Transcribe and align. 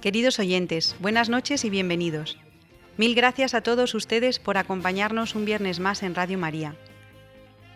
Queridos 0.00 0.38
oyentes, 0.38 0.94
buenas 1.00 1.28
noches 1.28 1.64
y 1.64 1.70
bienvenidos. 1.70 2.38
Mil 2.96 3.16
gracias 3.16 3.52
a 3.52 3.62
todos 3.62 3.94
ustedes 3.94 4.38
por 4.38 4.56
acompañarnos 4.56 5.34
un 5.34 5.44
viernes 5.44 5.80
más 5.80 6.04
en 6.04 6.14
Radio 6.14 6.38
María. 6.38 6.76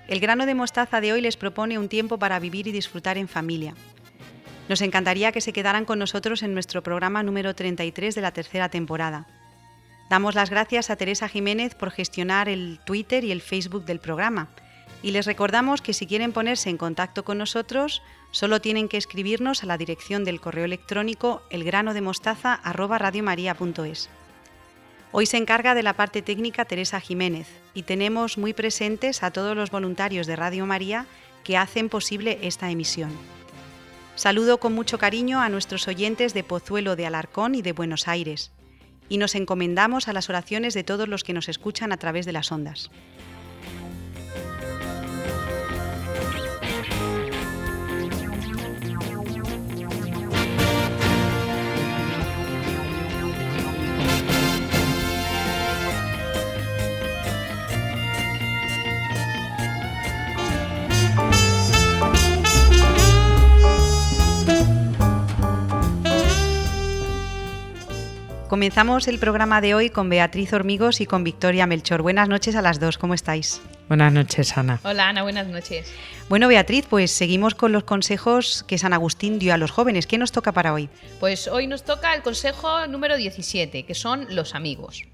El 0.07 0.21
grano 0.21 0.47
de 0.47 0.55
mostaza 0.55 1.01
de 1.01 1.13
hoy 1.13 1.21
les 1.21 1.37
propone 1.37 1.81
un 1.81 1.89
tiempo 1.89 2.21
para 2.21 2.39
vivir 2.39 2.69
y 2.69 2.73
disfrutar 2.73 3.19
en 3.19 3.27
familia. 3.27 3.75
Nos 4.69 4.83
encantaría 4.83 5.33
que 5.33 5.41
se 5.41 5.53
quedaran 5.53 5.85
con 5.85 5.99
nosotros 5.99 6.45
en 6.45 6.55
nuestro 6.55 6.85
programa 6.85 7.25
número 7.25 7.57
33 7.57 8.15
de 8.15 8.21
la 8.21 8.31
tercera 8.31 8.69
temporada. 8.69 9.27
Damos 10.09 10.37
las 10.37 10.49
gracias 10.49 10.91
a 10.91 10.97
Teresa 10.97 11.29
Jiménez 11.29 11.75
por 11.75 11.91
gestionar 11.91 12.49
el 12.49 12.79
Twitter 12.87 13.25
y 13.25 13.33
el 13.33 13.43
Facebook 13.43 13.85
del 13.85 13.99
programa. 13.99 14.49
Y 15.03 15.11
les 15.11 15.27
recordamos 15.27 15.83
que 15.83 15.93
si 15.93 16.07
quieren 16.07 16.33
ponerse 16.33 16.71
en 16.71 16.79
contacto 16.79 17.25
con 17.25 17.39
nosotros, 17.39 18.03
solo 18.31 18.61
tienen 18.61 18.89
que 18.89 18.97
escribirnos 18.97 19.63
a 19.63 19.67
la 19.67 19.77
dirección 19.77 20.25
del 20.25 20.41
correo 20.41 20.65
electrónico 20.65 21.43
elgranodemostaza@radiomaria.es. 21.51 24.09
Hoy 25.11 25.27
se 25.27 25.37
encarga 25.37 25.75
de 25.75 25.83
la 25.83 25.93
parte 25.93 26.23
técnica 26.23 26.65
Teresa 26.65 27.01
Jiménez 27.01 27.49
y 27.75 27.83
tenemos 27.83 28.39
muy 28.39 28.55
presentes 28.55 29.23
a 29.23 29.31
todos 29.31 29.55
los 29.57 29.71
voluntarios 29.71 30.27
de 30.27 30.37
Radio 30.37 30.65
María 30.65 31.05
que 31.45 31.59
hacen 31.59 31.91
posible 31.91 32.39
esta 32.43 32.71
emisión. 32.71 33.11
Saludo 34.15 34.59
con 34.59 34.73
mucho 34.73 34.99
cariño 34.99 35.41
a 35.41 35.49
nuestros 35.49 35.89
oyentes 35.89 36.33
de 36.33 36.45
Pozuelo 36.45 36.95
de 36.97 37.07
Alarcón 37.07 37.55
y 37.55 37.63
de 37.63 37.73
Buenos 37.73 38.09
Aires 38.09 38.53
y 39.09 39.19
nos 39.19 39.35
encomendamos 39.35 40.09
a 40.09 40.15
las 40.15 40.31
oraciones 40.31 40.75
de 40.75 40.85
todos 40.85 41.09
los 41.09 41.25
que 41.25 41.33
nos 41.35 41.49
escuchan 41.49 41.93
a 41.93 41.99
través 41.99 42.25
de 42.25 42.33
las 42.33 42.53
ondas. 42.53 42.91
Comenzamos 68.53 69.09
el 69.09 69.19
programa 69.19 69.63
de 69.63 69.75
hoy 69.75 69.89
con 69.89 70.11
Beatriz 70.11 70.53
Hormigos 70.53 71.01
y 71.01 71.07
con 71.07 71.25
Victoria 71.25 71.67
Melchor. 71.67 72.03
Buenas 72.03 72.29
noches 72.29 72.55
a 72.55 72.61
las 72.61 72.79
dos, 72.79 72.99
¿cómo 72.99 73.15
estáis? 73.15 73.63
Buenas 73.89 74.13
noches, 74.13 74.59
Ana. 74.59 74.79
Hola, 74.85 75.09
Ana, 75.09 75.23
buenas 75.23 75.47
noches. 75.47 75.91
Bueno, 76.29 76.49
Beatriz, 76.49 76.85
pues 76.87 77.13
seguimos 77.13 77.55
con 77.55 77.73
los 77.73 77.85
consejos 77.85 78.63
que 78.69 78.77
San 78.77 78.93
Agustín 78.93 79.39
dio 79.39 79.55
a 79.55 79.57
los 79.57 79.71
jóvenes. 79.71 80.07
¿Qué 80.07 80.19
nos 80.19 80.33
toca 80.33 80.53
para 80.53 80.75
hoy? 80.75 80.91
Pues 81.19 81.49
hoy 81.49 81.67
nos 81.67 81.83
toca 81.83 82.15
el 82.15 82.21
consejo 82.21 82.87
número 82.89 83.17
17, 83.17 83.87
que 83.87 83.95
son 83.95 84.27
los 84.29 84.55
amigos. 84.55 85.05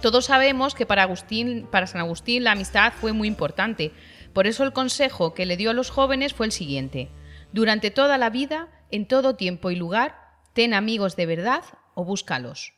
Todos 0.00 0.24
sabemos 0.24 0.74
que 0.74 0.86
para, 0.86 1.02
Agustín, 1.02 1.66
para 1.70 1.86
San 1.86 2.00
Agustín 2.00 2.44
la 2.44 2.52
amistad 2.52 2.94
fue 2.98 3.12
muy 3.12 3.28
importante. 3.28 3.92
Por 4.32 4.46
eso 4.46 4.64
el 4.64 4.72
consejo 4.72 5.34
que 5.34 5.44
le 5.44 5.58
dio 5.58 5.68
a 5.68 5.74
los 5.74 5.90
jóvenes 5.90 6.32
fue 6.32 6.46
el 6.46 6.52
siguiente. 6.52 7.10
Durante 7.52 7.90
toda 7.90 8.16
la 8.16 8.30
vida, 8.30 8.68
en 8.90 9.06
todo 9.06 9.36
tiempo 9.36 9.70
y 9.70 9.76
lugar, 9.76 10.16
ten 10.54 10.72
amigos 10.72 11.14
de 11.14 11.26
verdad 11.26 11.62
o 11.94 12.04
búscalos. 12.04 12.74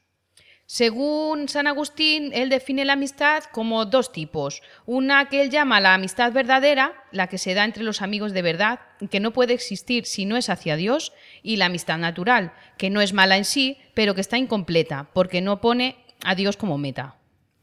Según 0.68 1.48
San 1.48 1.68
Agustín, 1.68 2.32
él 2.34 2.48
define 2.48 2.84
la 2.84 2.94
amistad 2.94 3.44
como 3.52 3.84
dos 3.84 4.10
tipos. 4.10 4.62
Una 4.84 5.28
que 5.28 5.42
él 5.42 5.50
llama 5.50 5.80
la 5.80 5.94
amistad 5.94 6.32
verdadera, 6.32 6.92
la 7.12 7.28
que 7.28 7.38
se 7.38 7.54
da 7.54 7.64
entre 7.64 7.84
los 7.84 8.02
amigos 8.02 8.32
de 8.32 8.42
verdad, 8.42 8.80
que 9.08 9.20
no 9.20 9.32
puede 9.32 9.54
existir 9.54 10.06
si 10.06 10.24
no 10.24 10.36
es 10.36 10.50
hacia 10.50 10.74
Dios, 10.74 11.12
y 11.44 11.56
la 11.56 11.66
amistad 11.66 11.98
natural, 11.98 12.52
que 12.78 12.90
no 12.90 13.00
es 13.00 13.12
mala 13.12 13.36
en 13.36 13.44
sí, 13.44 13.78
pero 13.94 14.16
que 14.16 14.20
está 14.20 14.38
incompleta, 14.38 15.08
porque 15.12 15.40
no 15.40 15.60
pone 15.60 15.96
a 16.24 16.34
Dios 16.34 16.56
como 16.56 16.78
meta. 16.78 17.14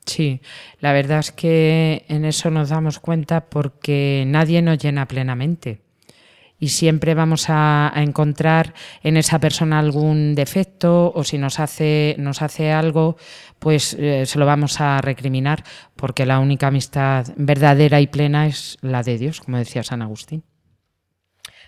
Sí, 0.05 0.39
la 0.79 0.93
verdad 0.93 1.19
es 1.19 1.33
que 1.33 2.05
en 2.07 2.23
eso 2.23 2.51
nos 2.51 2.69
damos 2.69 2.99
cuenta 2.99 3.49
porque 3.49 4.23
nadie 4.27 4.61
nos 4.61 4.77
llena 4.77 5.07
plenamente 5.07 5.82
y 6.59 6.69
siempre 6.69 7.13
vamos 7.13 7.45
a, 7.49 7.91
encontrar 7.95 8.73
en 9.01 9.17
esa 9.17 9.39
persona 9.39 9.79
algún 9.79 10.35
defecto 10.35 11.11
o 11.13 11.23
si 11.23 11.37
nos 11.37 11.59
hace, 11.59 12.15
nos 12.19 12.41
hace 12.41 12.71
algo, 12.71 13.17
pues 13.59 13.95
eh, 13.99 14.25
se 14.25 14.39
lo 14.39 14.45
vamos 14.45 14.79
a 14.79 15.01
recriminar 15.01 15.63
porque 15.95 16.25
la 16.25 16.39
única 16.39 16.67
amistad 16.67 17.27
verdadera 17.35 17.99
y 18.01 18.07
plena 18.07 18.47
es 18.47 18.77
la 18.81 19.03
de 19.03 19.17
Dios, 19.17 19.41
como 19.41 19.57
decía 19.57 19.83
San 19.83 20.01
Agustín. 20.01 20.43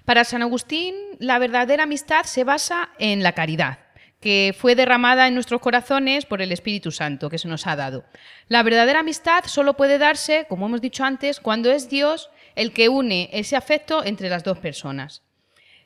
Para 0.05 0.23
San 0.23 0.43
Agustín, 0.43 0.95
la 1.19 1.39
verdadera 1.39 1.83
amistad 1.83 2.23
se 2.23 2.43
basa 2.43 2.89
en 2.99 3.23
la 3.23 3.33
caridad 3.33 3.79
que 4.25 4.55
fue 4.57 4.73
derramada 4.73 5.27
en 5.27 5.35
nuestros 5.35 5.61
corazones 5.61 6.25
por 6.25 6.41
el 6.41 6.51
Espíritu 6.51 6.91
Santo 6.91 7.29
que 7.29 7.37
se 7.37 7.47
nos 7.47 7.67
ha 7.67 7.75
dado. 7.75 8.05
La 8.47 8.63
verdadera 8.63 9.01
amistad 9.01 9.43
solo 9.45 9.75
puede 9.75 9.99
darse, 9.99 10.47
como 10.49 10.65
hemos 10.65 10.81
dicho 10.81 11.03
antes, 11.03 11.39
cuando 11.39 11.69
es 11.71 11.89
Dios 11.89 12.31
el 12.55 12.73
que 12.73 12.89
une 12.89 13.29
ese 13.33 13.55
afecto 13.55 14.03
entre 14.03 14.29
las 14.29 14.43
dos 14.43 14.59
personas. 14.59 15.21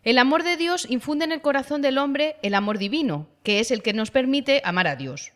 El 0.03 0.18
amor 0.18 0.44
de 0.44 0.56
Dios 0.56 0.88
infunde 0.90 1.25
en 1.25 1.31
el 1.31 1.41
corazón 1.41 1.81
del 1.81 1.97
hombre 1.97 2.38
el 2.41 2.56
amor 2.56 2.78
divino, 2.78 3.28
que 3.44 3.59
es 3.59 3.72
el 3.72 3.84
que 3.84 3.94
nos 3.94 4.12
permite 4.12 4.62
amar 4.63 4.88
a 4.88 4.96
Dios. 4.96 5.34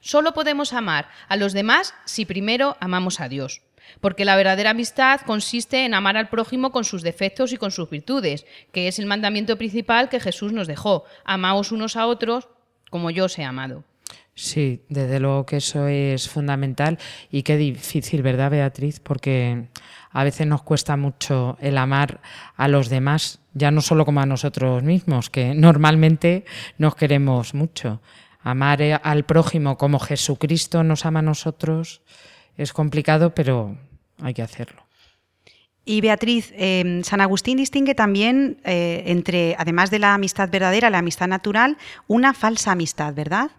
Solo 0.00 0.32
podemos 0.32 0.72
amar 0.72 1.08
a 1.28 1.36
los 1.36 1.52
demás 1.52 1.94
si 2.04 2.24
primero 2.24 2.76
amamos 2.80 3.20
a 3.20 3.28
Dios, 3.28 3.62
porque 4.00 4.24
la 4.24 4.36
verdadera 4.36 4.70
amistad 4.70 5.20
consiste 5.22 5.84
en 5.84 5.94
amar 5.94 6.16
al 6.16 6.28
prójimo 6.28 6.70
con 6.70 6.84
sus 6.84 7.02
defectos 7.02 7.52
y 7.52 7.56
con 7.56 7.70
sus 7.70 7.90
virtudes, 7.90 8.46
que 8.72 8.88
es 8.88 8.98
el 8.98 9.06
mandamiento 9.06 9.58
principal 9.58 10.08
que 10.08 10.20
Jesús 10.20 10.52
nos 10.52 10.68
dejó. 10.68 11.04
Amaos 11.24 11.72
unos 11.72 11.96
a 11.96 12.06
otros 12.06 12.48
como 12.90 13.10
yo 13.10 13.26
os 13.26 13.38
he 13.38 13.44
amado. 13.44 13.84
Sí, 14.34 14.84
desde 14.88 15.20
luego 15.20 15.44
que 15.44 15.56
eso 15.56 15.86
es 15.86 16.28
fundamental 16.28 16.98
y 17.30 17.42
qué 17.42 17.56
difícil, 17.56 18.22
¿verdad, 18.22 18.50
Beatriz? 18.50 19.00
Porque 19.00 19.68
a 20.10 20.24
veces 20.24 20.46
nos 20.46 20.62
cuesta 20.62 20.96
mucho 20.96 21.58
el 21.60 21.76
amar 21.76 22.20
a 22.56 22.68
los 22.68 22.88
demás, 22.88 23.40
ya 23.52 23.70
no 23.70 23.80
solo 23.80 24.04
como 24.04 24.20
a 24.20 24.26
nosotros 24.26 24.82
mismos, 24.82 25.30
que 25.30 25.54
normalmente 25.54 26.44
nos 26.78 26.94
queremos 26.94 27.54
mucho. 27.54 28.00
Amar 28.42 28.82
al 29.02 29.24
prójimo 29.24 29.76
como 29.76 29.98
Jesucristo 29.98 30.82
nos 30.82 31.04
ama 31.04 31.18
a 31.18 31.22
nosotros 31.22 32.00
es 32.56 32.72
complicado, 32.72 33.34
pero 33.34 33.76
hay 34.22 34.34
que 34.34 34.42
hacerlo. 34.42 34.89
Y 35.84 36.02
Beatriz, 36.02 36.52
em, 36.56 37.02
San 37.02 37.22
Agustín 37.22 37.56
distingue 37.56 37.94
también 37.94 38.60
eh, 38.64 39.02
entre, 39.06 39.56
además 39.58 39.90
de 39.90 39.98
la 39.98 40.14
amistad 40.14 40.50
verdadera, 40.50 40.90
la 40.90 40.98
amistad 40.98 41.26
natural, 41.26 41.78
una 42.06 42.34
falsa 42.34 42.72
amistad, 42.72 43.14
¿verdad? 43.14 43.50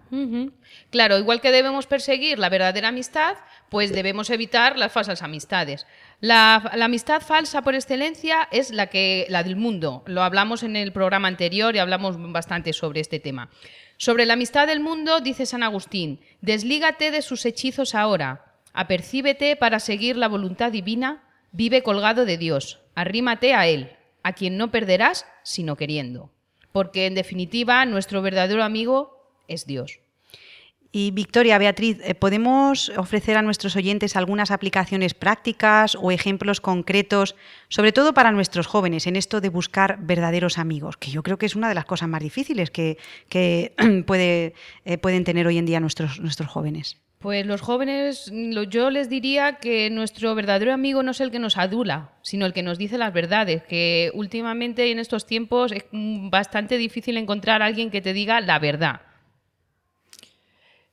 Claro, 0.91 1.17
igual 1.17 1.41
que 1.41 1.51
debemos 1.51 1.87
perseguir 1.87 2.37
la 2.37 2.49
verdadera 2.49 2.89
amistad, 2.89 3.37
pues 3.69 3.91
debemos 3.91 4.29
evitar 4.29 4.77
las 4.77 4.91
falsas 4.91 5.23
amistades. 5.23 5.87
La, 6.19 6.55
amistad 6.55 7.21
falsa 7.21 7.63
por 7.63 7.73
excelencia 7.73 8.47
es 8.51 8.69
la, 8.71 8.87
que, 8.87 9.25
la 9.29 9.41
del 9.43 9.55
mundo. 9.55 10.03
Lo 10.05 10.21
hablamos 10.21 10.61
en 10.63 10.75
el 10.75 10.93
programa 10.93 11.27
anterior 11.27 11.75
y 11.75 11.79
hablamos 11.79 12.17
bastante 12.31 12.71
sobre 12.73 12.99
este 12.99 13.19
tema. 13.19 13.49
Sobre 13.97 14.25
la 14.25 14.33
amistad 14.33 14.67
del 14.67 14.79
mundo 14.79 15.21
dice 15.21 15.45
San 15.45 15.63
Agustín, 15.63 16.19
deslígate 16.41 17.09
de 17.09 17.21
sus 17.23 17.45
hechizos 17.45 17.95
ahora, 17.95 18.45
apercíbete 18.73 19.55
para 19.55 19.79
seguir 19.79 20.17
la 20.17 20.27
voluntad 20.27 20.71
divina 20.71 21.23
Vive 21.53 21.83
colgado 21.83 22.25
de 22.25 22.37
Dios, 22.37 22.79
arrímate 22.95 23.53
a 23.53 23.67
Él, 23.67 23.91
a 24.23 24.33
quien 24.33 24.57
no 24.57 24.71
perderás 24.71 25.25
sino 25.43 25.75
queriendo. 25.75 26.31
Porque 26.71 27.05
en 27.05 27.15
definitiva 27.15 27.85
nuestro 27.85 28.21
verdadero 28.21 28.63
amigo 28.63 29.27
es 29.49 29.65
Dios. 29.65 29.99
Y 30.93 31.11
Victoria, 31.11 31.57
Beatriz, 31.57 31.99
eh, 32.03 32.15
¿podemos 32.15 32.89
ofrecer 32.97 33.37
a 33.37 33.41
nuestros 33.41 33.77
oyentes 33.77 34.17
algunas 34.17 34.51
aplicaciones 34.51 35.13
prácticas 35.13 35.95
o 35.95 36.11
ejemplos 36.11 36.59
concretos, 36.59 37.35
sobre 37.69 37.93
todo 37.93 38.13
para 38.13 38.31
nuestros 38.31 38.67
jóvenes, 38.67 39.07
en 39.07 39.15
esto 39.15 39.39
de 39.39 39.49
buscar 39.49 39.99
verdaderos 40.01 40.57
amigos? 40.57 40.97
Que 40.97 41.11
yo 41.11 41.23
creo 41.23 41.37
que 41.37 41.45
es 41.45 41.55
una 41.55 41.69
de 41.69 41.75
las 41.75 41.85
cosas 41.85 42.09
más 42.09 42.21
difíciles 42.21 42.71
que, 42.71 42.97
puede, 44.05 44.53
eh, 44.83 44.97
pueden 44.97 45.23
tener 45.23 45.47
hoy 45.47 45.57
en 45.57 45.65
día 45.65 45.79
nuestros, 45.79 46.19
nuestros 46.19 46.49
jóvenes. 46.49 46.97
Pues 47.21 47.45
los 47.45 47.61
jóvenes, 47.61 48.31
yo 48.69 48.89
les 48.89 49.07
diría 49.07 49.57
que 49.57 49.91
nuestro 49.91 50.33
verdadero 50.33 50.73
amigo 50.73 51.03
no 51.03 51.11
es 51.11 51.21
el 51.21 51.29
que 51.29 51.37
nos 51.37 51.55
adula, 51.55 52.13
sino 52.23 52.47
el 52.47 52.53
que 52.53 52.63
nos 52.63 52.79
dice 52.79 52.97
las 52.97 53.13
verdades, 53.13 53.61
que 53.61 54.09
últimamente 54.15 54.91
en 54.91 54.97
estos 54.97 55.27
tiempos 55.27 55.71
es 55.71 55.85
bastante 55.91 56.79
difícil 56.79 57.17
encontrar 57.17 57.61
a 57.61 57.65
alguien 57.65 57.91
que 57.91 58.01
te 58.01 58.13
diga 58.13 58.41
la 58.41 58.57
verdad. 58.57 59.01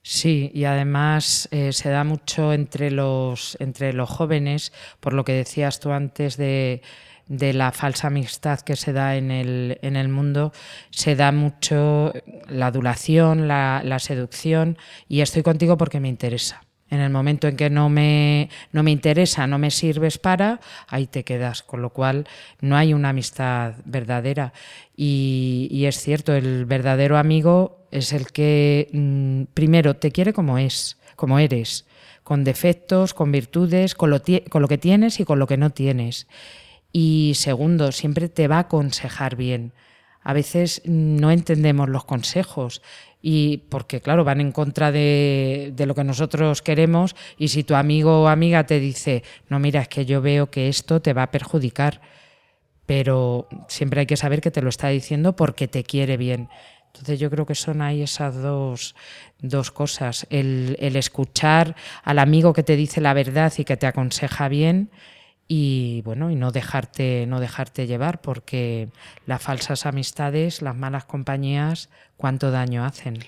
Sí, 0.02 0.50
y 0.52 0.64
además 0.64 1.48
eh, 1.50 1.72
se 1.72 1.88
da 1.88 2.04
mucho 2.04 2.52
entre 2.52 2.90
los, 2.90 3.56
entre 3.58 3.94
los 3.94 4.10
jóvenes, 4.10 4.74
por 5.00 5.14
lo 5.14 5.24
que 5.24 5.32
decías 5.32 5.80
tú 5.80 5.92
antes 5.92 6.36
de 6.36 6.82
de 7.28 7.52
la 7.52 7.72
falsa 7.72 8.08
amistad 8.08 8.60
que 8.60 8.76
se 8.76 8.92
da 8.92 9.16
en 9.16 9.30
el, 9.30 9.78
en 9.82 9.96
el 9.96 10.08
mundo, 10.08 10.52
se 10.90 11.14
da 11.14 11.30
mucho 11.30 12.12
la 12.48 12.68
adulación, 12.68 13.48
la, 13.48 13.98
seducción, 13.98 14.78
y 15.08 15.20
estoy 15.20 15.42
contigo 15.42 15.76
porque 15.76 16.00
me 16.00 16.08
interesa. 16.08 16.62
En 16.90 17.00
el 17.00 17.10
momento 17.10 17.48
en 17.48 17.56
que 17.56 17.68
no 17.68 17.90
me, 17.90 18.48
no 18.72 18.82
me 18.82 18.90
interesa, 18.90 19.46
no 19.46 19.58
me 19.58 19.70
sirves 19.70 20.16
para, 20.16 20.58
ahí 20.86 21.06
te 21.06 21.22
quedas. 21.22 21.62
Con 21.62 21.82
lo 21.82 21.90
cual 21.90 22.26
no 22.62 22.78
hay 22.78 22.94
una 22.94 23.10
amistad 23.10 23.74
verdadera. 23.84 24.54
Y, 24.96 25.84
es 25.84 26.00
cierto, 26.00 26.34
el 26.34 26.64
verdadero 26.64 27.18
amigo 27.18 27.86
es 27.90 28.14
el 28.14 28.32
que 28.32 28.88
mm, 28.94 29.52
primero 29.52 29.96
te 29.96 30.12
quiere 30.12 30.32
como 30.32 30.56
es, 30.56 30.96
como 31.14 31.38
eres, 31.38 31.84
con 32.24 32.42
defectos, 32.42 33.12
con 33.12 33.32
virtudes, 33.32 33.94
con 33.94 34.08
lo, 34.08 34.22
con 34.48 34.62
lo 34.62 34.68
que 34.68 34.78
tienes 34.78 35.20
y 35.20 35.26
con 35.26 35.38
lo 35.38 35.46
que 35.46 35.58
no 35.58 35.68
tienes. 35.68 36.26
Y 36.92 37.32
segundo, 37.34 37.92
siempre 37.92 38.28
te 38.28 38.48
va 38.48 38.56
a 38.56 38.60
aconsejar 38.60 39.36
bien. 39.36 39.72
A 40.22 40.32
veces 40.32 40.82
no 40.84 41.30
entendemos 41.30 41.88
los 41.88 42.04
consejos 42.04 42.82
y 43.20 43.58
porque 43.68 44.00
claro, 44.00 44.24
van 44.24 44.40
en 44.40 44.52
contra 44.52 44.92
de, 44.92 45.72
lo 45.86 45.94
que 45.94 46.04
nosotros 46.04 46.62
queremos 46.62 47.16
y 47.36 47.48
si 47.48 47.64
tu 47.64 47.74
amigo 47.74 48.22
o 48.22 48.28
amiga 48.28 48.66
te 48.66 48.78
dice, 48.80 49.22
no, 49.48 49.58
mira, 49.58 49.82
es 49.82 49.88
que 49.88 50.06
yo 50.06 50.20
veo 50.20 50.50
que 50.50 50.68
esto 50.68 51.00
te 51.00 51.12
va 51.12 51.24
a 51.24 51.30
perjudicar, 51.30 52.00
pero 52.86 53.48
siempre 53.68 54.00
hay 54.00 54.06
que 54.06 54.16
saber 54.16 54.40
que 54.40 54.50
te 54.50 54.62
lo 54.62 54.68
está 54.68 54.88
diciendo 54.88 55.34
porque 55.34 55.68
te 55.68 55.84
quiere 55.84 56.16
bien. 56.16 56.48
Entonces 56.86 57.20
yo 57.20 57.30
creo 57.30 57.44
que 57.46 57.54
son 57.54 57.82
ahí 57.82 58.02
esas 58.02 58.34
dos, 58.34 58.94
cosas, 59.72 60.26
el, 60.30 60.76
el 60.80 60.96
escuchar 60.96 61.76
al 62.02 62.18
amigo 62.18 62.52
que 62.52 62.62
te 62.62 62.76
dice 62.76 63.00
la 63.00 63.14
verdad 63.14 63.52
y 63.56 63.64
que 63.64 63.76
te 63.76 63.86
aconseja 63.86 64.48
bien 64.48 64.90
y 65.48 66.02
bueno, 66.04 66.30
y 66.30 66.36
no 66.36 66.52
dejarte, 66.52 67.26
no 67.26 67.40
dejarte 67.40 67.86
llevar, 67.86 68.20
porque 68.20 68.88
las 69.24 69.42
falsas 69.42 69.86
amistades, 69.86 70.60
las 70.60 70.76
malas 70.76 71.06
compañías, 71.06 71.88
cuánto 72.18 72.50
daño 72.50 72.84
hacen. 72.84 73.18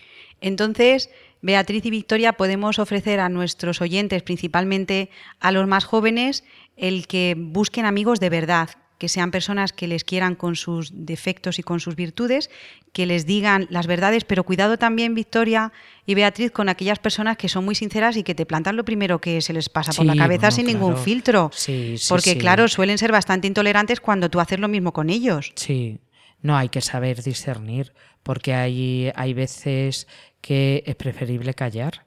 Entonces, 0.42 1.10
Beatriz 1.40 1.86
y 1.86 1.90
Victoria, 1.90 2.34
podemos 2.34 2.78
ofrecer 2.78 3.20
a 3.20 3.30
nuestros 3.30 3.80
oyentes, 3.80 4.22
principalmente 4.22 5.08
a 5.40 5.50
los 5.50 5.66
más 5.66 5.86
jóvenes, 5.86 6.44
el 6.76 7.06
que 7.06 7.34
busquen 7.38 7.86
amigos 7.86 8.20
de 8.20 8.28
verdad, 8.28 8.68
que 9.00 9.08
sean 9.08 9.30
personas 9.30 9.72
que 9.72 9.88
les 9.88 10.04
quieran 10.04 10.34
con 10.34 10.56
sus 10.56 10.90
defectos 10.92 11.58
y 11.58 11.62
con 11.62 11.80
sus 11.80 11.96
virtudes, 11.96 12.50
que 12.92 13.06
les 13.06 13.24
digan 13.24 13.66
las 13.70 13.86
verdades, 13.86 14.24
pero 14.24 14.44
cuidado 14.44 14.76
también, 14.76 15.14
Victoria 15.14 15.72
y 16.04 16.14
Beatriz, 16.14 16.50
con 16.52 16.68
aquellas 16.68 16.98
personas 16.98 17.38
que 17.38 17.48
son 17.48 17.64
muy 17.64 17.74
sinceras 17.74 18.18
y 18.18 18.22
que 18.22 18.34
te 18.34 18.44
plantan 18.44 18.76
lo 18.76 18.84
primero 18.84 19.18
que 19.18 19.40
se 19.40 19.54
les 19.54 19.70
pasa 19.70 19.94
por 19.94 20.04
la 20.04 20.14
cabeza 20.14 20.50
sin 20.50 20.66
ningún 20.66 20.98
filtro. 20.98 21.50
porque, 22.10 22.36
claro, 22.36 22.68
suelen 22.68 22.98
ser 22.98 23.10
bastante 23.10 23.48
intolerantes 23.48 24.00
cuando 24.00 24.28
tú 24.28 24.38
haces 24.38 24.60
lo 24.60 24.68
mismo 24.68 24.92
con 24.92 25.08
ellos. 25.08 25.52
Sí, 25.54 25.98
no 26.42 26.58
hay 26.58 26.68
que 26.68 26.82
saber 26.82 27.22
discernir, 27.22 27.94
porque 28.22 28.52
hay, 28.52 29.10
hay 29.14 29.32
veces 29.32 30.08
que 30.42 30.82
es 30.84 30.94
preferible 30.94 31.54
callar 31.54 32.04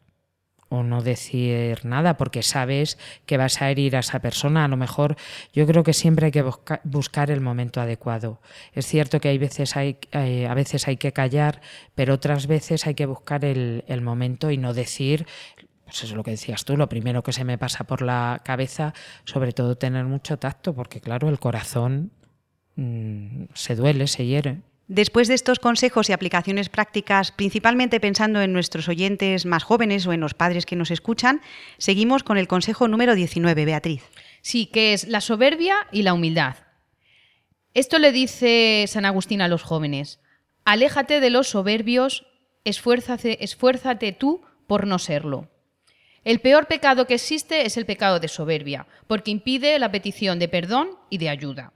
o 0.74 0.82
no 0.82 1.04
decir 1.04 1.86
nada 1.86 2.18
porque 2.18 2.42
sabes 2.42 2.98
que 3.28 3.38
vas 3.38 3.62
a 3.62 3.70
herir 3.70 3.96
a 3.96 4.00
esa 4.00 4.20
persona. 4.20 4.66
A 4.66 4.68
lo 4.68 4.76
mejor 4.76 5.16
yo 5.54 5.68
creo 5.68 5.84
que 5.84 5.94
siempre 5.94 6.26
hay 6.26 6.32
que 6.32 6.44
buscar 6.84 7.30
el 7.30 7.42
momento 7.42 7.80
adecuado. 7.80 8.42
Es 8.74 8.88
cierto 8.88 9.20
que 9.22 9.30
hay 9.30 9.38
veces 9.38 9.76
hay, 9.78 9.98
eh, 10.12 10.48
a 10.48 10.54
veces 10.56 10.88
hay 10.88 10.98
que 10.98 11.14
callar, 11.14 11.62
pero 11.94 12.16
otras 12.16 12.48
veces 12.48 12.88
hay 12.88 12.96
que 12.96 13.06
buscar 13.06 13.46
el, 13.46 13.84
momento 14.02 14.50
y 14.50 14.58
no 14.58 14.74
decir 14.74 15.28
pues 15.86 15.98
eso 15.98 16.06
es 16.08 16.14
lo 16.14 16.24
que 16.24 16.32
decías 16.32 16.66
tú, 16.66 16.76
lo 16.76 16.90
primero 16.90 17.22
que 17.22 17.34
se 17.34 17.44
me 17.44 17.58
pasa 17.60 17.84
por 17.84 18.02
la 18.02 18.42
cabeza, 18.44 18.94
sobre 19.26 19.52
todo 19.52 19.78
tener 19.78 20.06
mucho 20.06 20.40
tacto, 20.40 20.74
porque 20.74 21.02
claro, 21.02 21.30
el 21.30 21.40
corazón 21.40 22.12
mm, 22.76 23.44
se 23.54 23.76
duele, 23.76 24.08
se 24.08 24.26
hiere. 24.26 24.62
Después 24.94 25.28
de 25.28 25.34
estos 25.34 25.58
consejos 25.58 26.08
y 26.08 26.14
aplicaciones 26.14 26.70
prácticas, 26.70 27.32
principalmente 27.32 28.00
pensando 28.00 28.44
en 28.44 28.54
nuestros 28.54 28.88
oyentes 28.88 29.44
más 29.44 29.64
jóvenes 29.64 30.06
o 30.06 30.14
en 30.14 30.20
los 30.20 30.36
padres 30.36 30.68
que 30.68 30.76
nos 30.76 30.92
escuchan, 30.92 31.42
seguimos 31.80 32.22
con 32.22 32.38
el 32.38 32.48
consejo 32.48 32.88
número 32.88 33.16
19, 33.16 33.66
Beatriz. 33.66 34.04
Sí, 34.44 34.68
que 34.68 34.94
es 34.94 35.08
la 35.08 35.20
soberbia 35.20 35.78
y 35.92 36.04
la 36.04 36.14
humildad. 36.14 36.58
Esto 37.74 37.98
le 37.98 38.12
dice 38.12 38.86
San 38.88 39.06
Agustín 39.06 39.42
a 39.42 39.48
los 39.48 39.64
jóvenes, 39.64 40.20
aléjate 40.64 41.22
de 41.22 41.32
los 41.32 41.48
soberbios, 41.48 42.28
esfuérzate, 42.64 43.44
esfuérzate 43.44 44.12
tú 44.12 44.44
por 44.68 44.86
no 44.86 45.00
serlo. 45.00 45.50
El 46.24 46.40
peor 46.40 46.68
pecado 46.68 47.08
que 47.08 47.16
existe 47.16 47.66
es 47.66 47.78
el 47.78 47.88
pecado 47.88 48.20
de 48.20 48.28
soberbia, 48.28 48.86
porque 49.08 49.32
impide 49.32 49.80
la 49.80 49.92
petición 49.92 50.38
de 50.38 50.50
perdón 50.50 50.92
y 51.10 51.18
de 51.18 51.30
ayuda. 51.30 51.74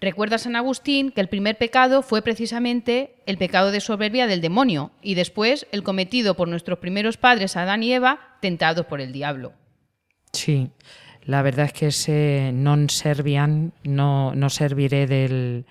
Recuerda 0.00 0.36
San 0.36 0.56
Agustín 0.56 1.10
que 1.10 1.22
el 1.22 1.28
primer 1.28 1.56
pecado 1.56 2.02
fue 2.02 2.20
precisamente 2.20 3.14
el 3.24 3.38
pecado 3.38 3.70
de 3.70 3.80
soberbia 3.80 4.26
del 4.26 4.42
demonio 4.42 4.90
y 5.00 5.14
después 5.14 5.66
el 5.72 5.82
cometido 5.82 6.34
por 6.34 6.48
nuestros 6.48 6.78
primeros 6.78 7.16
padres 7.16 7.56
Adán 7.56 7.82
y 7.82 7.92
Eva 7.92 8.36
tentados 8.40 8.84
por 8.86 9.00
el 9.00 9.12
diablo. 9.12 9.54
Sí, 10.32 10.70
la 11.24 11.40
verdad 11.40 11.66
es 11.66 11.72
que 11.72 11.86
ese 11.88 12.52
non 12.52 12.92
servian, 12.92 13.72
no, 13.88 14.36
no 14.36 14.52
serviré 14.52 15.08
del, 15.08 15.64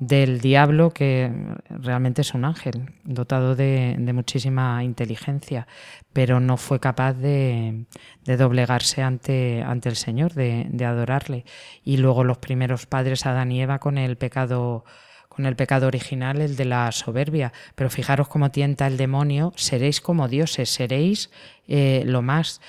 del 0.00 0.40
diablo, 0.40 0.90
que 0.90 1.30
realmente 1.68 2.22
es 2.22 2.32
un 2.32 2.46
ángel, 2.46 2.94
dotado 3.04 3.54
de, 3.54 3.96
muchísima 4.14 4.82
inteligencia, 4.82 5.68
pero 6.14 6.40
no 6.40 6.56
fue 6.56 6.80
capaz 6.80 7.12
de, 7.12 7.84
doblegarse 8.24 9.02
ante, 9.02 9.62
ante, 9.62 9.90
el 9.90 9.96
Señor, 9.96 10.32
de, 10.32 10.84
adorarle. 10.84 11.44
Y 11.84 11.98
luego 11.98 12.24
los 12.24 12.38
primeros 12.38 12.86
padres, 12.86 13.26
Adán 13.26 13.52
y 13.52 13.62
Eva, 13.62 13.78
con 13.78 13.98
el 13.98 14.16
pecado 14.16 14.84
con 15.28 15.46
el 15.46 15.54
pecado 15.54 15.86
original, 15.86 16.40
el 16.40 16.56
de 16.56 16.64
la 16.64 16.90
soberbia. 16.90 17.52
Pero 17.76 17.88
fijaros 17.88 18.26
cómo 18.26 18.50
tienta 18.50 18.88
el 18.88 18.96
demonio, 18.96 19.52
seréis 19.54 20.00
como 20.00 20.26
dioses, 20.26 20.70
seréis 20.70 21.30
eh, 21.68 22.02
lo 22.04 22.20
más 22.20 22.60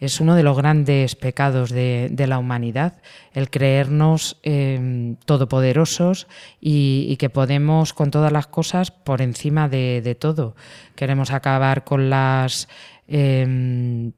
es 0.00 0.20
uno 0.20 0.34
de 0.34 0.42
los 0.42 0.56
grandes 0.56 1.16
pecados 1.16 1.70
de, 1.70 2.24
la 2.28 2.38
humanidad, 2.38 3.00
el 3.32 3.50
creernos 3.50 4.38
em, 4.42 5.16
todopoderosos 5.24 6.28
y, 6.60 7.16
que 7.16 7.30
podemos 7.30 7.92
con 7.92 8.10
todas 8.10 8.32
las 8.32 8.46
cosas 8.46 8.90
por 8.90 9.22
encima 9.22 9.68
de, 9.68 10.16
todo. 10.18 10.54
Queremos 10.94 11.30
acabar 11.30 11.84
con 11.84 12.10
las... 12.10 12.68
Em, 13.06 14.12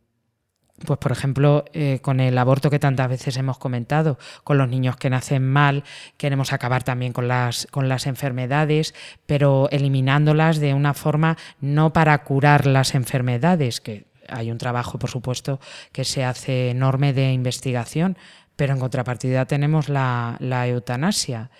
pues 0.86 0.98
por 0.98 1.12
ejemplo, 1.12 1.66
eh, 1.74 1.98
con 2.00 2.20
el 2.20 2.38
aborto 2.38 2.70
que 2.70 2.78
tantas 2.78 3.08
veces 3.08 3.36
hemos 3.36 3.58
comentado, 3.58 4.18
con 4.44 4.56
los 4.56 4.66
niños 4.66 4.96
que 4.96 5.10
nacen 5.10 5.46
mal, 5.46 5.84
queremos 6.16 6.54
acabar 6.54 6.84
también 6.84 7.12
con 7.12 7.28
las, 7.28 7.66
con 7.70 7.90
las 7.90 8.06
enfermedades, 8.06 8.94
pero 9.26 9.68
eliminándolas 9.72 10.58
de 10.58 10.72
una 10.72 10.94
forma 10.94 11.36
no 11.60 11.92
para 11.92 12.16
curar 12.24 12.64
las 12.66 12.94
enfermedades, 12.94 13.82
que 13.82 14.09
hay 14.30 14.50
un 14.50 14.58
trabajo, 14.58 14.98
por 14.98 15.10
supuesto, 15.10 15.60
que 15.92 16.04
se 16.04 16.24
hace 16.24 16.70
enorme 16.70 17.12
de 17.12 17.32
investigación, 17.32 18.16
pero 18.56 18.74
en 18.74 18.78
contrapartida 18.78 19.46
tenemos 19.46 19.88
la, 19.88 20.36
eutanasia. 20.68 21.50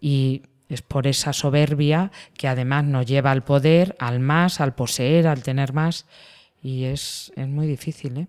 Y 0.00 0.42
es 0.68 0.82
por 0.82 1.06
esa 1.06 1.32
soberbia 1.32 2.10
que 2.36 2.48
además 2.48 2.84
nos 2.84 3.06
lleva 3.06 3.30
al 3.30 3.44
poder, 3.44 3.94
al 3.98 4.18
más, 4.18 4.60
al 4.60 4.74
poseer, 4.74 5.28
al 5.28 5.42
tener 5.42 5.72
más. 5.72 6.06
Y 6.62 6.84
es, 6.84 7.32
muy 7.36 7.66
difícil. 7.66 8.18
¿eh? 8.18 8.28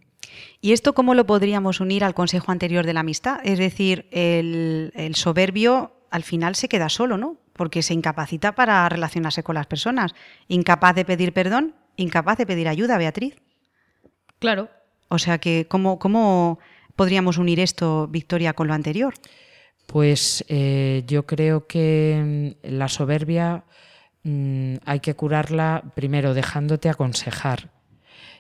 ¿Y 0.62 0.72
esto 0.74 0.94
cómo 0.94 1.16
lo 1.16 1.26
podríamos 1.26 1.80
unir 1.80 2.04
al 2.04 2.14
consejo 2.14 2.52
anterior 2.52 2.86
de 2.86 2.94
la 2.94 3.00
amistad? 3.00 3.40
Es 3.44 3.58
decir, 3.58 4.08
el, 4.12 4.92
el, 4.96 5.16
soberbio 5.16 5.94
al 6.12 6.24
final 6.24 6.56
se 6.56 6.70
queda 6.70 6.90
solo, 6.90 7.18
¿no? 7.18 7.38
Porque 7.54 7.82
se 7.82 7.94
incapacita 7.94 8.54
para 8.54 8.88
relacionarse 8.88 9.42
con 9.42 9.56
las 9.56 9.66
personas. 9.66 10.14
Incapaz 10.48 10.94
de 10.94 11.06
pedir 11.06 11.34
perdón, 11.34 11.74
incapaz 11.96 12.38
de 12.38 12.46
pedir 12.46 12.68
ayuda, 12.68 12.98
Beatriz. 12.98 13.36
Claro. 14.42 14.70
O 15.08 15.20
sea 15.20 15.38
que, 15.38 15.68
¿cómo, 15.68 16.00
cómo 16.00 16.58
podríamos 16.96 17.38
unir 17.38 17.60
esto, 17.60 18.08
Victoria, 18.08 18.54
con 18.54 18.68
lo 18.68 18.74
anterior? 18.74 19.14
Pues 19.86 20.44
eh, 20.48 21.04
yo 21.06 21.28
creo 21.28 21.68
que 21.68 22.56
mm, 22.64 22.68
la 22.76 22.88
soberbia 22.88 23.66
mm, 24.24 24.78
hay 24.84 25.00
que 25.00 25.14
curarla 25.14 25.84
primero 25.94 26.34
dejándote 26.34 26.90
aconsejar. 26.90 27.70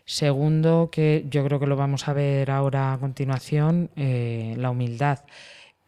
Segundo, 0.05 0.89
que 0.91 1.27
yo 1.29 1.45
creo 1.45 1.59
que 1.59 1.67
lo 1.67 1.75
vamos 1.75 2.07
a 2.07 2.13
ver 2.13 2.49
ahora 2.49 2.93
a 2.93 2.97
continuación, 2.97 3.91
eh, 3.95 4.55
la 4.57 4.71
humildad. 4.71 5.19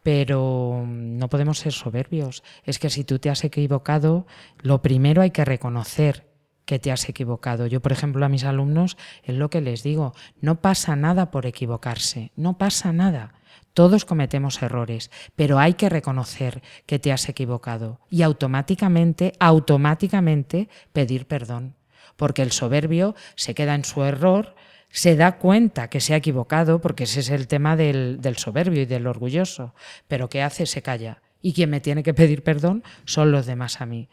Pero 0.04 0.84
mm, 0.86 1.18
no 1.18 1.28
podemos 1.28 1.58
ser 1.58 1.72
soberbios. 1.72 2.44
Es 2.62 2.78
que 2.78 2.88
si 2.88 3.02
tú 3.02 3.18
te 3.18 3.30
has 3.30 3.42
equivocado, 3.42 4.28
lo 4.60 4.80
primero 4.80 5.22
hay 5.22 5.32
que 5.32 5.44
reconocer 5.44 6.33
que 6.64 6.78
te 6.78 6.92
has 6.92 7.08
equivocado. 7.08 7.66
Yo, 7.66 7.80
por 7.80 7.92
ejemplo, 7.92 8.24
a 8.24 8.28
mis 8.28 8.44
alumnos 8.44 8.96
es 9.22 9.34
lo 9.34 9.50
que 9.50 9.60
les 9.60 9.82
digo, 9.82 10.14
no 10.40 10.60
pasa 10.60 10.96
nada 10.96 11.30
por 11.30 11.46
equivocarse, 11.46 12.32
no 12.36 12.58
pasa 12.58 12.92
nada. 12.92 13.34
Todos 13.72 14.04
cometemos 14.04 14.62
errores, 14.62 15.10
pero 15.34 15.58
hay 15.58 15.74
que 15.74 15.88
reconocer 15.88 16.62
que 16.86 17.00
te 17.00 17.12
has 17.12 17.28
equivocado 17.28 18.00
y 18.08 18.22
automáticamente, 18.22 19.32
automáticamente 19.40 20.68
pedir 20.92 21.26
perdón. 21.26 21.74
Porque 22.16 22.42
el 22.42 22.52
soberbio 22.52 23.16
se 23.34 23.54
queda 23.54 23.74
en 23.74 23.84
su 23.84 24.04
error, 24.04 24.54
se 24.90 25.16
da 25.16 25.38
cuenta 25.38 25.90
que 25.90 26.00
se 26.00 26.14
ha 26.14 26.18
equivocado, 26.18 26.80
porque 26.80 27.02
ese 27.02 27.18
es 27.18 27.30
el 27.30 27.48
tema 27.48 27.74
del, 27.74 28.20
del 28.20 28.36
soberbio 28.36 28.82
y 28.82 28.86
del 28.86 29.08
orgulloso, 29.08 29.74
pero 30.06 30.28
¿qué 30.28 30.40
hace? 30.40 30.66
Se 30.66 30.82
calla. 30.82 31.20
Y 31.42 31.52
quien 31.52 31.68
me 31.68 31.80
tiene 31.80 32.04
que 32.04 32.14
pedir 32.14 32.44
perdón 32.44 32.84
son 33.04 33.32
los 33.32 33.44
demás 33.44 33.80
a 33.80 33.86
mí. 33.86 34.08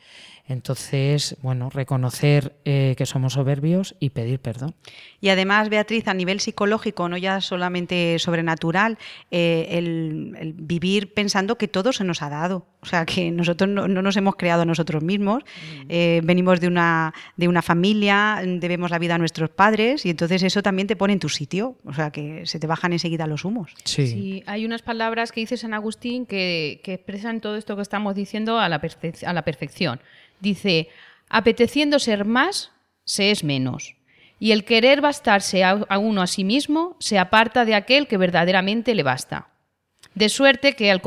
Entonces, 0.48 1.38
bueno, 1.42 1.70
reconocer 1.70 2.56
eh, 2.66 2.96
que 2.98 3.06
somos 3.06 3.34
soberbios 3.34 3.96
y 4.00 4.10
pedir 4.10 4.40
perdón. 4.40 4.76
Y 5.20 5.30
además, 5.30 5.70
Beatriz, 5.70 6.08
a 6.08 6.14
nivel 6.14 6.40
psicológico, 6.40 7.08
no 7.08 7.18
ya 7.18 7.42
solamente 7.42 8.18
sobrenatural, 8.20 8.98
eh, 9.30 9.68
el, 9.72 10.54
vivir 10.58 11.14
pensando 11.14 11.58
que 11.58 11.68
todo 11.68 11.94
se 11.94 12.04
nos 12.04 12.22
ha 12.22 12.30
dado. 12.30 12.66
O 12.82 12.86
sea, 12.86 13.06
que 13.06 13.30
nosotros 13.30 13.70
no, 13.70 13.88
nos 13.88 14.18
hemos 14.18 14.36
creado 14.36 14.64
a 14.64 14.66
nosotros 14.66 15.04
mismos, 15.04 15.44
mm. 15.44 15.86
eh, 15.90 16.22
venimos 16.24 16.60
de 16.60 16.68
una, 16.68 17.14
de 17.38 17.48
una 17.48 17.62
familia, 17.62 18.42
debemos 18.44 18.90
la 18.90 18.98
vida 18.98 19.16
a 19.16 19.18
nuestros 19.20 19.52
padres 19.52 20.06
y 20.06 20.10
entonces 20.10 20.42
eso 20.44 20.64
también 20.64 20.88
te 20.88 20.96
pone 20.96 21.14
en 21.14 21.20
tu 21.20 21.30
sitio. 21.30 21.76
O 21.86 21.94
sea, 21.94 22.12
que 22.12 22.46
se 22.46 22.60
te 22.60 22.68
bajan 22.68 22.94
enseguida 22.94 23.28
los 23.28 23.46
humos. 23.46 23.74
Sí. 23.86 24.08
sí 24.08 24.44
hay 24.48 24.66
unas 24.66 24.82
palabras 24.82 25.32
que 25.32 25.42
dice 25.42 25.58
San 25.58 25.74
Agustín 25.74 26.26
que, 26.26 26.82
expresan 26.84 27.40
todo 27.40 27.56
esto 27.56 27.76
que 27.76 27.82
estamos 27.82 28.16
diciendo 28.16 28.60
a 28.60 28.68
la, 28.68 28.82
a 29.26 29.34
la 29.34 29.42
perfección. 29.44 30.02
Dice, 30.42 30.90
apeteciendo 31.30 31.98
ser 32.00 32.26
más, 32.26 32.72
se 33.06 33.32
es 33.32 33.46
menos 33.46 33.96
y 34.42 34.54
el 34.54 34.66
querer 34.66 35.02
bastarse 35.02 35.64
a 35.64 36.00
uno 36.00 36.24
a 36.24 36.28
sí 36.28 36.44
mismo 36.44 36.96
se 37.00 37.20
aparta 37.20 37.64
de 37.64 37.76
aquel 37.76 38.08
que 38.08 38.18
verdaderamente 38.18 38.96
le 38.96 39.04
basta. 39.04 39.50
De 40.16 40.30
suerte 40.30 40.74
que 40.74 40.90
al, 40.90 41.00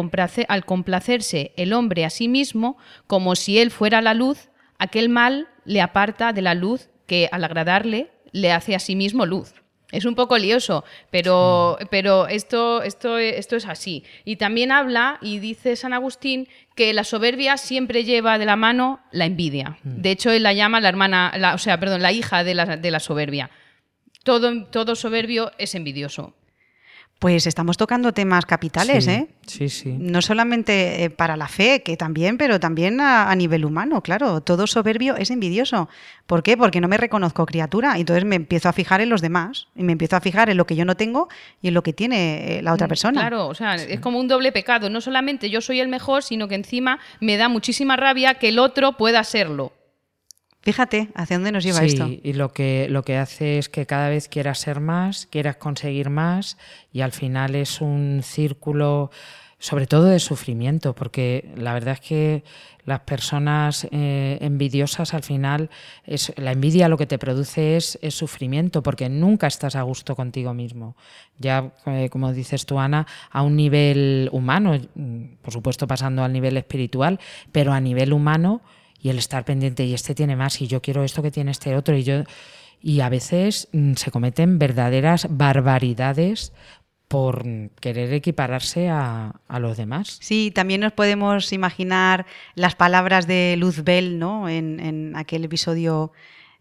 complacerse 0.64 1.52
el 1.56 1.72
hombre 1.72 2.04
a 2.04 2.10
sí 2.10 2.28
mismo, 2.28 2.78
como 3.08 3.34
si 3.34 3.58
él 3.58 3.72
fuera 3.72 4.00
la 4.02 4.14
luz, 4.14 4.50
aquel 4.78 5.08
mal 5.08 5.48
le 5.64 5.80
aparta 5.80 6.32
de 6.32 6.42
la 6.42 6.54
luz 6.54 6.90
que 7.08 7.28
al 7.32 7.42
agradarle 7.42 8.12
le 8.30 8.52
hace 8.52 8.76
a 8.76 8.78
sí 8.78 8.94
mismo 8.94 9.26
luz. 9.26 9.52
Es 9.90 10.04
un 10.04 10.14
poco 10.14 10.38
lioso, 10.38 10.84
pero, 11.10 11.76
pero 11.90 12.28
esto, 12.28 12.82
esto, 12.82 13.18
esto 13.18 13.56
es 13.56 13.66
así. 13.66 14.04
Y 14.24 14.36
también 14.36 14.70
habla, 14.70 15.18
y 15.20 15.40
dice 15.40 15.74
San 15.74 15.92
Agustín, 15.92 16.48
que 16.75 16.93
la 16.93 17.04
soberbia 17.04 17.57
siempre 17.57 18.04
lleva 18.04 18.38
de 18.38 18.45
la 18.45 18.57
mano 18.57 19.00
la 19.12 19.26
envidia. 19.26 19.78
Mm. 19.83 20.00
De 20.02 20.11
hecho, 20.11 20.31
él 20.31 20.43
la 20.43 20.52
llama 20.52 20.81
la 20.81 20.88
hermana, 20.88 21.33
o 21.54 21.59
sea, 21.59 21.78
perdón, 21.78 22.02
la 22.02 22.12
hija 22.12 22.45
de 22.45 22.54
la, 22.54 22.76
de 22.76 22.90
la 22.90 23.00
soberbia. 23.00 23.50
Todo, 24.25 24.66
todo 24.66 24.97
soberbio 24.97 25.52
es 25.59 25.75
envidioso. 25.75 26.35
Pues 27.25 27.47
estamos 27.47 27.78
tocando 27.78 28.12
temas 28.12 28.45
capitales, 28.45 29.09
¿eh? 29.09 29.28
Sí, 29.47 29.71
sí. 29.71 29.97
No 29.99 30.21
solamente 30.21 31.04
eh, 31.04 31.09
para 31.09 31.38
la 31.38 31.49
fe, 31.49 31.83
que 31.83 31.97
también, 31.97 32.37
pero 32.37 32.61
también 32.61 33.00
a, 33.00 33.35
nivel 33.35 33.64
humano, 33.64 34.02
claro. 34.02 34.43
Todo 34.43 34.66
soberbio 34.66 35.16
es 35.16 35.31
envidioso. 35.31 35.88
¿Por 36.26 36.43
qué? 36.43 36.59
Porque 36.59 36.83
no 36.83 36.88
me 36.88 36.99
reconozco 36.99 37.47
criatura. 37.47 37.97
Entonces 37.97 38.26
me 38.26 38.37
empiezo 38.37 38.69
a 38.69 38.75
fijar 38.75 39.00
en 39.00 39.09
los 39.09 39.23
demás. 39.23 39.69
Y 39.75 39.85
me 39.85 39.93
empiezo 39.93 40.16
a 40.16 40.21
fijar 40.21 40.50
en 40.50 40.59
lo 40.59 40.66
que 40.66 40.76
yo 40.76 40.85
no 40.85 40.99
tengo 40.99 41.31
y 41.62 41.69
en 41.69 41.73
lo 41.73 41.83
que 41.83 41.95
tiene 41.95 42.59
eh, 42.59 42.62
la 42.62 42.75
otra 42.75 42.88
mm, 42.88 42.90
persona. 42.90 43.21
Claro, 43.23 43.49
o 43.49 43.54
sea, 43.54 43.76
es 43.76 44.00
como 44.00 44.21
un 44.21 44.28
doble 44.28 44.52
pecado. 44.52 44.90
No 44.90 45.00
solamente 45.00 45.49
yo 45.49 45.62
soy 45.62 45.81
el 45.81 45.88
mejor, 45.88 46.25
sino 46.25 46.47
que 46.47 46.57
encima 46.57 46.99
me 47.21 47.38
da 47.38 47.49
muchísima 47.49 47.97
rabia 47.97 48.35
que 48.35 48.50
el 48.50 48.59
otro 48.59 48.99
pueda 48.99 49.25
serlo. 49.25 49.73
Fíjate 50.64 51.11
hacia 51.14 51.37
dónde 51.37 51.52
nos 51.52 51.62
lleva 51.62 51.80
sí, 51.80 51.87
esto. 51.87 52.09
Y 52.23 52.33
lo 52.33 52.50
que, 52.50 52.87
lo 52.88 53.02
que 53.02 53.18
hace 53.18 53.59
es 53.59 53.68
que 53.68 53.85
cada 53.85 54.09
vez 54.09 54.28
quieras 54.28 54.59
ser 54.59 54.80
más, 54.80 55.26
quieras 55.26 55.56
conseguir 55.56 56.09
más, 56.09 56.56
y 56.90 57.02
al 57.02 57.12
final 57.12 57.54
es 57.54 57.83
un 57.83 58.23
círculo, 58.23 59.11
sobre 59.59 59.87
todo 59.87 60.06
de 60.06 60.18
sufrimiento, 60.18 60.94
porque 60.94 61.52
la 61.54 61.75
verdad 61.75 61.94
es 61.94 62.00
que 62.00 62.44
las 62.87 63.00
personas 63.00 63.87
eh, 63.90 64.38
envidiosas 64.40 65.12
al 65.12 65.23
final, 65.23 65.68
es, 66.06 66.33
la 66.38 66.52
envidia 66.52 66.88
lo 66.88 66.97
que 66.97 67.06
te 67.06 67.18
produce 67.18 67.76
es, 67.76 67.99
sufrimiento, 68.09 68.83
porque 68.83 69.11
nunca 69.11 69.47
estás 69.47 69.76
a 69.76 69.83
gusto 69.83 70.16
contigo 70.16 70.54
mismo. 70.54 70.97
Ya, 71.38 71.75
eh, 71.85 72.09
como 72.09 72.33
dices 72.33 72.64
tú, 72.64 72.78
Ana, 72.78 73.06
a 73.30 73.42
un 73.42 73.54
nivel 73.54 74.30
humano, 74.33 74.80
por 75.42 75.52
supuesto 75.52 75.87
pasando 75.87 76.25
al 76.25 76.33
nivel 76.33 76.56
espiritual, 76.56 77.21
pero 77.52 77.75
a 77.75 77.80
nivel 77.80 78.14
humano 78.14 78.62
y 79.04 79.11
el 79.11 79.18
estar 79.18 79.44
pendiente 79.44 79.84
y 79.84 79.92
este 79.92 80.14
tiene 80.14 80.34
más 80.34 80.62
y 80.62 80.66
yo 80.66 80.80
quiero 80.80 81.04
esto 81.04 81.23
que 81.23 81.30
tiene 81.30 81.50
este 81.50 81.76
otro 81.76 81.94
y 81.94 82.04
yo 82.04 82.25
y 82.80 83.00
a 83.00 83.11
veces 83.11 83.68
mm, 83.73 83.92
se 83.94 84.11
cometen 84.11 84.58
verdaderas 84.58 85.26
barbaridades 85.28 86.54
por 87.06 87.44
querer 87.80 88.14
equipararse 88.14 88.88
a, 88.88 89.34
los 89.61 89.76
demás. 89.76 90.16
Sí, 90.20 90.50
también 90.52 90.80
nos 90.80 90.92
podemos 90.92 91.52
imaginar 91.52 92.25
las 92.54 92.75
palabras 92.75 93.26
de 93.26 93.56
Luzbel, 93.58 94.18
¿no? 94.18 94.49
En, 94.49 95.12
aquel 95.14 95.44
episodio 95.44 96.12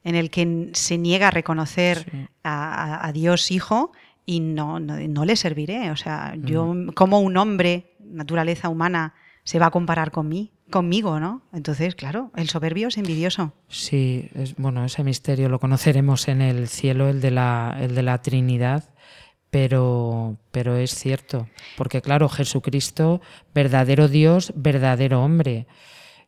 en 0.03 0.15
el 0.15 0.29
que 0.29 0.69
se 0.73 0.97
niega 0.97 1.29
a 1.29 1.31
reconocer 1.31 2.29
a, 2.43 3.09
Dios 3.13 3.51
Hijo 3.51 3.93
y 4.25 4.41
no, 4.41 4.79
no, 4.79 5.25
le 5.25 5.35
serviré. 5.38 5.91
O 5.91 5.95
sea, 5.95 6.35
yo 6.38 6.73
mm. 6.73 6.89
como 6.89 7.21
un 7.21 7.38
hombre, 7.38 7.95
naturaleza 8.00 8.69
humana, 8.69 9.15
se 9.45 9.59
va 9.59 9.67
a 9.67 9.71
comparar 9.71 10.12
con 10.12 10.27
mí 10.27 10.52
conmigo, 10.70 11.20
¿no? 11.20 11.41
Entonces, 11.53 11.96
claro, 11.96 12.32
el 12.36 12.50
soberbio 12.50 12.88
es 12.88 12.98
envidioso. 12.98 13.53
Sí, 13.67 14.29
es, 14.34 14.55
bueno, 14.55 14.86
ese 14.86 15.03
misterio 15.03 15.50
lo 15.50 15.60
conoceremos 15.60 16.27
en 16.27 16.41
el 16.41 16.67
cielo, 16.67 17.10
el 17.10 17.22
de 17.22 17.32
la, 17.32 17.77
el 17.79 17.96
de 17.96 18.03
la 18.03 18.22
Trinidad, 18.22 18.89
pero, 19.50 20.38
pero 20.51 20.75
es 20.77 20.96
cierto, 20.96 21.48
porque 21.77 22.01
claro, 22.01 22.27
Jesucristo, 22.29 23.22
verdadero 23.53 24.08
Dios, 24.08 24.51
verdadero 24.55 25.24
hombre. 25.24 25.67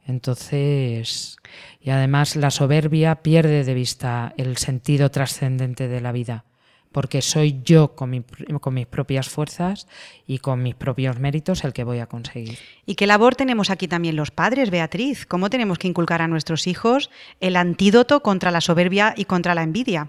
Entonces, 0.06 1.38
y 1.80 1.90
además 1.90 2.36
la 2.36 2.52
soberbia 2.52 3.24
pierde 3.24 3.64
de 3.64 3.74
vista 3.74 4.34
el 4.38 4.58
sentido 4.58 5.10
trascendente 5.10 5.88
de 5.88 6.02
la 6.02 6.12
vida 6.12 6.46
porque 6.96 7.22
soy 7.22 7.60
yo 7.66 7.94
con, 7.94 8.10
mis 8.10 8.88
propias 8.88 9.28
fuerzas 9.28 9.86
y 10.26 10.40
con 10.40 10.64
mis 10.64 10.76
propios 10.76 11.20
méritos 11.20 11.66
el 11.66 11.74
que 11.74 11.84
voy 11.84 12.00
a 12.00 12.06
conseguir. 12.06 12.58
¿Y 12.86 12.96
qué 12.96 13.06
labor 13.06 13.36
tenemos 13.36 13.70
aquí 13.70 13.90
también 13.90 14.16
los 14.16 14.32
padres, 14.32 14.70
Beatriz? 14.70 15.26
¿Cómo 15.26 15.50
tenemos 15.50 15.78
que 15.78 15.90
inculcar 15.90 16.22
a 16.22 16.30
nuestros 16.30 16.68
hijos 16.68 17.10
el 17.42 17.58
antídoto 17.58 18.22
contra 18.22 18.50
la 18.50 18.62
soberbia 18.62 19.14
y 19.18 19.26
contra 19.26 19.56
la 19.56 19.64
envidia? 19.64 20.08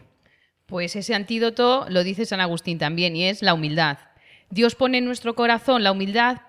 Pues 0.66 0.94
ese 0.94 1.16
antídoto 1.16 1.86
lo 1.88 2.04
dice 2.04 2.24
San 2.24 2.40
Agustín 2.40 2.78
también 2.78 3.16
y 3.16 3.24
es 3.24 3.42
la 3.42 3.54
humildad. 3.54 3.98
Dios 4.50 4.76
pone 4.76 4.98
en 4.98 5.06
nuestro 5.06 5.34
corazón 5.34 5.82
la 5.82 5.90
humildad 5.90 6.42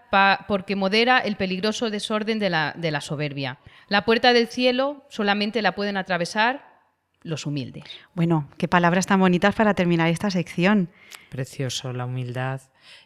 porque 0.47 0.75
modera 0.75 1.17
el 1.17 1.35
peligroso 1.35 1.89
desorden 1.89 2.37
de 2.37 2.51
la, 2.51 2.75
de 2.77 2.91
la 2.91 3.01
soberbia. 3.01 3.57
La 3.87 4.05
puerta 4.05 4.33
del 4.33 4.49
cielo 4.49 5.03
solamente 5.09 5.63
la 5.63 5.73
pueden 5.73 5.97
atravesar 5.97 6.66
los 7.27 7.45
humildes. 7.45 7.83
Bueno, 8.15 8.49
qué 8.57 8.67
palabras 8.67 9.07
tan 9.07 9.19
bonitas 9.19 9.55
para 9.55 9.73
terminar 9.73 10.09
esta 10.09 10.31
sección. 10.31 10.89
Precioso, 11.29 11.93
la 11.93 12.05
humildad. 12.05 12.61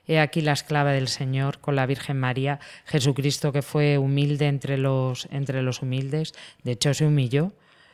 He 0.08 0.20
aquí 0.20 0.42
la 0.42 0.54
esclava 0.54 0.92
del 0.92 1.08
Señor 1.08 1.60
con 1.60 1.76
la 1.76 1.86
Virgen 1.86 2.20
María, 2.20 2.60
Jesucristo 2.86 3.52
que 3.52 3.62
fue 3.62 3.98
humilde 3.98 4.48
entre 4.48 4.78
los, 4.78 5.28
entre 5.32 5.62
los 5.64 5.82
humildes. 5.82 6.34
De 6.64 6.74
hecho, 6.74 6.94
se 6.94 7.06
humilló, 7.06 7.54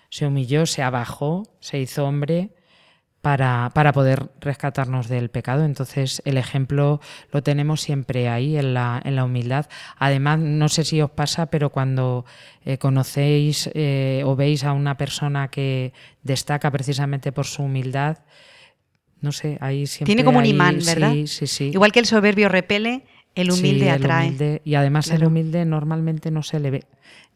se 0.10 0.26
humilló, 0.26 0.66
se 0.66 0.84
abajó, 0.84 1.44
se 1.60 1.80
hizo 1.80 2.06
hombre 2.06 2.50
para, 3.22 3.72
para, 3.74 3.92
poder 3.92 4.30
rescatarnos 4.40 5.08
del 5.08 5.30
pecado. 5.30 5.66
Entonces 5.66 6.22
el 6.26 6.38
ejemplo 6.38 7.02
lo 7.32 7.44
tenemos 7.44 7.82
siempre 7.82 8.30
ahí, 8.30 8.58
en 8.58 8.74
la, 8.74 9.02
en 9.04 9.16
la 9.16 9.26
humildad. 9.26 9.68
Además, 9.98 10.40
no 10.40 10.70
sé 10.70 10.84
si 10.84 11.02
os 11.02 11.12
pasa, 11.12 11.48
pero 11.48 11.70
cuando 11.70 12.26
eh, 12.64 12.78
conocéis 12.78 13.70
eh, 13.74 14.22
o 14.26 14.36
veis 14.36 14.64
a 14.64 14.74
una 14.74 14.98
persona 14.98 15.50
que 15.50 15.94
destaca 16.24 16.72
precisamente 16.72 17.32
por 17.32 17.46
su 17.46 17.64
humildad, 17.64 18.20
no 19.20 19.32
sé, 19.32 19.58
ahí 19.62 19.88
siempre... 19.88 20.14
Tiene 20.14 20.24
como 20.24 20.40
un 20.40 20.46
imán, 20.46 20.80
¿verdad? 20.86 21.12
Sí, 21.12 21.28
sí, 21.28 21.48
sí. 21.48 21.72
Igual 21.74 21.92
que 21.92 22.00
el 22.00 22.06
soberbio 22.06 22.50
repele, 22.50 23.04
el 23.38 23.52
humilde 23.52 23.90
atrae. 23.90 24.62
y 24.64 24.76
además 24.76 25.10
el 25.10 25.24
humilde 25.24 25.66
normalmente 25.66 26.32
no 26.32 26.44
se 26.44 26.60
le 26.60 26.72
ve 26.72 26.84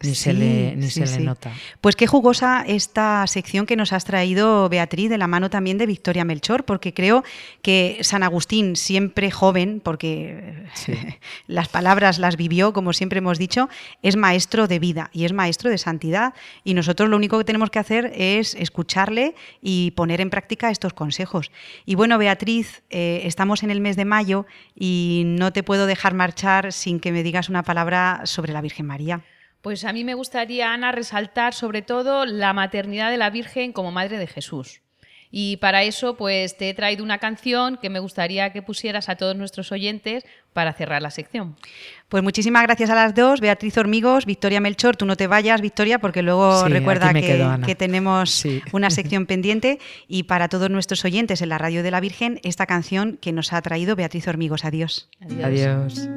ni 0.03 0.15
se 0.15 0.33
le, 0.33 0.75
ni 0.75 0.89
se 0.89 1.05
le 1.05 1.19
nota. 1.25 1.51
Pues 1.79 1.95
qué 1.95 2.07
jugosa 2.07 2.63
esta 2.67 3.25
sección 3.27 3.65
que 3.65 3.75
nos 3.75 3.93
has 3.93 4.05
traído, 4.05 4.67
Beatriz, 4.69 5.09
de 5.09 5.17
la 5.17 5.27
mano 5.27 5.49
también 5.49 5.77
de 5.77 5.85
Victoria 5.85 6.25
Melchor, 6.25 6.63
porque 6.65 6.93
creo 6.93 7.23
que 7.61 7.99
San 8.01 8.23
Agustín, 8.23 8.75
siempre 8.75 9.31
joven, 9.31 9.81
porque 9.83 10.65
las 11.47 11.69
palabras 11.69 12.19
las 12.19 12.35
vivió, 12.35 12.73
como 12.73 12.93
siempre 12.93 13.19
hemos 13.19 13.37
dicho, 13.37 13.69
es 14.01 14.15
maestro 14.15 14.67
de 14.67 14.79
vida 14.79 15.09
y 15.13 15.25
es 15.25 15.33
maestro 15.33 15.69
de 15.69 15.77
santidad. 15.77 16.33
Y 16.63 16.73
nosotros 16.73 17.09
lo 17.09 17.17
único 17.17 17.37
que 17.37 17.43
tenemos 17.43 17.69
que 17.69 17.79
hacer 17.79 18.11
es 18.15 18.55
escucharle 18.55 19.35
y 19.61 19.91
poner 19.91 20.21
en 20.21 20.29
práctica 20.29 20.71
estos 20.71 20.93
consejos. 20.93 21.51
Y 21.85 21.95
bueno, 21.95 22.17
Beatriz, 22.17 22.81
eh, 22.89 23.21
estamos 23.25 23.63
en 23.63 23.71
el 23.71 23.81
mes 23.81 23.95
de 23.95 24.05
mayo 24.05 24.45
y 24.75 25.23
no 25.25 25.53
te 25.53 25.63
puedo 25.63 25.85
dejar 25.91 26.13
marchar 26.13 26.73
sin 26.73 26.99
que 26.99 27.11
me 27.11 27.23
digas 27.23 27.49
una 27.49 27.63
palabra 27.63 28.21
sobre 28.25 28.53
la 28.53 28.61
Virgen 28.61 28.85
María. 28.87 29.21
Pues 29.61 29.85
a 29.85 29.93
mí 29.93 30.03
me 30.03 30.15
gustaría, 30.15 30.73
Ana, 30.73 30.91
resaltar 30.91 31.53
sobre 31.53 31.83
todo 31.83 32.25
la 32.25 32.53
maternidad 32.53 33.11
de 33.11 33.17
la 33.17 33.29
Virgen 33.29 33.73
como 33.73 33.91
Madre 33.91 34.17
de 34.17 34.27
Jesús. 34.27 34.81
Y 35.31 35.57
para 35.57 35.83
eso, 35.83 36.17
pues 36.17 36.57
te 36.57 36.69
he 36.69 36.73
traído 36.73 37.03
una 37.03 37.17
canción 37.17 37.77
que 37.81 37.89
me 37.89 37.99
gustaría 37.99 38.51
que 38.51 38.61
pusieras 38.61 39.07
a 39.09 39.15
todos 39.15 39.35
nuestros 39.35 39.71
oyentes 39.71 40.25
para 40.53 40.73
cerrar 40.73 41.01
la 41.01 41.11
sección. 41.11 41.55
Pues 42.09 42.23
muchísimas 42.23 42.63
gracias 42.63 42.89
a 42.89 42.95
las 42.95 43.15
dos, 43.15 43.39
Beatriz 43.39 43.77
Hormigos, 43.77 44.25
Victoria 44.25 44.59
Melchor. 44.59 44.97
Tú 44.97 45.05
no 45.05 45.15
te 45.15 45.27
vayas, 45.27 45.61
Victoria, 45.61 45.99
porque 45.99 46.21
luego 46.21 46.67
recuerda 46.67 47.13
que, 47.13 47.75
tenemos 47.75 48.43
una 48.73 48.89
sección 48.89 49.25
pendiente. 49.25 49.79
Y 50.09 50.23
para 50.23 50.49
todos 50.49 50.69
nuestros 50.69 51.05
oyentes 51.05 51.41
en 51.41 51.49
la 51.49 51.57
Radio 51.57 51.83
de 51.83 51.91
la 51.91 52.01
Virgen, 52.01 52.39
esta 52.43 52.65
canción 52.65 53.17
que 53.21 53.31
nos 53.31 53.53
ha 53.53 53.61
traído 53.61 53.95
Beatriz 53.95 54.27
Hormigos. 54.27 54.65
Adiós. 54.65 55.09
Adiós. 55.41 56.07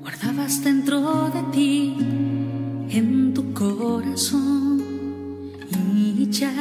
Guardabas 0.00 0.64
dentro 0.64 1.30
de 1.30 1.42
ti, 1.52 1.94
en 2.90 3.32
tu 3.32 3.54
corazón, 3.54 4.82
y 5.94 6.28
Chabetel. 6.28 6.56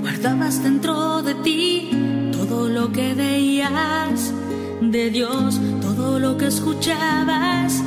Guardabas 0.00 0.64
dentro 0.64 1.22
de 1.22 1.34
ti 1.44 1.90
todo 2.32 2.68
lo 2.68 2.90
que 2.90 3.14
veías 3.14 4.32
de 4.80 5.10
Dios, 5.10 5.60
todo 5.80 6.18
lo 6.18 6.36
que 6.36 6.48
escuchabas 6.48 7.84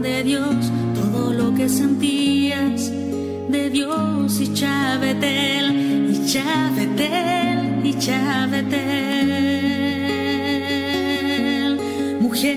de 0.00 0.22
Dios, 0.22 0.70
todo 0.94 1.32
lo 1.32 1.52
que 1.56 1.68
sentías 1.68 2.92
de 3.50 3.68
Dios 3.68 4.40
y 4.40 4.54
Chabetel, 4.54 6.12
y 6.12 6.24
Chabetel, 6.24 7.84
y 7.84 7.98
Chabetel. 7.98 9.57
Mujer, 12.38 12.54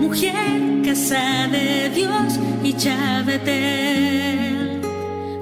mujer, 0.00 0.82
casa 0.84 1.46
de 1.46 1.88
Dios 1.90 2.40
y 2.64 2.72
Chabetel. 2.72 4.00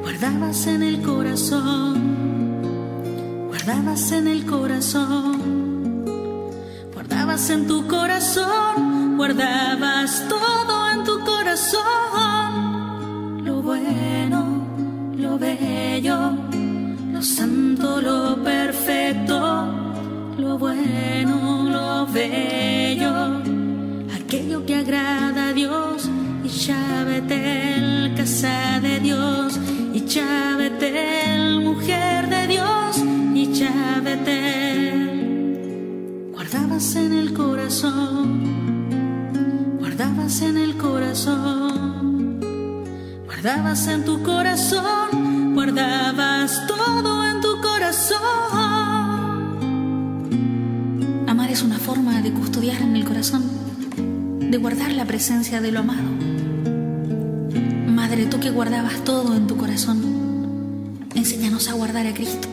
Guardabas 0.03 0.67
en 0.67 0.83
el 0.83 1.01
corazón, 1.01 2.59
guardabas 3.49 4.12
en 4.12 4.29
el 4.29 4.45
corazón, 4.45 6.05
guardabas 6.93 7.49
en 7.49 7.67
tu 7.67 7.89
corazón, 7.89 9.17
guardabas 9.17 10.29
todo 10.29 10.91
en 10.91 11.03
tu 11.03 11.19
corazón. 11.25 11.83
Lo 13.43 13.62
bueno, 13.62 14.67
lo 15.17 15.39
bello, 15.39 16.37
lo 17.11 17.23
santo, 17.23 18.03
lo 18.03 18.37
perfecto, 18.45 19.82
bueno, 20.62 21.64
lo 21.69 22.07
bello, 22.07 23.42
aquello 24.14 24.64
que 24.64 24.76
agrada 24.76 25.49
a 25.49 25.52
Dios 25.52 26.09
y 26.45 26.49
Chabetel, 26.49 28.14
casa 28.16 28.78
de 28.81 29.00
Dios 29.00 29.59
y 29.92 30.04
Chabetel, 30.04 31.62
mujer 31.62 32.28
de 32.28 32.47
Dios 32.47 33.02
y 33.35 33.52
Chabetel. 33.52 35.00
Guardabas 36.33 36.95
en 36.95 37.12
el 37.12 37.35
corazón, 37.35 38.25
guardabas 39.81 40.42
en 40.42 40.59
el 40.59 40.76
corazón, 40.76 42.38
guardabas 43.25 43.88
en 43.88 44.04
tu 44.04 44.23
corazón, 44.23 45.54
guardabas 45.54 46.69
todo 46.69 47.26
en 47.26 47.40
tu 47.40 47.61
corazón. 47.61 48.51
Es 51.52 51.62
una 51.62 51.78
forma 51.78 52.21
de 52.23 52.32
custodiar 52.32 52.80
en 52.80 52.97
el 52.97 53.04
corazón, 53.04 53.42
de 54.50 54.56
guardar 54.56 54.90
la 54.92 55.04
presencia 55.04 55.61
de 55.61 55.71
lo 55.71 55.80
amado. 55.80 56.09
Madre, 57.88 58.25
tú 58.25 58.40
que 58.40 58.49
guardabas 58.49 59.04
todo 59.04 59.37
en 59.37 59.47
tu 59.47 59.59
corazón, 59.59 60.00
enséñanos 61.14 61.68
a 61.68 61.75
guardar 61.75 62.06
a 62.06 62.14
Cristo. 62.14 62.49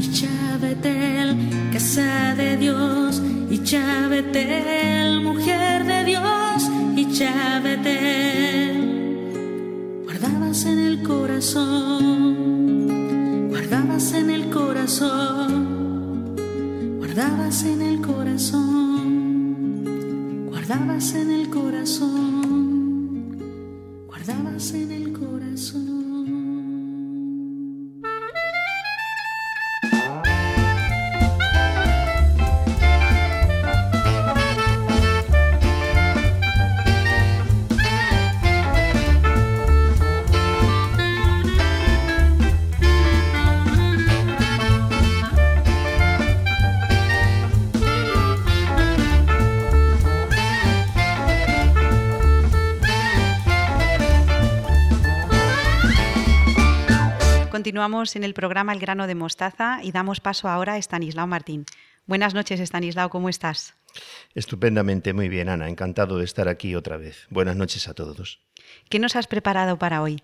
Y 0.00 0.12
Chabetel, 0.12 1.36
casa 1.72 2.36
de 2.36 2.56
Dios, 2.56 3.20
y 3.50 3.64
Chabetel, 3.64 5.20
mujer 5.20 5.84
de 5.84 6.04
Dios, 6.04 6.70
y 6.94 7.10
Chabetel. 7.12 8.76
Guardabas 10.04 10.66
en 10.66 10.78
el 10.78 11.02
corazón, 11.02 12.36
guardabas 13.48 14.12
en 14.12 14.30
el 14.30 14.50
corazón, 14.50 15.63
guardabas 17.14 17.62
en 17.62 17.80
el 17.80 18.00
corazón, 18.00 18.56
guardabas 20.48 21.14
en 21.14 21.30
el 21.30 21.48
corazón, 21.48 23.38
guardabas 24.08 24.74
en 24.74 24.90
el 24.90 24.93
Continuamos 57.74 58.14
en 58.14 58.22
el 58.22 58.34
programa 58.34 58.72
El 58.72 58.78
grano 58.78 59.08
de 59.08 59.16
mostaza 59.16 59.80
y 59.82 59.90
damos 59.90 60.20
paso 60.20 60.46
ahora 60.46 60.74
a 60.74 60.78
Estanislao 60.78 61.26
Martín. 61.26 61.66
Buenas 62.06 62.32
noches, 62.32 62.60
Estanislao, 62.60 63.10
¿cómo 63.10 63.28
estás? 63.28 63.74
Estupendamente, 64.32 65.12
muy 65.12 65.28
bien, 65.28 65.48
Ana. 65.48 65.68
Encantado 65.68 66.18
de 66.18 66.24
estar 66.24 66.46
aquí 66.46 66.76
otra 66.76 66.98
vez. 66.98 67.26
Buenas 67.30 67.56
noches 67.56 67.88
a 67.88 67.94
todos. 67.94 68.38
¿Qué 68.88 69.00
nos 69.00 69.16
has 69.16 69.26
preparado 69.26 69.76
para 69.76 70.02
hoy? 70.02 70.22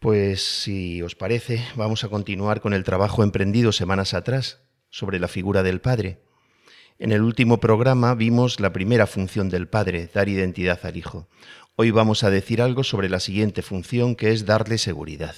Pues 0.00 0.42
si 0.42 1.00
os 1.00 1.14
parece, 1.14 1.64
vamos 1.76 2.04
a 2.04 2.10
continuar 2.10 2.60
con 2.60 2.74
el 2.74 2.84
trabajo 2.84 3.22
emprendido 3.22 3.72
semanas 3.72 4.12
atrás 4.12 4.60
sobre 4.90 5.18
la 5.18 5.28
figura 5.28 5.62
del 5.62 5.80
Padre. 5.80 6.20
En 6.98 7.10
el 7.10 7.22
último 7.22 7.58
programa 7.58 8.14
vimos 8.14 8.60
la 8.60 8.74
primera 8.74 9.06
función 9.06 9.48
del 9.48 9.66
Padre, 9.66 10.10
dar 10.12 10.28
identidad 10.28 10.80
al 10.82 10.98
Hijo. 10.98 11.26
Hoy 11.74 11.90
vamos 11.90 12.22
a 12.22 12.28
decir 12.28 12.60
algo 12.60 12.84
sobre 12.84 13.08
la 13.08 13.18
siguiente 13.18 13.62
función, 13.62 14.14
que 14.14 14.30
es 14.30 14.44
darle 14.44 14.76
seguridad. 14.76 15.34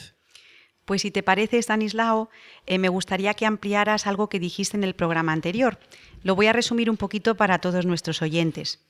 Pues 0.87 1.03
si 1.03 1.11
te 1.11 1.22
parece, 1.22 1.59
Stanislao, 1.59 2.31
eh, 2.64 2.79
me 2.79 2.88
gustaría 2.88 3.35
que 3.35 3.44
ampliaras 3.44 4.07
algo 4.07 4.29
que 4.29 4.40
dijiste 4.40 4.77
en 4.77 4.85
el 4.85 4.94
programa 4.94 5.33
anterior. 5.33 5.79
Lo 6.22 6.35
voy 6.35 6.46
a 6.46 6.53
resumir 6.53 6.88
un 6.88 6.96
poquito 6.96 7.37
para 7.37 7.59
todos 7.59 7.85
nuestros 7.85 8.22
oyentes. 8.22 8.81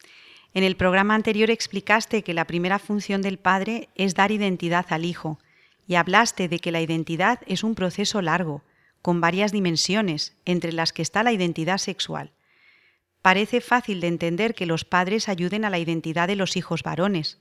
En 0.55 0.63
el 0.63 0.77
programa 0.77 1.15
anterior 1.15 1.51
explicaste 1.51 2.23
que 2.23 2.35
la 2.35 2.47
primera 2.47 2.79
función 2.79 3.23
del 3.23 3.39
Padre 3.39 3.89
es 3.95 4.15
dar 4.15 4.31
identidad 4.31 4.87
al 4.91 5.05
Hijo, 5.05 5.39
y 5.89 5.95
hablaste 5.95 6.49
de 6.49 6.59
que 6.59 6.73
la 6.73 6.81
identidad 6.81 7.41
es 7.47 7.65
un 7.65 7.75
proceso 7.75 8.21
largo, 8.21 8.63
con 9.03 9.21
varias 9.21 9.53
dimensiones, 9.53 10.35
entre 10.45 10.73
las 10.73 10.93
que 10.93 11.03
está 11.03 11.23
la 11.23 11.33
identidad 11.33 11.79
sexual. 11.79 12.33
Parece 13.23 13.61
fácil 13.61 14.01
de 14.01 14.09
entender 14.09 14.55
que 14.55 14.67
los 14.67 14.85
padres 14.85 15.29
ayuden 15.29 15.65
a 15.65 15.71
la 15.71 15.79
identidad 15.79 16.29
de 16.29 16.37
los 16.37 16.57
hijos 16.57 16.83
varones, 16.83 17.39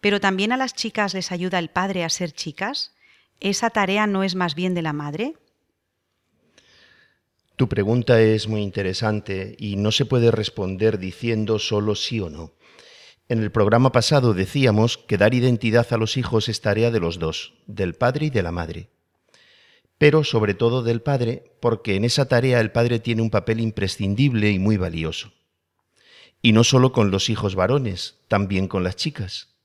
pero 0.00 0.20
también 0.20 0.52
a 0.52 0.56
las 0.56 0.74
chicas 0.74 1.14
les 1.14 1.32
ayuda 1.32 1.58
el 1.58 1.70
padre 1.70 2.04
a 2.04 2.10
ser 2.10 2.32
chicas. 2.32 2.95
¿Esa 3.40 3.70
tarea 3.70 4.06
no 4.06 4.22
es 4.22 4.34
más 4.34 4.54
bien 4.54 4.74
de 4.74 4.82
la 4.82 4.92
madre? 4.92 5.34
Tu 7.56 7.68
pregunta 7.68 8.20
es 8.20 8.48
muy 8.48 8.62
interesante 8.62 9.56
y 9.58 9.76
no 9.76 9.92
se 9.92 10.04
puede 10.04 10.30
responder 10.30 10.98
diciendo 10.98 11.58
solo 11.58 11.94
sí 11.94 12.20
o 12.20 12.30
no. 12.30 12.52
En 13.28 13.42
el 13.42 13.50
programa 13.50 13.92
pasado 13.92 14.34
decíamos 14.34 14.98
que 14.98 15.18
dar 15.18 15.34
identidad 15.34 15.86
a 15.90 15.96
los 15.96 16.16
hijos 16.16 16.48
es 16.48 16.60
tarea 16.60 16.90
de 16.90 17.00
los 17.00 17.18
dos, 17.18 17.54
del 17.66 17.94
padre 17.94 18.26
y 18.26 18.30
de 18.30 18.42
la 18.42 18.52
madre. 18.52 18.90
Pero 19.98 20.22
sobre 20.22 20.54
todo 20.54 20.82
del 20.82 21.02
padre, 21.02 21.56
porque 21.60 21.96
en 21.96 22.04
esa 22.04 22.28
tarea 22.28 22.60
el 22.60 22.72
padre 22.72 23.00
tiene 23.00 23.22
un 23.22 23.30
papel 23.30 23.60
imprescindible 23.60 24.50
y 24.50 24.58
muy 24.58 24.76
valioso. 24.76 25.32
Y 26.40 26.52
no 26.52 26.62
solo 26.62 26.92
con 26.92 27.10
los 27.10 27.28
hijos 27.30 27.54
varones, 27.54 28.20
también 28.28 28.68
con 28.68 28.84
las 28.84 28.96
chicas. 28.96 29.55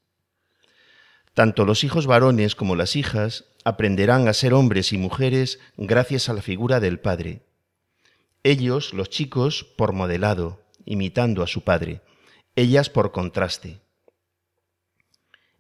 Tanto 1.34 1.66
los 1.66 1.84
hijos 1.84 2.08
varones 2.08 2.56
como 2.56 2.76
las 2.76 2.96
hijas 2.96 3.46
aprenderán 3.64 4.28
a 4.28 4.34
ser 4.34 4.54
hombres 4.54 4.92
y 4.92 4.98
mujeres 4.98 5.60
gracias 5.78 6.28
a 6.28 6.34
la 6.34 6.42
figura 6.42 6.80
del 6.80 7.00
padre. 7.00 7.44
Ellos, 8.44 8.94
los 8.94 9.10
chicos, 9.10 9.64
por 9.64 9.94
modelado, 9.94 10.62
imitando 10.86 11.44
a 11.44 11.48
su 11.48 11.62
padre, 11.62 12.02
ellas 12.56 12.90
por 12.90 13.12
contraste. 13.12 13.80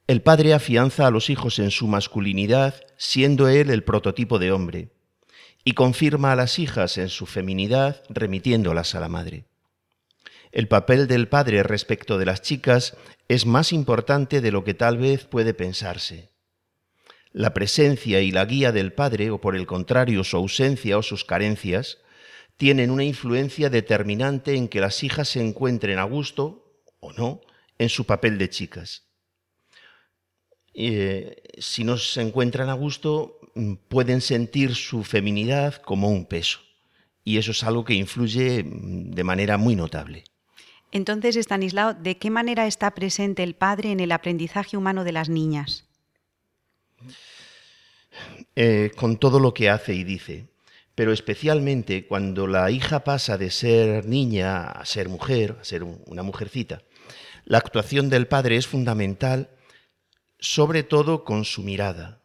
El 0.07 0.21
padre 0.21 0.53
afianza 0.53 1.07
a 1.07 1.12
los 1.12 1.29
hijos 1.29 1.60
en 1.60 1.71
su 1.71 1.88
masculinidad, 1.88 2.75
siendo 2.97 3.47
él 3.47 3.69
el 3.69 3.84
prototipo 3.84 4.39
de 4.39 4.51
hombre, 4.51 4.91
y 5.63 5.73
confirma 5.73 6.34
a 6.34 6.36
las 6.36 6.60
hijas 6.60 6.97
en 6.97 7.07
su 7.07 7.25
feminidad, 7.25 8.03
remitiéndolas 8.10 8.95
a 8.95 8.99
la 8.99 9.07
madre. 9.07 9.45
El 10.51 10.67
papel 10.67 11.07
del 11.07 11.29
padre 11.29 11.63
respecto 11.63 12.17
de 12.17 12.25
las 12.25 12.41
chicas 12.41 12.97
es 13.29 13.45
más 13.45 13.71
importante 13.71 14.41
de 14.41 14.51
lo 14.51 14.65
que 14.65 14.73
tal 14.73 14.97
vez 14.97 15.23
puede 15.23 15.53
pensarse. 15.53 16.31
La 17.31 17.53
presencia 17.53 18.19
y 18.19 18.31
la 18.31 18.43
guía 18.43 18.73
del 18.73 18.91
padre, 18.91 19.31
o 19.31 19.39
por 19.39 19.55
el 19.55 19.65
contrario 19.65 20.25
su 20.25 20.35
ausencia 20.35 20.97
o 20.97 21.03
sus 21.03 21.23
carencias, 21.23 21.99
tienen 22.57 22.91
una 22.91 23.05
influencia 23.05 23.69
determinante 23.69 24.55
en 24.55 24.67
que 24.67 24.81
las 24.81 25.03
hijas 25.03 25.29
se 25.29 25.39
encuentren 25.39 25.97
a 25.97 26.03
gusto, 26.03 26.83
o 26.99 27.13
no, 27.13 27.41
en 27.77 27.87
su 27.87 28.05
papel 28.05 28.37
de 28.37 28.49
chicas. 28.49 29.07
Eh, 30.73 31.41
si 31.59 31.85
no 31.85 31.97
se 31.97 32.21
encuentran 32.21 32.69
a 32.69 32.73
gusto, 32.73 33.39
mm, 33.55 33.75
pueden 33.87 34.19
sentir 34.19 34.75
su 34.75 35.03
feminidad 35.05 35.81
como 35.81 36.09
un 36.09 36.25
peso. 36.25 36.59
Y 37.23 37.37
eso 37.37 37.51
es 37.51 37.63
algo 37.63 37.85
que 37.85 37.93
influye 37.93 38.63
mm, 38.63 39.11
de 39.11 39.23
manera 39.23 39.57
muy 39.57 39.77
notable. 39.77 40.25
Entonces, 40.91 41.36
Estanislao, 41.36 41.93
¿de 41.93 42.17
qué 42.17 42.30
manera 42.30 42.67
está 42.67 42.91
presente 42.91 43.43
el 43.43 43.56
padre 43.56 43.91
en 43.91 43.99
el 43.99 44.12
aprendizaje 44.12 44.77
humano 44.77 45.04
de 45.04 45.12
las 45.13 45.30
niñas? 45.30 45.86
Eh, 48.56 48.91
con 48.95 49.17
todo 49.17 49.39
lo 49.39 49.54
que 49.54 49.69
hace 49.69 49.93
y 49.93 50.04
dice, 50.04 50.47
pero 50.93 51.13
especialmente 51.13 52.06
cuando 52.06 52.47
la 52.47 52.69
hija 52.69 53.06
pasa 53.06 53.38
de 53.38 53.49
ser 53.49 54.06
niña 54.06 54.69
a 54.69 54.86
ser 54.86 55.08
mujer, 55.08 55.58
a 55.62 55.63
ser 55.63 55.84
una 55.84 56.23
mujercita, 56.23 56.84
la 57.45 57.58
actuación 57.58 58.10
del 58.10 58.27
padre 58.27 58.58
es 58.58 58.67
fundamental, 58.67 59.49
sobre 60.39 60.84
todo 60.84 61.23
con 61.23 61.45
su 61.45 61.63
mirada. 61.63 62.19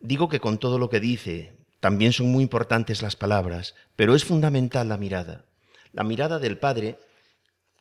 Digo 0.00 0.28
que 0.28 0.40
con 0.40 0.58
todo 0.58 0.78
lo 0.78 0.90
que 0.90 1.00
dice, 1.00 1.56
también 1.80 2.12
son 2.12 2.30
muy 2.30 2.42
importantes 2.42 3.00
las 3.00 3.16
palabras, 3.16 3.74
pero 3.96 4.14
es 4.14 4.24
fundamental 4.24 4.88
la 4.88 4.98
mirada. 4.98 5.46
La 5.92 6.04
mirada 6.04 6.38
del 6.38 6.58
padre, 6.58 6.98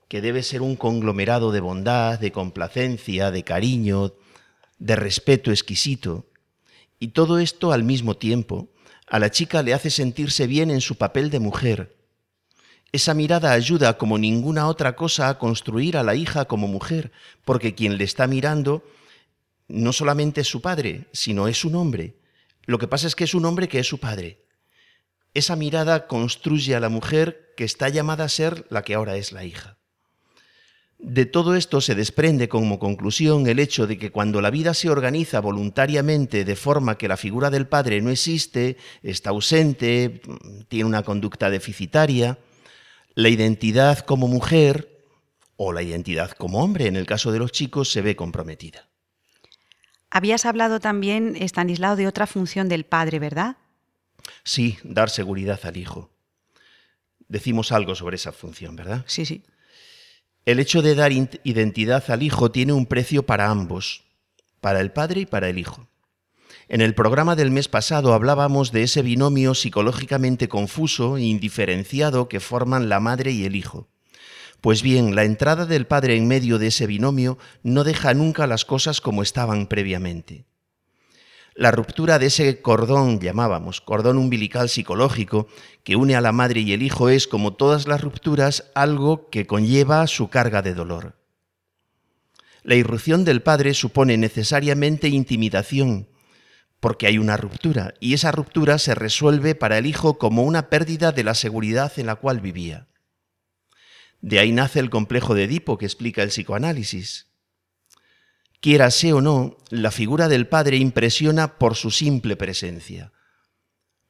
que 0.08 0.22
debe 0.22 0.44
ser 0.44 0.62
un 0.62 0.76
conglomerado 0.76 1.52
de 1.52 1.60
bondad, 1.60 2.20
de 2.20 2.32
complacencia, 2.32 3.32
de 3.32 3.44
cariño, 3.44 4.14
de 4.78 4.96
respeto 4.96 5.52
exquisito, 5.52 6.28
y 7.00 7.10
todo 7.10 7.40
esto 7.40 7.72
al 7.72 7.84
mismo 7.84 8.16
tiempo, 8.16 8.70
a 9.08 9.20
la 9.20 9.30
chica 9.30 9.64
le 9.64 9.74
hace 9.74 9.90
sentirse 9.90 10.48
bien 10.48 10.72
en 10.72 10.82
su 10.82 10.96
papel 10.96 11.30
de 11.30 11.40
mujer. 11.40 11.96
Esa 12.92 13.14
mirada 13.14 13.52
ayuda 13.52 13.98
como 13.98 14.18
ninguna 14.18 14.68
otra 14.68 14.96
cosa 14.96 15.30
a 15.30 15.38
construir 15.38 15.98
a 15.98 16.04
la 16.04 16.16
hija 16.16 16.46
como 16.46 16.68
mujer, 16.68 17.12
porque 17.44 17.76
quien 17.76 17.98
le 17.98 18.04
está 18.04 18.28
mirando 18.28 18.84
no 19.68 19.94
solamente 19.94 20.42
es 20.42 20.48
su 20.48 20.62
padre, 20.62 21.08
sino 21.12 21.48
es 21.48 21.66
un 21.66 21.76
hombre. 21.76 22.16
Lo 22.66 22.80
que 22.80 22.88
pasa 22.88 23.08
es 23.08 23.16
que 23.16 23.26
es 23.26 23.34
un 23.34 23.46
hombre 23.46 23.68
que 23.68 23.80
es 23.80 23.88
su 23.88 24.00
padre. 24.00 24.46
Esa 25.34 25.56
mirada 25.56 26.08
construye 26.08 26.76
a 26.76 26.80
la 26.80 26.90
mujer 26.90 27.54
que 27.58 27.66
está 27.66 27.90
llamada 27.90 28.24
a 28.24 28.30
ser 28.30 28.66
la 28.70 28.84
que 28.84 28.94
ahora 28.94 29.18
es 29.18 29.32
la 29.32 29.44
hija. 29.44 29.78
De 30.98 31.26
todo 31.26 31.56
esto 31.56 31.82
se 31.82 31.94
desprende 31.94 32.48
como 32.48 32.80
conclusión 32.80 33.48
el 33.48 33.60
hecho 33.60 33.86
de 33.86 33.98
que 33.98 34.12
cuando 34.12 34.42
la 34.42 34.50
vida 34.50 34.74
se 34.74 34.90
organiza 34.90 35.40
voluntariamente 35.40 36.46
de 36.46 36.56
forma 36.56 36.98
que 36.98 37.08
la 37.08 37.18
figura 37.18 37.50
del 37.50 37.68
padre 37.68 38.02
no 38.02 38.10
existe, 38.10 38.78
está 39.04 39.32
ausente, 39.32 40.22
tiene 40.68 40.86
una 40.86 41.04
conducta 41.04 41.50
deficitaria, 41.50 42.40
la 43.14 43.30
identidad 43.30 44.00
como 44.00 44.28
mujer 44.28 45.06
o 45.58 45.74
la 45.74 45.84
identidad 45.84 46.32
como 46.32 46.64
hombre, 46.64 46.88
en 46.88 46.96
el 46.96 47.06
caso 47.06 47.32
de 47.32 47.40
los 47.40 47.52
chicos, 47.52 47.92
se 47.92 48.02
ve 48.02 48.16
comprometida. 48.16 48.88
Habías 50.10 50.46
hablado 50.46 50.80
también, 50.80 51.36
Estanislao, 51.36 51.96
de 51.96 52.08
otra 52.08 52.26
función 52.26 52.70
del 52.70 52.86
padre, 52.86 53.20
¿verdad? 53.20 53.58
Sí, 54.44 54.78
dar 54.84 55.10
seguridad 55.10 55.60
al 55.64 55.78
hijo. 55.78 56.10
Decimos 57.28 57.72
algo 57.72 57.96
sobre 57.96 58.16
esa 58.16 58.32
función, 58.32 58.76
¿verdad? 58.76 59.04
Sí, 59.08 59.26
sí. 59.26 59.44
El 60.46 60.60
hecho 60.60 60.84
de 60.84 60.94
dar 60.94 61.12
identidad 61.12 62.04
al 62.12 62.22
hijo 62.22 62.52
tiene 62.52 62.72
un 62.72 62.86
precio 62.86 63.26
para 63.26 63.50
ambos, 63.50 64.04
para 64.62 64.80
el 64.80 64.92
padre 64.92 65.22
y 65.22 65.26
para 65.26 65.50
el 65.50 65.58
hijo. 65.58 65.88
En 66.68 66.82
el 66.82 66.94
programa 66.94 67.36
del 67.36 67.50
mes 67.50 67.68
pasado 67.68 68.14
hablábamos 68.14 68.72
de 68.72 68.84
ese 68.84 69.02
binomio 69.02 69.56
psicológicamente 69.56 70.48
confuso 70.48 71.18
e 71.18 71.24
indiferenciado 71.24 72.30
que 72.30 72.40
forman 72.40 72.90
la 72.90 73.00
madre 73.00 73.32
y 73.32 73.46
el 73.46 73.56
hijo. 73.56 73.88
Pues 74.62 74.84
bien, 74.84 75.16
la 75.16 75.24
entrada 75.24 75.66
del 75.66 75.88
padre 75.88 76.16
en 76.16 76.28
medio 76.28 76.60
de 76.60 76.68
ese 76.68 76.86
binomio 76.86 77.40
no 77.64 77.84
deja 77.84 78.14
nunca 78.14 78.46
las 78.46 78.66
cosas 78.66 79.02
como 79.02 79.24
estaban 79.24 79.66
previamente. 79.66 80.46
La 81.58 81.72
ruptura 81.72 82.20
de 82.20 82.26
ese 82.26 82.62
cordón, 82.62 83.22
llamábamos, 83.22 83.80
cordón 83.80 84.18
umbilical 84.18 84.68
psicológico, 84.68 85.48
que 85.86 85.96
une 85.96 86.18
a 86.18 86.20
la 86.22 86.34
madre 86.34 86.60
y 86.60 86.74
el 86.74 86.84
hijo 86.84 87.08
es, 87.08 87.28
como 87.28 87.54
todas 87.54 87.88
las 87.88 88.02
rupturas, 88.02 88.70
algo 88.76 89.30
que 89.30 89.48
conlleva 89.48 90.06
su 90.08 90.30
carga 90.30 90.62
de 90.62 90.74
dolor. 90.74 91.16
La 92.64 92.76
irrupción 92.76 93.24
del 93.24 93.42
padre 93.42 93.74
supone 93.74 94.18
necesariamente 94.18 95.08
intimidación, 95.08 96.10
porque 96.82 97.08
hay 97.08 97.18
una 97.18 97.38
ruptura, 97.38 97.94
y 98.02 98.16
esa 98.16 98.34
ruptura 98.34 98.78
se 98.78 98.94
resuelve 98.94 99.56
para 99.56 99.78
el 99.78 99.86
hijo 99.86 100.18
como 100.18 100.44
una 100.44 100.70
pérdida 100.70 101.14
de 101.14 101.24
la 101.24 101.36
seguridad 101.36 101.94
en 101.96 102.08
la 102.08 102.16
cual 102.16 102.42
vivía. 102.42 102.90
De 104.20 104.40
ahí 104.40 104.52
nace 104.52 104.82
el 104.82 104.90
complejo 104.90 105.36
de 105.36 105.46
Edipo 105.46 105.78
que 105.78 105.86
explica 105.86 106.22
el 106.22 106.30
psicoanálisis. 106.30 107.28
Quiérase 108.66 109.14
o 109.14 109.22
no, 109.22 109.58
la 109.70 109.92
figura 109.92 110.28
del 110.28 110.48
padre 110.48 110.78
impresiona 110.78 111.60
por 111.60 111.76
su 111.76 111.92
simple 111.92 112.36
presencia, 112.36 113.14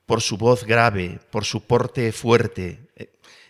por 0.05 0.21
su 0.21 0.37
voz 0.37 0.63
grave, 0.63 1.19
por 1.29 1.43
su 1.43 1.65
porte 1.67 2.13
fuerte. 2.13 2.87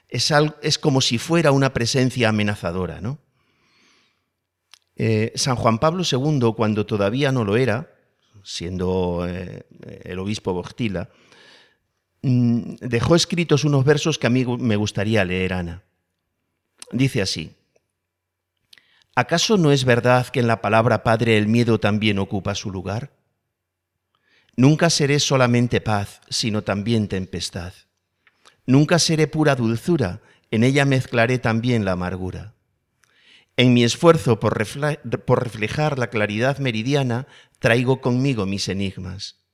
Es, 0.09 0.33
es 0.63 0.79
como 0.79 1.01
si 1.01 1.19
fuera 1.19 1.51
una 1.51 1.73
presencia 1.73 2.29
amenazadora, 2.29 3.01
¿no? 3.01 3.19
Eh, 4.95 5.31
San 5.35 5.55
Juan 5.57 5.77
Pablo 5.77 6.01
II, 6.11 6.53
cuando 6.57 6.87
todavía 6.87 7.31
no 7.31 7.43
lo 7.43 7.55
era, 7.55 7.93
siendo 8.43 9.27
eh, 9.29 9.61
el 10.05 10.17
obispo 10.17 10.53
Bogtila, 10.53 11.11
mm, 12.23 12.77
dejó 12.81 13.15
escritos 13.15 13.63
unos 13.63 13.85
versos 13.85 14.17
que 14.17 14.25
a 14.25 14.31
mí 14.31 14.43
me 14.43 14.75
gustaría 14.75 15.23
leer, 15.23 15.53
Ana. 15.53 15.83
Dice 16.91 17.21
así, 17.21 17.55
¿Acaso 19.15 19.57
no 19.57 19.71
es 19.71 19.85
verdad 19.85 20.27
que 20.27 20.41
en 20.41 20.47
la 20.47 20.61
palabra 20.61 21.01
Padre 21.01 21.37
el 21.37 21.47
miedo 21.47 21.79
también 21.79 22.19
ocupa 22.19 22.53
su 22.53 22.69
lugar? 22.69 23.13
Nunca 24.57 24.89
seré 24.89 25.21
solamente 25.21 25.79
paz, 25.79 26.19
sino 26.29 26.63
también 26.63 27.07
tempestad. 27.07 27.73
Nunca 28.65 28.99
seré 28.99 29.27
pura 29.27 29.55
dulzura, 29.55 30.21
en 30.51 30.65
ella 30.65 30.83
mezclaré 30.83 31.39
también 31.39 31.85
la 31.85 31.93
amargura. 31.93 32.55
En 33.55 33.73
mi 33.73 33.85
esfuerzo 33.85 34.39
por, 34.39 34.57
reflejar 34.57 35.97
la 35.97 36.07
claridad 36.07 36.57
meridiana, 36.57 37.25
traigo 37.59 38.01
conmigo 38.01 38.45
mis 38.45 38.67
enigmas, 38.67 39.45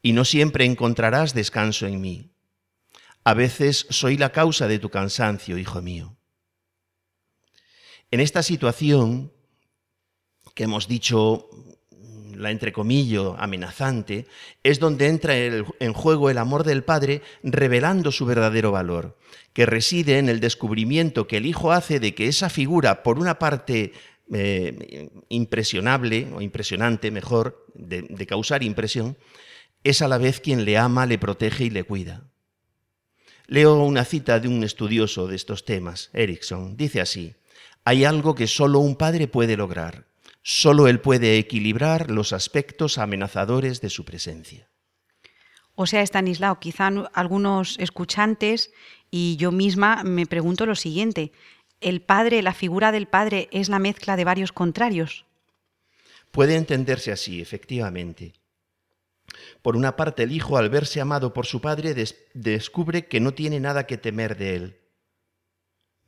y 0.00 0.12
no 0.12 0.24
siempre 0.24 0.64
encontrarás 0.64 1.34
descanso 1.34 1.86
en 1.86 2.00
mí. 2.00 2.32
A 3.24 3.34
veces 3.34 3.86
soy 3.90 4.16
la 4.16 4.32
causa 4.32 4.68
de 4.68 4.78
tu 4.78 4.88
cansancio, 4.88 5.58
hijo 5.58 5.82
mío. 5.82 6.16
En 8.12 8.20
esta 8.20 8.42
situación 8.42 9.32
que 10.54 10.64
hemos 10.64 10.86
dicho, 10.86 11.48
la 12.36 12.50
entrecomillo 12.50 13.36
amenazante, 13.38 14.26
es 14.62 14.78
donde 14.78 15.06
entra 15.06 15.34
en 15.34 15.92
juego 15.94 16.28
el 16.28 16.36
amor 16.36 16.62
del 16.64 16.84
Padre 16.84 17.22
revelando 17.42 18.12
su 18.12 18.26
verdadero 18.26 18.70
valor, 18.70 19.16
que 19.54 19.64
reside 19.64 20.18
en 20.18 20.28
el 20.28 20.40
descubrimiento 20.40 21.26
que 21.26 21.38
el 21.38 21.46
Hijo 21.46 21.72
hace 21.72 22.00
de 22.00 22.14
que 22.14 22.28
esa 22.28 22.50
figura, 22.50 23.02
por 23.02 23.18
una 23.18 23.38
parte 23.38 23.94
eh, 24.30 25.08
impresionable, 25.30 26.28
o 26.34 26.42
impresionante 26.42 27.10
mejor, 27.10 27.66
de, 27.72 28.02
de 28.02 28.26
causar 28.26 28.62
impresión, 28.62 29.16
es 29.84 30.02
a 30.02 30.08
la 30.08 30.18
vez 30.18 30.38
quien 30.40 30.66
le 30.66 30.76
ama, 30.76 31.06
le 31.06 31.16
protege 31.16 31.64
y 31.64 31.70
le 31.70 31.84
cuida. 31.84 32.24
Leo 33.46 33.82
una 33.82 34.04
cita 34.04 34.38
de 34.38 34.48
un 34.48 34.64
estudioso 34.64 35.28
de 35.28 35.36
estos 35.36 35.64
temas, 35.64 36.10
Erickson. 36.12 36.76
Dice 36.76 37.00
así, 37.00 37.34
hay 37.84 38.04
algo 38.04 38.34
que 38.34 38.46
solo 38.46 38.78
un 38.78 38.96
padre 38.96 39.28
puede 39.28 39.56
lograr. 39.56 40.06
Solo 40.42 40.88
él 40.88 41.00
puede 41.00 41.38
equilibrar 41.38 42.10
los 42.10 42.32
aspectos 42.32 42.98
amenazadores 42.98 43.80
de 43.80 43.90
su 43.90 44.04
presencia. 44.04 44.68
O 45.74 45.86
sea, 45.86 46.02
Stanislao, 46.02 46.58
quizá 46.60 46.88
algunos 47.14 47.78
escuchantes 47.78 48.72
y 49.10 49.36
yo 49.36 49.52
misma 49.52 50.02
me 50.04 50.26
pregunto 50.26 50.66
lo 50.66 50.74
siguiente. 50.74 51.32
¿El 51.80 52.02
padre, 52.02 52.42
la 52.42 52.54
figura 52.54 52.92
del 52.92 53.06
padre, 53.06 53.48
es 53.52 53.68
la 53.68 53.78
mezcla 53.78 54.16
de 54.16 54.24
varios 54.24 54.52
contrarios? 54.52 55.24
Puede 56.30 56.56
entenderse 56.56 57.12
así, 57.12 57.40
efectivamente. 57.40 58.34
Por 59.62 59.76
una 59.76 59.96
parte, 59.96 60.24
el 60.24 60.32
hijo, 60.32 60.56
al 60.56 60.70
verse 60.70 61.00
amado 61.00 61.32
por 61.32 61.46
su 61.46 61.60
padre, 61.60 61.94
descubre 62.34 63.06
que 63.06 63.20
no 63.20 63.32
tiene 63.34 63.60
nada 63.60 63.86
que 63.86 63.96
temer 63.96 64.36
de 64.36 64.56
él. 64.56 64.81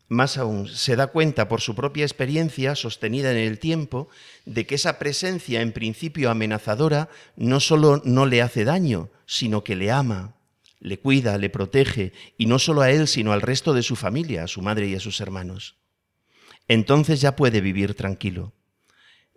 Más 0.09 0.37
aún, 0.37 0.69
se 0.69 0.97
da 0.97 1.07
cuenta 1.07 1.49
por 1.49 1.61
su 1.61 1.75
propia 1.75 2.05
experiencia, 2.05 2.75
sostenida 2.75 3.31
en 3.31 3.39
el 3.39 3.59
tiempo, 3.59 4.09
de 4.45 4.67
que 4.67 4.75
esa 4.75 4.99
presencia 4.99 5.63
en 5.63 5.73
principio 5.73 6.31
amenazadora 6.31 7.09
no 7.37 7.59
solo 7.61 8.03
no 8.05 8.27
le 8.27 8.43
hace 8.43 8.65
daño, 8.65 9.11
sino 9.27 9.65
que 9.65 9.77
le 9.77 9.91
ama, 9.91 10.35
le 10.81 10.99
cuida, 10.99 11.39
le 11.39 11.49
protege, 11.49 12.13
y 12.37 12.47
no 12.47 12.59
solo 12.59 12.83
a 12.83 12.91
él, 12.91 13.09
sino 13.09 13.33
al 13.33 13.41
resto 13.41 13.73
de 13.73 13.83
su 13.83 13.97
familia, 13.97 14.45
a 14.45 14.49
su 14.49 14.61
madre 14.61 14.89
y 14.89 14.95
a 14.95 15.01
sus 15.01 15.21
hermanos. 15.21 15.77
Entonces 16.69 17.21
ya 17.21 17.35
puede 17.37 17.63
vivir 17.63 17.95
tranquilo. 17.95 18.53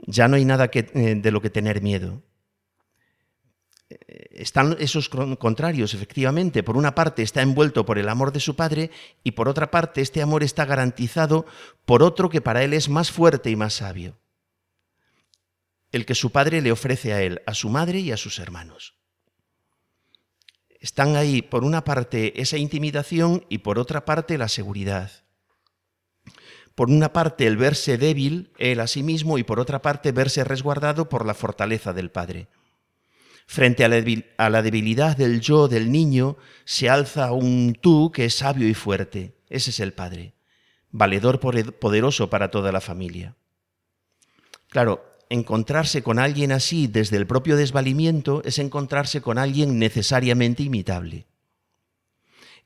Ya 0.06 0.27
no 0.27 0.36
hay 0.36 0.45
nada 0.45 0.69
eh, 0.73 1.15
de 1.15 1.32
lo 1.32 1.41
que 1.41 1.49
tener 1.49 1.82
miedo 1.82 2.23
están 3.89 4.76
esos 4.80 5.10
contrarios, 5.10 5.93
efectivamente. 5.93 6.63
Por 6.63 6.78
una 6.78 6.93
parte 6.93 7.23
está 7.23 7.41
envuelto 7.41 7.86
por 7.86 7.97
el 7.97 8.10
amor 8.10 8.32
de 8.32 8.39
su 8.39 8.56
padre 8.56 8.91
y 9.23 9.32
por 9.32 9.47
otra 9.47 9.71
parte 9.71 10.02
este 10.02 10.21
amor 10.21 10.43
está 10.43 10.65
garantizado 10.65 11.45
por 11.86 12.04
otro 12.04 12.30
que 12.30 12.41
para 12.41 12.63
él 12.63 12.73
es 12.73 12.89
más 12.89 13.12
fuerte 13.12 13.50
y 13.50 13.56
más 13.56 13.76
sabio. 13.76 14.17
El 15.91 16.06
que 16.06 16.15
su 16.15 16.32
padre 16.32 16.62
le 16.62 16.71
ofrece 16.71 17.13
a 17.13 17.21
él, 17.21 17.41
a 17.45 17.54
su 17.54 17.69
madre 17.69 18.00
y 18.00 18.12
a 18.12 18.17
sus 18.17 18.39
hermanos. 18.39 18.95
están 20.80 21.15
ahí, 21.15 21.41
por 21.41 21.63
una 21.63 21.84
parte, 21.84 22.39
esa 22.39 22.58
intimidación 22.58 23.45
y 23.50 23.60
por 23.60 23.80
otra 23.80 24.06
parte, 24.06 24.38
la 24.38 24.47
seguridad. 24.47 25.12
Por 26.76 26.91
una 26.91 27.13
parte, 27.13 27.47
el 27.47 27.58
verse 27.58 27.97
débil, 27.97 28.52
él 28.60 28.80
a 28.80 28.86
sí 28.86 29.02
mismo, 29.02 29.39
y 29.39 29.43
por 29.43 29.60
otra 29.60 29.82
parte, 29.82 30.12
verse 30.12 30.43
resguardado 30.43 31.10
por 31.10 31.26
la 31.26 31.34
fortaleza 31.34 31.93
del 31.93 32.12
Padre. 32.12 32.47
Frente 33.47 33.86
a 33.86 34.49
la 34.49 34.62
debilidad 34.62 35.15
del 35.15 35.39
yo 35.39 35.69
del 35.69 35.89
niño, 35.89 36.36
se 36.65 36.89
alza 36.89 37.31
un 37.31 37.77
tú 37.79 38.12
que 38.12 38.25
es 38.25 38.36
sabio 38.36 38.67
y 38.67 38.73
fuerte. 38.73 39.36
Ese 39.49 39.69
es 39.69 39.79
el 39.79 39.93
Padre, 39.93 40.33
valedor 40.91 41.39
poderoso 41.39 42.29
para 42.29 42.51
toda 42.51 42.73
la 42.73 42.81
familia. 42.81 43.36
Claro, 44.67 45.05
encontrarse 45.29 46.03
con 46.03 46.19
alguien 46.19 46.51
así 46.51 46.88
desde 46.88 47.15
el 47.15 47.25
propio 47.25 47.55
desvalimiento 47.55 48.41
es 48.43 48.60
encontrarse 48.60 49.21
con 49.21 49.38
alguien 49.38 49.79
necesariamente 49.79 50.63
imitable. 50.63 51.25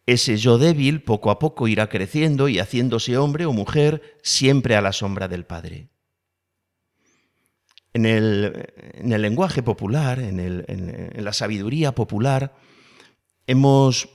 Ese 0.08 0.38
yo 0.38 0.58
débil 0.58 1.04
poco 1.04 1.30
a 1.30 1.38
poco 1.38 1.67
irá 1.67 1.89
creciendo 1.89 2.50
y 2.50 2.58
haciéndose 2.58 3.17
hombre 3.17 3.46
o 3.46 3.54
mujer 3.54 4.17
siempre 4.24 4.76
a 4.76 4.82
la 4.82 4.94
sombra 4.94 5.28
del 5.28 5.46
Padre. 5.46 5.90
En 7.93 8.06
el, 8.06 9.21
lenguaje 9.21 9.63
popular, 9.63 10.19
en, 10.19 11.13
la 11.17 11.34
sabiduría 11.34 11.93
popular, 11.93 12.56
hemos, 13.47 14.08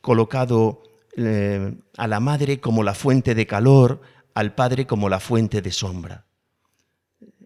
colocado 0.00 0.82
eh, 1.16 1.76
a 1.96 2.08
la 2.08 2.18
madre 2.18 2.60
como 2.60 2.82
la 2.82 2.94
fuente 2.94 3.36
de 3.36 3.46
calor, 3.46 4.00
al 4.34 4.56
padre 4.56 4.86
como 4.86 5.08
la 5.08 5.20
fuente 5.20 5.62
de 5.62 5.70
sombra. 5.70 6.26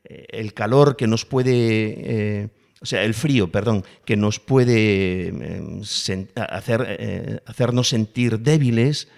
Eh, 0.04 0.26
el 0.30 0.54
calor 0.54 0.96
que 0.96 1.06
nos 1.06 1.26
puede, 1.26 1.52
eh, 1.52 2.48
o 2.80 2.86
sea, 2.86 3.04
el 3.04 3.12
frío, 3.12 3.52
perdón, 3.52 3.84
que 4.06 4.16
nos 4.16 4.40
puede 4.40 5.30
hacer, 6.36 7.42
hacernos 7.44 7.90
sentir 7.90 8.40
débiles, 8.40 9.08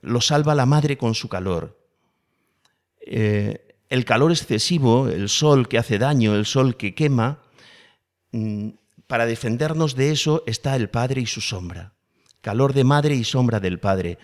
lo 0.00 0.20
salva 0.20 0.56
la 0.56 0.66
madre 0.66 0.96
con 0.98 1.14
su 1.14 1.28
calor. 1.28 1.78
El 3.88 4.04
calor 4.04 4.30
excesivo, 4.30 5.08
el 5.08 5.28
sol 5.28 5.68
que 5.68 5.78
hace 5.78 5.98
daño, 5.98 6.34
el 6.34 6.46
sol 6.46 6.76
que 6.76 6.94
quema, 6.94 7.40
mm, 8.32 8.70
para 9.06 9.26
defendernos 9.26 9.94
de 9.94 10.10
eso 10.10 10.42
está 10.46 10.76
el 10.76 10.88
Padre 10.88 11.20
y 11.20 11.26
su 11.26 11.40
sombra. 11.40 11.92
Calor 12.40 12.72
de 12.72 12.84
madre 12.84 13.14
y 13.14 13.24
sombra 13.24 13.60
del 13.60 13.78
Padre 13.80 14.18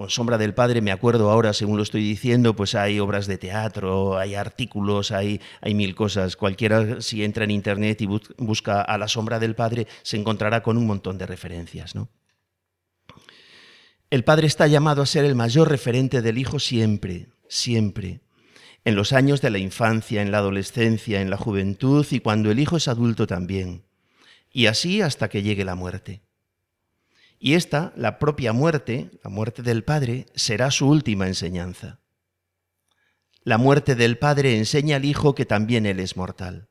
con 0.00 0.08
Sombra 0.08 0.38
del 0.38 0.54
Padre, 0.54 0.80
me 0.80 0.92
acuerdo 0.92 1.28
ahora, 1.28 1.52
según 1.52 1.76
lo 1.76 1.82
estoy 1.82 2.02
diciendo, 2.02 2.56
pues 2.56 2.74
hay 2.74 2.98
obras 3.00 3.26
de 3.26 3.36
teatro, 3.36 4.16
hay 4.16 4.34
artículos, 4.34 5.10
hay, 5.10 5.42
hay 5.60 5.74
mil 5.74 5.94
cosas. 5.94 6.36
Cualquiera, 6.36 7.02
si 7.02 7.22
entra 7.22 7.44
en 7.44 7.50
Internet 7.50 8.00
y 8.00 8.06
busca 8.06 8.80
a 8.80 8.96
la 8.96 9.08
Sombra 9.08 9.38
del 9.38 9.54
Padre, 9.54 9.86
se 10.00 10.16
encontrará 10.16 10.62
con 10.62 10.78
un 10.78 10.86
montón 10.86 11.18
de 11.18 11.26
referencias. 11.26 11.94
¿no? 11.94 12.08
El 14.08 14.24
Padre 14.24 14.46
está 14.46 14.66
llamado 14.68 15.02
a 15.02 15.06
ser 15.06 15.26
el 15.26 15.34
mayor 15.34 15.68
referente 15.68 16.22
del 16.22 16.38
Hijo 16.38 16.58
siempre, 16.58 17.26
siempre. 17.50 18.20
En 18.84 18.94
los 18.94 19.12
años 19.12 19.42
de 19.42 19.50
la 19.50 19.58
infancia, 19.58 20.22
en 20.22 20.30
la 20.30 20.38
adolescencia, 20.38 21.20
en 21.20 21.28
la 21.28 21.36
juventud 21.36 22.06
y 22.10 22.20
cuando 22.20 22.50
el 22.50 22.58
Hijo 22.58 22.78
es 22.78 22.88
adulto 22.88 23.26
también. 23.26 23.84
Y 24.50 24.66
así 24.66 25.02
hasta 25.02 25.28
que 25.28 25.42
llegue 25.42 25.66
la 25.66 25.74
muerte. 25.74 26.22
Y 27.38 27.54
esta, 27.54 27.92
la 27.96 28.18
propia 28.18 28.52
muerte, 28.52 29.10
la 29.22 29.30
muerte 29.30 29.62
del 29.62 29.84
Padre, 29.84 30.26
será 30.34 30.70
su 30.70 30.88
última 30.88 31.26
enseñanza. 31.26 32.00
La 33.42 33.58
muerte 33.58 33.94
del 33.94 34.18
Padre 34.18 34.56
enseña 34.56 34.96
al 34.96 35.04
Hijo 35.04 35.34
que 35.34 35.46
también 35.46 35.86
Él 35.86 36.00
es 36.00 36.16
mortal. 36.16 36.68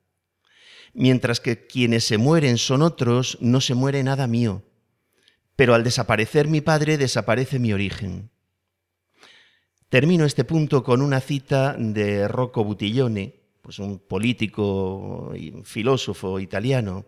Mientras 0.94 1.40
que 1.40 1.68
quienes 1.68 2.04
se 2.04 2.18
mueren 2.18 2.58
son 2.58 2.82
otros, 2.82 3.38
no 3.42 3.62
se 3.62 3.76
muere 3.76 4.04
nada 4.04 4.28
mío. 4.28 4.64
Pero 5.56 5.76
al 5.76 5.84
desaparecer 5.84 6.48
mi 6.48 6.62
Padre, 6.62 6.98
desaparece 6.98 7.60
mi 7.60 7.74
origen. 7.74 8.32
Termino 9.90 10.26
este 10.26 10.44
punto 10.44 10.84
con 10.84 11.02
una 11.02 11.20
cita 11.20 11.76
de 11.78 12.28
Rocco 12.28 12.64
Buttiglione, 12.64 13.34
pues 13.64 13.80
un 13.80 13.98
político 13.98 15.34
y 15.36 15.52
filósofo 15.64 16.40
italiano, 16.40 17.06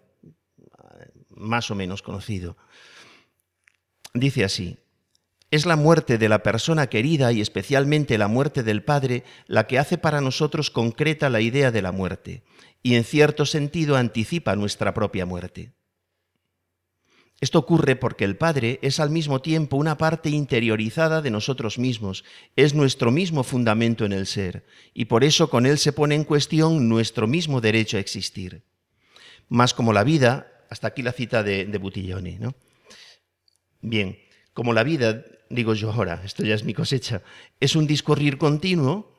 más 1.29 1.69
o 1.69 1.75
menos 1.75 2.01
conocido. 2.01 2.57
Dice 4.15 4.43
así, 4.43 4.79
es 5.51 5.67
la 5.67 5.75
muerte 5.75 6.17
de 6.17 6.27
la 6.27 6.41
persona 6.41 6.87
querida 6.87 7.31
y 7.31 7.41
especialmente 7.41 8.17
la 8.17 8.27
muerte 8.27 8.63
del 8.63 8.83
Padre 8.83 9.25
la 9.45 9.67
que 9.67 9.77
hace 9.77 9.99
para 9.99 10.19
nosotros 10.19 10.71
concreta 10.71 11.29
la 11.29 11.41
idea 11.41 11.71
de 11.71 11.81
la 11.83 11.91
muerte 11.91 12.43
y 12.81 12.95
en 12.95 13.03
cierto 13.03 13.45
sentido 13.45 13.95
anticipa 13.95 14.55
nuestra 14.55 14.93
propia 14.93 15.27
muerte. 15.27 15.73
Esto 17.41 17.57
ocurre 17.57 17.95
porque 17.95 18.23
el 18.23 18.37
Padre 18.37 18.77
es 18.83 18.99
al 18.99 19.09
mismo 19.09 19.41
tiempo 19.41 19.75
una 19.75 19.97
parte 19.97 20.29
interiorizada 20.29 21.23
de 21.23 21.31
nosotros 21.31 21.79
mismos, 21.79 22.23
es 22.55 22.75
nuestro 22.75 23.09
mismo 23.09 23.43
fundamento 23.43 24.05
en 24.05 24.13
el 24.13 24.27
ser, 24.27 24.63
y 24.93 25.05
por 25.05 25.23
eso 25.23 25.49
con 25.49 25.65
Él 25.65 25.79
se 25.79 25.91
pone 25.91 26.13
en 26.13 26.23
cuestión 26.23 26.87
nuestro 26.87 27.25
mismo 27.25 27.59
derecho 27.59 27.97
a 27.97 27.99
existir. 27.99 28.61
Más 29.49 29.73
como 29.73 29.91
la 29.91 30.03
vida, 30.03 30.65
hasta 30.69 30.87
aquí 30.87 31.01
la 31.01 31.13
cita 31.13 31.41
de, 31.41 31.65
de 31.65 32.37
¿no? 32.39 32.53
Bien, 33.81 34.19
como 34.53 34.71
la 34.71 34.83
vida, 34.83 35.25
digo 35.49 35.73
yo 35.73 35.91
ahora, 35.91 36.21
esto 36.23 36.43
ya 36.43 36.53
es 36.53 36.63
mi 36.63 36.75
cosecha, 36.75 37.23
es 37.59 37.75
un 37.75 37.87
discurrir 37.87 38.37
continuo, 38.37 39.17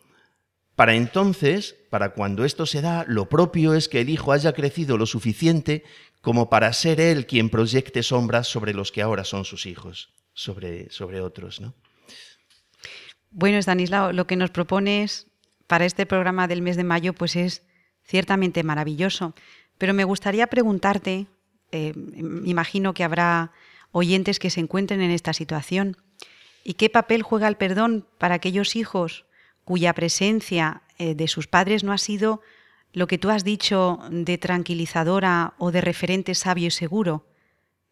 para 0.77 0.95
entonces, 0.95 1.77
para 1.91 2.15
cuando 2.15 2.45
esto 2.45 2.67
se 2.67 2.81
da, 2.81 3.05
lo 3.07 3.29
propio 3.29 3.75
es 3.75 3.89
que 3.89 4.01
el 4.01 4.09
hijo 4.09 4.33
haya 4.33 4.53
crecido 4.53 4.97
lo 4.97 5.07
suficiente 5.07 5.85
como 6.23 6.49
para 6.49 6.73
ser 6.73 7.01
él 7.01 7.27
quien 7.27 7.51
proyecte 7.51 8.03
sombras 8.03 8.49
sobre 8.49 8.73
los 8.73 8.93
que 8.93 9.03
ahora 9.03 9.25
son 9.25 9.45
sus 9.45 9.67
hijos, 9.67 10.11
sobre, 10.33 10.91
sobre 10.91 11.21
otros. 11.21 11.61
¿no? 11.61 11.75
Bueno, 13.31 13.59
Stanislao, 13.59 14.13
lo 14.13 14.27
que 14.27 14.37
nos 14.37 14.51
propones 14.51 15.27
para 15.67 15.85
este 15.85 16.07
programa 16.07 16.49
del 16.49 16.63
mes 16.63 16.77
de 16.77 16.85
mayo 16.85 17.13
pues 17.13 17.37
es 17.37 17.63
ciertamente 18.05 18.63
maravilloso, 18.63 19.35
pero 19.79 19.95
me 19.95 20.05
gustaría 20.05 20.47
preguntarte, 20.47 21.27
eh, 21.71 21.93
imagino 22.45 22.95
que 22.95 23.05
habrá 23.05 23.53
oyentes 23.91 24.39
que 24.39 24.51
se 24.51 24.61
encuentren 24.61 25.03
en 25.03 25.11
esta 25.11 25.33
situación. 25.33 25.97
¿Y 26.65 26.75
qué 26.75 26.89
papel 26.89 27.23
juega 27.23 27.49
el 27.49 27.57
perdón 27.57 28.07
para 28.19 28.37
aquellos 28.37 28.77
hijos 28.77 29.27
cuya 29.65 29.93
presencia 29.93 30.83
eh, 30.99 31.15
de 31.15 31.29
sus 31.29 31.47
padres 31.47 31.85
no 31.85 31.93
ha 31.93 31.99
sido 31.99 32.41
lo 32.93 33.07
que 33.07 33.19
tú 33.19 33.31
has 33.31 33.45
dicho 33.45 34.01
de 34.11 34.39
tranquilizadora 34.39 35.55
o 35.59 35.73
de 35.73 35.81
referente 35.81 36.35
sabio 36.35 36.69
y 36.69 36.71
seguro? 36.71 37.27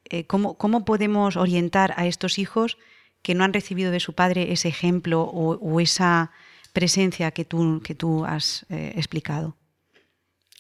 Eh, 0.05 0.27
¿cómo, 0.27 0.85
podemos 0.85 1.37
orientar 1.37 1.95
a 1.97 2.07
estos 2.07 2.39
hijos 2.39 2.79
que 3.23 3.35
no 3.35 3.45
han 3.45 3.53
recibido 3.53 3.91
de 3.91 4.01
su 4.01 4.15
padre 4.15 4.53
ese 4.53 4.69
ejemplo 4.69 5.23
o, 5.23 5.81
esa 5.81 6.33
presencia 6.73 7.31
que 7.31 7.45
tú, 7.45 7.81
que 7.85 7.95
tú 7.95 8.25
has 8.25 8.67
eh, 8.71 8.93
explicado? 8.97 9.57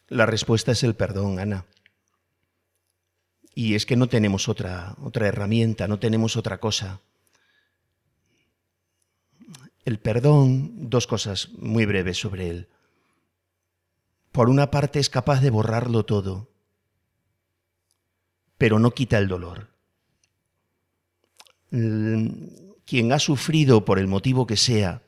La 0.08 0.26
respuesta 0.26 0.72
es 0.72 0.82
el 0.82 0.94
perdón, 0.94 1.38
Ana. 1.38 1.66
Y 3.54 3.74
es 3.74 3.86
que 3.86 3.96
no 3.96 4.08
tenemos 4.08 4.48
otra, 4.48 4.94
otra 5.02 5.26
herramienta, 5.26 5.88
no 5.88 5.98
tenemos 5.98 6.36
otra 6.36 6.58
cosa. 6.58 7.00
El 9.84 9.98
perdón, 9.98 10.90
dos 10.90 11.06
cosas 11.06 11.48
muy 11.58 11.86
breves 11.86 12.18
sobre 12.18 12.50
él. 12.50 12.68
Por 14.32 14.48
una 14.48 14.70
parte 14.70 14.98
es 14.98 15.10
capaz 15.10 15.40
de 15.40 15.50
borrarlo 15.50 16.04
todo, 16.04 16.50
pero 18.58 18.78
no 18.78 18.92
quita 18.92 19.18
el 19.18 19.28
dolor. 19.28 19.70
Quien 21.70 23.12
ha 23.12 23.18
sufrido, 23.18 23.84
por 23.84 23.98
el 23.98 24.06
motivo 24.06 24.46
que 24.46 24.56
sea, 24.56 25.02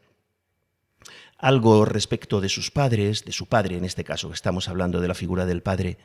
algo 1.37 1.85
respecto 1.85 2.41
de 2.41 2.49
sus 2.49 2.71
padres, 2.71 3.25
de 3.25 3.33
su 3.33 3.47
padre 3.47 3.77
en 3.77 3.85
este 3.85 4.05
caso, 4.05 4.29
que 4.29 4.35
estamos 4.35 4.69
hablando 4.69 5.01
de 5.01 5.09
la 5.09 5.15
figura 5.15 5.45
del 5.45 5.63
padre, 5.63 5.99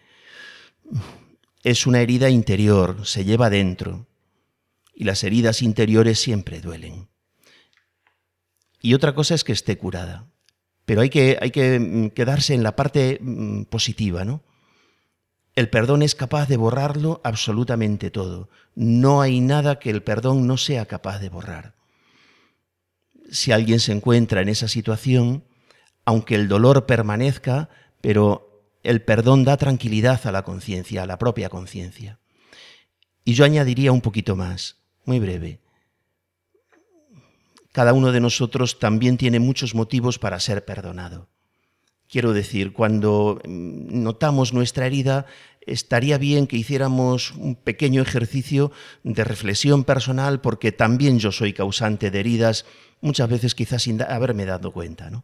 es 1.64 1.88
una 1.88 2.02
herida 2.02 2.30
interior, 2.30 3.06
se 3.06 3.24
lleva 3.24 3.50
dentro, 3.50 4.08
y 4.94 5.04
las 5.04 5.24
heridas 5.24 5.62
interiores 5.62 6.20
siempre 6.20 6.60
duelen. 6.60 7.08
Y 8.82 8.94
otra 8.94 9.13
cosa 9.16 9.36
es 9.36 9.44
que 9.44 9.54
esté 9.54 9.78
curada, 9.78 10.28
pero 10.86 11.02
hay 11.02 11.10
que, 11.10 11.38
hay 11.42 11.52
que 11.52 11.80
mm, 11.80 12.10
quedarse 12.10 12.54
en 12.54 12.63
la 12.63 12.76
parte 12.76 13.20
mm, 13.22 13.63
positiva, 13.63 14.24
¿no? 14.26 14.44
El 15.56 15.70
perdón 15.70 16.04
es 16.04 16.13
capaz 16.13 16.48
de 16.48 16.56
borrarlo 16.56 17.20
absolutamente 17.24 18.12
todo. 18.12 18.48
No 18.76 19.22
hay 19.22 19.42
nada 19.42 19.80
que 19.80 19.90
el 19.90 20.04
perdón 20.04 20.46
no 20.46 20.56
sea 20.56 20.86
capaz 20.86 21.18
de 21.18 21.30
borrar. 21.30 21.74
Si 23.32 23.52
alguien 23.52 23.80
se 23.80 23.92
encuentra 23.92 24.42
en 24.42 24.50
esa 24.50 24.68
situación, 24.68 25.46
aunque 26.06 26.36
el 26.36 26.48
dolor 26.48 26.86
permanezca, 26.86 27.70
pero 28.02 28.48
el 28.84 29.02
perdón 29.02 29.46
da 29.46 29.58
tranquilidad 29.58 30.26
a 30.28 30.32
la 30.32 30.44
conciencia, 30.44 31.04
a 31.04 31.08
la 31.08 31.18
propia 31.18 31.50
conciencia. 31.50 32.20
Y 33.26 33.34
yo 33.34 33.44
añadiría 33.44 33.92
un 33.92 34.02
poquito 34.02 34.36
más, 34.36 34.78
muy 35.06 35.20
breve. 35.20 35.60
Cada 37.78 37.94
uno 37.94 38.12
de 38.12 38.20
nosotros 38.20 38.80
también 38.80 39.18
tiene 39.18 39.40
muchos 39.40 39.76
motivos 39.76 40.18
para 40.18 40.40
ser 40.40 40.66
perdonado. 40.66 41.28
Quiero 42.10 42.34
decir, 42.34 42.74
cuando 42.74 43.40
mm, 43.46 44.02
notamos 44.02 44.52
nuestra 44.52 44.88
herida, 44.88 45.28
estaría 45.62 46.18
bien 46.18 46.48
que 46.48 46.58
hiciéramos 46.58 47.34
un 47.34 47.54
pequeño 47.54 48.02
ejercicio 48.02 48.72
de 49.04 49.24
reflexión 49.24 49.84
personal 49.84 50.42
porque 50.42 50.72
también 50.72 51.20
yo 51.20 51.32
soy 51.32 51.54
causante 51.54 52.10
de 52.10 52.20
heridas, 52.20 52.66
muchas 53.00 53.30
veces 53.30 53.54
quizás 53.54 53.84
sin 53.84 54.02
haberme 54.02 54.46
dado 54.46 54.72
cuenta, 54.74 55.12
¿no? 55.12 55.24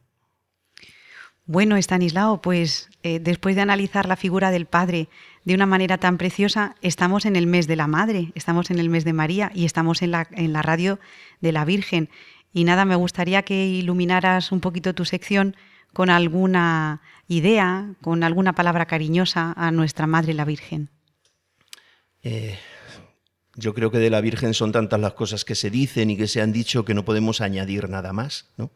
Bueno, 1.45 1.75
Estanislao, 1.75 2.41
pues 2.41 2.89
eh, 3.01 3.19
después 3.19 3.55
de 3.55 3.61
analizar 3.63 4.07
la 4.07 4.15
figura 4.15 4.49
del 4.49 4.65
Padre 4.65 5.09
de 5.43 5.53
una 5.53 5.65
manera 5.65 5.97
tan 5.97 6.17
preciosa, 6.17 6.75
estamos 6.81 7.25
en 7.25 7.35
el 7.35 7.47
mes 7.47 7.67
de 7.67 7.75
la 7.75 7.87
Madre, 7.87 8.31
estamos 8.33 8.71
en 8.71 8.79
el 8.79 8.89
mes 8.89 9.03
de 9.03 9.11
María 9.11 9.51
y 9.53 9.65
estamos 9.65 10.01
en 10.03 10.11
la, 10.11 10.27
en 10.31 10.53
la 10.53 10.61
radio 10.61 10.99
de 11.41 11.51
la 11.51 11.65
Virgen. 11.65 12.09
Y 12.53 12.63
nada, 12.63 12.85
me 12.85 12.95
gustaría 12.95 13.41
que 13.41 13.65
iluminaras 13.65 14.51
un 14.51 14.59
poquito 14.59 14.93
tu 14.93 15.05
sección 15.05 15.55
con 15.91 16.09
alguna 16.09 17.01
idea, 17.27 17.95
con 18.01 18.23
alguna 18.23 18.53
palabra 18.53 18.85
cariñosa 18.85 19.53
a 19.57 19.71
nuestra 19.71 20.07
Madre 20.07 20.33
la 20.33 20.45
Virgen. 20.45 20.89
Eh, 22.21 22.57
yo 23.55 23.73
creo 23.73 23.91
que 23.91 23.97
de 23.99 24.09
la 24.09 24.21
Virgen 24.21 24.53
son 24.53 24.71
tantas 24.71 24.99
las 24.99 25.13
cosas 25.13 25.45
que 25.45 25.55
se 25.55 25.69
dicen 25.69 26.09
y 26.09 26.17
que 26.17 26.27
se 26.27 26.41
han 26.41 26.53
dicho 26.53 26.85
que 26.85 26.93
no 26.93 27.05
podemos 27.05 27.41
añadir 27.41 27.89
nada 27.89 28.13
más, 28.13 28.49
¿no? 28.57 28.71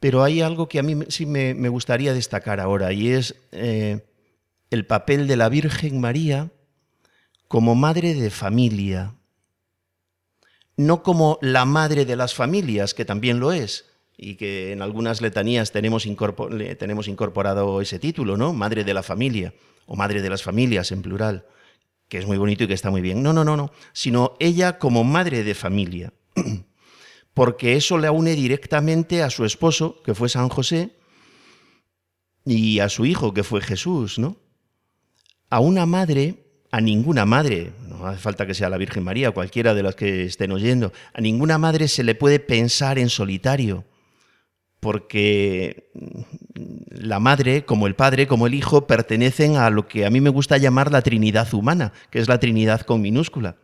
Pero 0.00 0.22
hay 0.22 0.40
algo 0.40 0.68
que 0.68 0.78
a 0.78 0.82
mí 0.82 0.96
sí 1.08 1.24
me, 1.26 1.68
gustaría 1.68 2.12
destacar 2.12 2.60
ahora 2.60 2.92
y 2.92 3.08
es 3.08 3.34
eh, 3.52 4.06
el 4.70 4.86
papel 4.86 5.26
de 5.26 5.36
la 5.36 5.48
Virgen 5.48 6.00
María 6.00 6.50
como 7.48 7.74
madre 7.74 8.14
de 8.14 8.30
familia. 8.30 9.14
No 10.76 11.02
como 11.02 11.38
la 11.40 11.64
madre 11.64 12.04
de 12.04 12.16
las 12.16 12.34
familias, 12.34 12.94
que 12.94 13.04
también 13.04 13.40
lo 13.40 13.52
es, 13.52 13.86
y 14.16 14.36
que 14.36 14.72
en 14.72 14.82
algunas 14.82 15.20
letanías 15.20 15.72
tenemos, 15.72 16.06
incorporado 16.06 17.80
ese 17.80 17.98
título, 17.98 18.36
¿no? 18.36 18.52
Madre 18.52 18.84
de 18.84 18.94
la 18.94 19.02
familia, 19.02 19.54
o 19.86 19.96
madre 19.96 20.22
de 20.22 20.30
las 20.30 20.42
familias 20.42 20.92
en 20.92 21.02
plural, 21.02 21.46
que 22.08 22.18
es 22.18 22.26
muy 22.26 22.38
bonito 22.38 22.64
y 22.64 22.66
que 22.66 22.74
está 22.74 22.90
muy 22.90 23.00
bien. 23.00 23.22
No, 23.22 23.32
no, 23.32 23.44
no, 23.44 23.56
no, 23.56 23.72
sino 23.92 24.34
ella 24.38 24.78
como 24.78 25.04
madre 25.04 25.44
de 25.44 25.54
familia. 25.54 26.12
porque 27.36 27.76
eso 27.76 27.98
le 27.98 28.08
une 28.08 28.34
directamente 28.34 29.22
a 29.22 29.28
su 29.28 29.44
esposo, 29.44 30.00
que 30.02 30.14
fue 30.14 30.30
San 30.30 30.48
José, 30.48 30.96
y 32.46 32.78
a 32.78 32.88
su 32.88 33.04
hijo, 33.04 33.34
que 33.34 33.44
fue 33.44 33.60
Jesús, 33.60 34.18
¿no? 34.18 34.38
A 35.50 35.60
una 35.60 35.84
madre, 35.84 36.45
a 36.70 36.80
ninguna 36.80 37.24
madre, 37.24 37.72
no 37.88 38.06
hace 38.06 38.20
falta 38.20 38.46
que 38.46 38.54
sea 38.54 38.68
la 38.68 38.76
Virgen 38.76 39.04
María, 39.04 39.30
cualquiera 39.30 39.74
de 39.74 39.82
las 39.82 39.94
que 39.94 40.24
estén 40.24 40.52
oyendo, 40.52 40.92
a 41.14 41.20
ninguna 41.20 41.58
madre 41.58 41.88
se 41.88 42.02
le 42.04 42.14
puede 42.14 42.38
pensar 42.40 42.98
en 42.98 43.08
solitario, 43.08 43.84
porque 44.80 45.90
la 46.90 47.18
madre, 47.18 47.64
como 47.64 47.86
el 47.86 47.94
padre, 47.94 48.26
como 48.26 48.46
el 48.46 48.54
hijo, 48.54 48.86
pertenecen 48.86 49.56
a 49.56 49.70
lo 49.70 49.88
que 49.88 50.06
a 50.06 50.10
mí 50.10 50.20
me 50.20 50.30
gusta 50.30 50.58
llamar 50.58 50.92
la 50.92 51.02
Trinidad 51.02 51.52
humana, 51.54 51.92
que 52.10 52.18
es 52.18 52.28
la 52.28 52.38
Trinidad 52.38 52.82
con 52.82 53.00
minúscula 53.00 53.56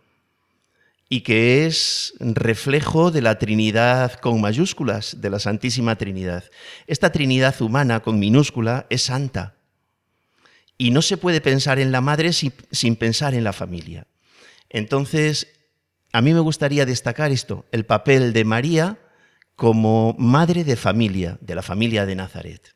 y 1.13 1.21
que 1.21 1.67
es 1.67 2.15
reflejo 2.21 3.11
de 3.11 3.21
la 3.21 3.39
Trinidad 3.39 4.15
con 4.15 4.41
mayúsculas, 4.41 5.21
de 5.21 5.29
la 5.29 5.39
Santísima 5.39 5.97
Trinidad. 5.97 6.45
Esta 6.87 7.13
Trinidad 7.13 7.61
humana 7.61 8.01
con 8.01 8.19
minúscula 8.19 8.87
es 8.89 9.03
santa 9.03 9.57
y 10.83 10.91
no 10.91 11.01
se 11.01 11.17
puede 11.17 11.41
pensar 11.41 11.79
en 11.79 11.93
la 11.93 12.01
madre 12.01 12.33
sin, 12.33 12.97
pensar 12.97 13.35
en 13.35 13.45
la 13.45 13.53
familia. 13.53 14.09
Entonces, 14.69 15.47
a 16.13 16.21
mí 16.21 16.35
me 16.35 16.41
gustaría 16.41 16.85
destacar 16.85 17.31
esto, 17.31 17.67
el 17.71 17.87
papel 17.87 18.33
de 18.33 18.45
María 18.45 18.99
como 19.55 20.17
madre 20.19 20.65
de 20.65 20.75
familia, 20.75 21.39
de 21.41 21.55
la 21.55 21.63
familia 21.63 22.05
de 22.05 22.17
Nazaret. 22.17 22.75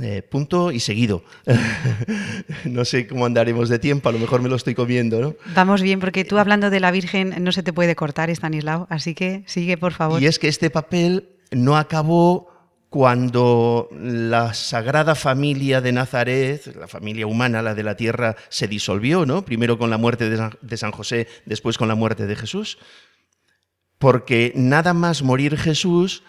Eh, 0.00 0.22
punto 0.22 0.72
y 0.72 0.80
seguido. 0.80 1.24
no 2.64 2.86
sé 2.86 3.06
cómo 3.06 3.26
andaremos 3.26 3.68
de 3.68 3.78
tiempo, 3.78 4.08
a 4.08 4.12
lo 4.12 4.18
mejor 4.18 4.40
me 4.40 4.48
lo 4.48 4.56
estoy 4.56 4.74
comiendo, 4.74 5.20
¿no? 5.20 5.34
Vamos 5.54 5.82
bien, 5.82 6.00
porque 6.00 6.24
tú 6.24 6.38
hablando 6.38 6.70
de 6.70 6.80
la 6.80 6.90
Virgen 6.90 7.34
no 7.44 7.52
se 7.52 7.62
te 7.62 7.74
puede 7.74 7.94
cortar, 7.96 8.30
Stanislao, 8.30 8.86
así 8.88 9.14
que 9.14 9.44
sigue, 9.46 9.76
por 9.76 9.92
favor. 9.92 10.22
Y 10.22 10.26
es 10.26 10.38
que 10.38 10.48
este 10.48 10.70
papel 10.70 11.36
no 11.50 11.76
acabó 11.76 12.49
cuando 12.90 13.88
la 13.92 14.52
sagrada 14.52 15.14
familia 15.14 15.80
de 15.80 15.92
Nazaret, 15.92 16.74
la 16.74 16.88
familia 16.88 17.28
humana, 17.28 17.62
la 17.62 17.76
de 17.76 17.84
la 17.84 17.96
tierra, 17.96 18.34
se 18.48 18.66
disolvió, 18.66 19.24
¿no? 19.24 19.44
Primero 19.44 19.78
con 19.78 19.90
la 19.90 19.96
muerte 19.96 20.28
de 20.28 20.76
San 20.76 20.90
José, 20.90 21.28
después 21.46 21.78
con 21.78 21.86
la 21.86 21.94
muerte 21.94 22.26
de 22.26 22.34
Jesús. 22.34 22.78
Porque 23.98 24.52
nada 24.56 24.92
más 24.92 25.22
morir 25.22 25.56
Jesús, 25.56 26.24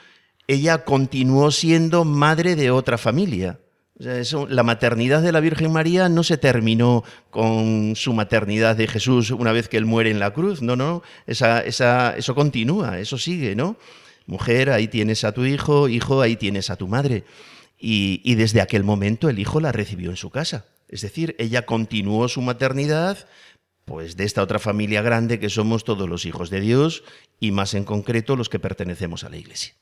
ella 0.48 0.86
continuó 0.86 1.50
siendo 1.50 2.06
madre 2.06 2.56
de 2.56 2.70
otra 2.70 3.00
familia. 3.00 3.60
la 3.98 4.64
maternidad 4.64 5.24
de 5.24 5.32
la 5.32 5.40
Virgen 5.40 5.72
María 5.72 6.10
no 6.10 6.22
se 6.22 6.38
terminó 6.38 7.04
con 7.32 7.96
su 7.96 8.14
maternidad 8.14 8.76
de 8.76 8.88
Jesús 8.88 9.32
una 9.32 9.52
vez 9.52 9.68
que 9.68 9.78
él 9.78 9.86
muere 9.86 10.12
en 10.12 10.20
la 10.20 10.32
cruz. 10.32 10.62
No, 10.62 10.76
no, 10.76 11.02
eso 11.26 12.36
continúa, 12.36 13.00
eso 13.00 13.18
sigue, 13.18 13.56
¿no? 13.56 13.78
Mujer, 14.26 14.70
ahí 14.70 14.88
tienes 14.88 15.24
a 15.24 15.32
tu 15.32 15.46
hijo, 15.46 15.88
hijo, 15.88 16.22
ahí 16.22 16.36
tienes 16.36 16.70
a 16.70 16.76
tu 16.76 16.88
madre. 16.88 17.24
Y, 17.78 18.36
desde 18.36 18.62
aquel 18.62 18.84
momento 18.84 19.28
el 19.28 19.40
hijo 19.40 19.60
la 19.60 19.72
recibió 19.72 20.12
en 20.12 20.18
su 20.18 20.30
casa. 20.30 20.66
Es 20.88 21.02
decir, 21.02 21.36
ella 21.40 21.66
continuó 21.66 22.28
su 22.28 22.42
maternidad 22.42 23.28
pues 23.86 24.16
de 24.16 24.26
esta 24.26 24.44
otra 24.44 24.60
familia 24.60 25.02
grande 25.02 25.40
que 25.40 25.50
somos 25.50 25.84
todos 25.84 26.08
los 26.08 26.26
hijos 26.26 26.50
de 26.52 26.62
Dios 26.62 27.04
y 27.40 27.52
más 27.52 27.74
en 27.74 27.84
concreto 27.84 28.36
los 28.36 28.48
que 28.48 28.60
pertenecemos 28.60 29.24
a 29.24 29.30
la 29.30 29.38
Iglesia. 29.38 29.74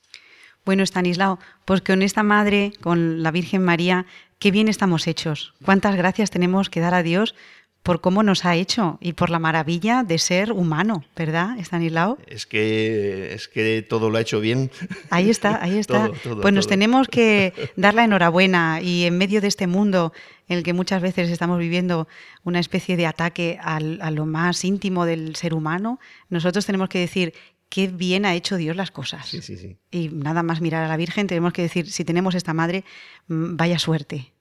Bueno, 0.65 0.84
Estanislao, 0.84 1.39
pues 1.65 1.82
con 1.82 2.02
esta 2.02 2.23
madre, 2.23 2.73
con 2.82 3.21
la 3.23 3.32
Virgen 3.32 3.63
María, 3.63 4.06
qué 4.39 4.52
bien 4.52 4.67
estamos 4.67 5.08
hechos. 5.08 5.54
Cuántas 5.63 5.95
gracias 5.95 6.32
tenemos 6.32 6.69
que 6.69 6.80
dar 6.80 6.93
a 6.93 7.04
Dios 7.04 7.36
por 7.84 8.02
cómo 8.02 8.24
nos 8.24 8.46
ha 8.46 8.56
hecho 8.56 8.98
y 9.02 9.13
por 9.13 9.30
la 9.30 9.39
maravilla 9.39 10.04
de 10.04 10.20
ser 10.20 10.52
humano, 10.52 11.04
¿verdad, 11.15 11.58
Estanislao? 11.58 12.18
Es 12.28 12.46
que, 12.46 13.34
es 13.34 13.48
que 13.48 13.82
todo 13.82 14.10
lo 14.10 14.18
ha 14.18 14.22
hecho 14.22 14.39
bien. 14.39 14.70
Ahí 15.10 15.30
está, 15.30 15.63
ahí 15.63 15.78
está. 15.78 16.12
pues 16.42 16.54
nos 16.54 16.68
tenemos 16.68 17.08
que 17.08 17.54
dar 17.76 17.94
la 17.94 18.04
enhorabuena 18.04 18.80
y 18.82 19.06
en 19.06 19.18
medio 19.18 19.42
de 19.42 19.48
este 19.48 19.68
mundo 19.68 20.13
en 20.48 20.58
el 20.58 20.63
que 20.63 20.74
muchas 20.74 21.02
veces 21.02 21.30
estamos 21.30 21.60
viviendo 21.60 22.08
una 22.44 22.60
especie 22.60 22.98
de 22.98 23.06
ataque 23.06 23.60
a 23.62 23.80
lo 23.80 24.26
más 24.26 24.65
íntimo 24.65 25.06
del 25.06 25.36
ser 25.36 25.54
humano, 25.54 26.00
nosotros 26.30 26.65
tenemos 26.65 26.89
que 26.89 27.00
decir 27.00 27.34
qué 27.70 27.88
bien 27.88 28.26
ha 28.26 28.36
hecho 28.36 28.58
Dios 28.58 28.76
las 28.76 28.92
cosas. 28.92 29.28
Sí, 29.28 29.42
sí, 29.42 29.58
sí. 29.58 29.78
Y 29.92 30.10
nada 30.10 30.44
más 30.44 30.60
mirar 30.60 30.84
a 30.84 30.88
la 30.88 30.98
Virgen, 30.98 31.28
tenemos 31.28 31.54
que 31.54 31.62
decir, 31.62 31.89
si 31.89 32.04
tenemos 32.04 32.36
esta 32.36 32.54
madre, 32.54 32.84
mm, 33.28 33.56
vaya 33.56 33.80
suerte. 33.80 34.34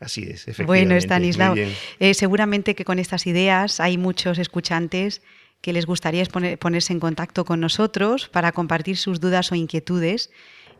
Así 0.00 0.22
es, 0.22 0.48
efectivamente. 0.48 0.66
Bueno, 0.66 0.96
Stanislao, 0.96 1.54
eh, 1.98 2.14
seguramente 2.14 2.74
que 2.74 2.84
con 2.84 2.98
estas 2.98 3.26
ideas 3.26 3.80
hay 3.80 3.96
muchos 3.96 4.38
escuchantes 4.38 5.22
que 5.60 5.72
les 5.72 5.86
gustaría 5.86 6.24
ponerse 6.58 6.92
en 6.92 7.00
contacto 7.00 7.46
con 7.46 7.60
nosotros 7.60 8.28
para 8.28 8.52
compartir 8.52 8.98
sus 8.98 9.20
dudas 9.20 9.50
o 9.50 9.54
inquietudes. 9.54 10.30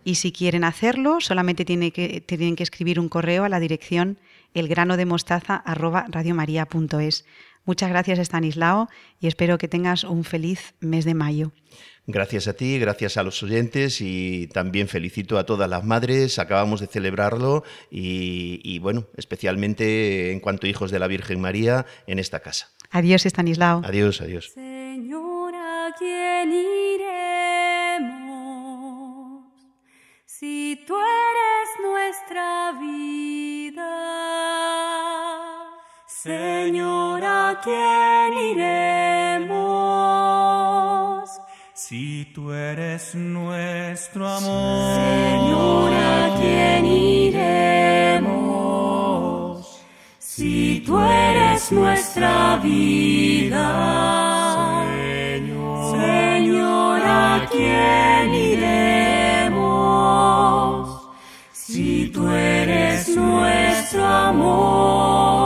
Y 0.05 0.16
si 0.16 0.31
quieren 0.31 0.64
hacerlo, 0.64 1.22
solamente 1.22 1.64
tienen 1.64 1.90
que, 1.90 2.20
tienen 2.20 2.55
que 2.55 2.64
escribir 2.64 3.00
un 3.00 3.09
correo 3.09 3.44
a 3.44 3.48
la 3.48 3.61
dirección 3.61 4.18
elgranodemostaza.radiomaria.es. 4.53 7.24
Muchas 7.64 7.88
gracias, 7.88 8.18
Stanislao, 8.18 8.90
y 9.20 9.27
espero 9.27 9.57
que 9.57 9.68
tengas 9.68 10.05
un 10.05 10.24
feliz 10.24 10.74
mes 10.81 11.07
de 11.07 11.14
mayo. 11.14 11.53
Gracias 12.06 12.48
a 12.48 12.52
ti, 12.52 12.78
gracias 12.78 13.16
a 13.16 13.22
los 13.22 13.42
oyentes 13.42 14.02
y 14.02 14.46
también 14.48 14.88
felicito 14.88 15.38
a 15.38 15.46
todas 15.46 15.70
las 15.70 15.84
madres. 15.84 16.38
Acabamos 16.38 16.80
de 16.80 16.86
celebrarlo 16.86 17.64
y, 17.90 18.78
bueno, 18.80 19.06
especialmente 19.16 20.30
en 20.30 20.40
cuanto 20.40 20.66
hijos 20.66 20.90
de 20.90 20.98
la 20.98 21.06
Virgen 21.06 21.40
María 21.40 21.86
en 22.06 22.18
esta 22.18 22.40
casa. 22.40 22.68
Adiós, 22.90 23.24
Estanislao. 23.24 23.80
Adiós, 23.84 24.20
adiós. 24.20 24.52
Señora, 24.52 25.94
¿quién 25.98 26.52
iremos? 26.52 27.84
Si 30.26 30.85
tú 30.87 30.94
eres 30.94 31.68
nuestra 31.83 32.72
vida. 32.79 33.92
Señora, 36.06 37.60
¿quién 37.64 38.33
iremos? 38.50 39.63
Si 41.87 42.32
tú 42.35 42.50
eres 42.50 43.14
nuestro 43.14 44.26
amor, 44.26 44.96
Señora, 44.96 46.35
¿quién 46.40 46.87
iremos? 46.87 48.24
Si 50.18 50.82
tú 50.87 50.98
eres 50.98 51.70
nuestra 51.72 52.56
vida, 52.56 53.66
Señora, 55.92 57.46
¿quién 57.52 58.35
iremos? 58.35 59.58
Si 61.52 62.08
tú 62.08 62.30
eres 62.30 63.14
nuestro 63.14 64.06
amor, 64.06 65.43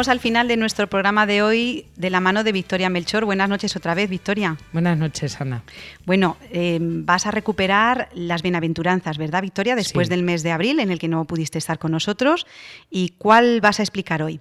Llegamos 0.00 0.16
al 0.16 0.20
final 0.20 0.48
de 0.48 0.56
nuestro 0.56 0.88
programa 0.88 1.26
de 1.26 1.42
hoy 1.42 1.84
de 1.94 2.08
la 2.08 2.20
mano 2.20 2.42
de 2.42 2.52
Victoria 2.52 2.88
Melchor. 2.88 3.26
Buenas 3.26 3.50
noches 3.50 3.76
otra 3.76 3.94
vez, 3.94 4.08
Victoria. 4.08 4.56
Buenas 4.72 4.96
noches, 4.96 5.38
Ana. 5.42 5.62
Bueno, 6.06 6.38
eh, 6.50 6.78
vas 6.80 7.26
a 7.26 7.30
recuperar 7.30 8.08
las 8.14 8.40
bienaventuranzas, 8.40 9.18
¿verdad, 9.18 9.42
Victoria? 9.42 9.76
Después 9.76 10.08
Sí. 10.08 10.10
del 10.14 10.22
mes 10.22 10.42
de 10.42 10.52
abril 10.52 10.80
en 10.80 10.90
el 10.90 10.98
que 10.98 11.08
no 11.08 11.26
pudiste 11.26 11.58
estar 11.58 11.78
con 11.78 11.92
nosotros. 11.92 12.46
¿Y 12.88 13.10
cuál 13.18 13.60
vas 13.60 13.78
a 13.78 13.82
explicar 13.82 14.22
hoy? 14.22 14.40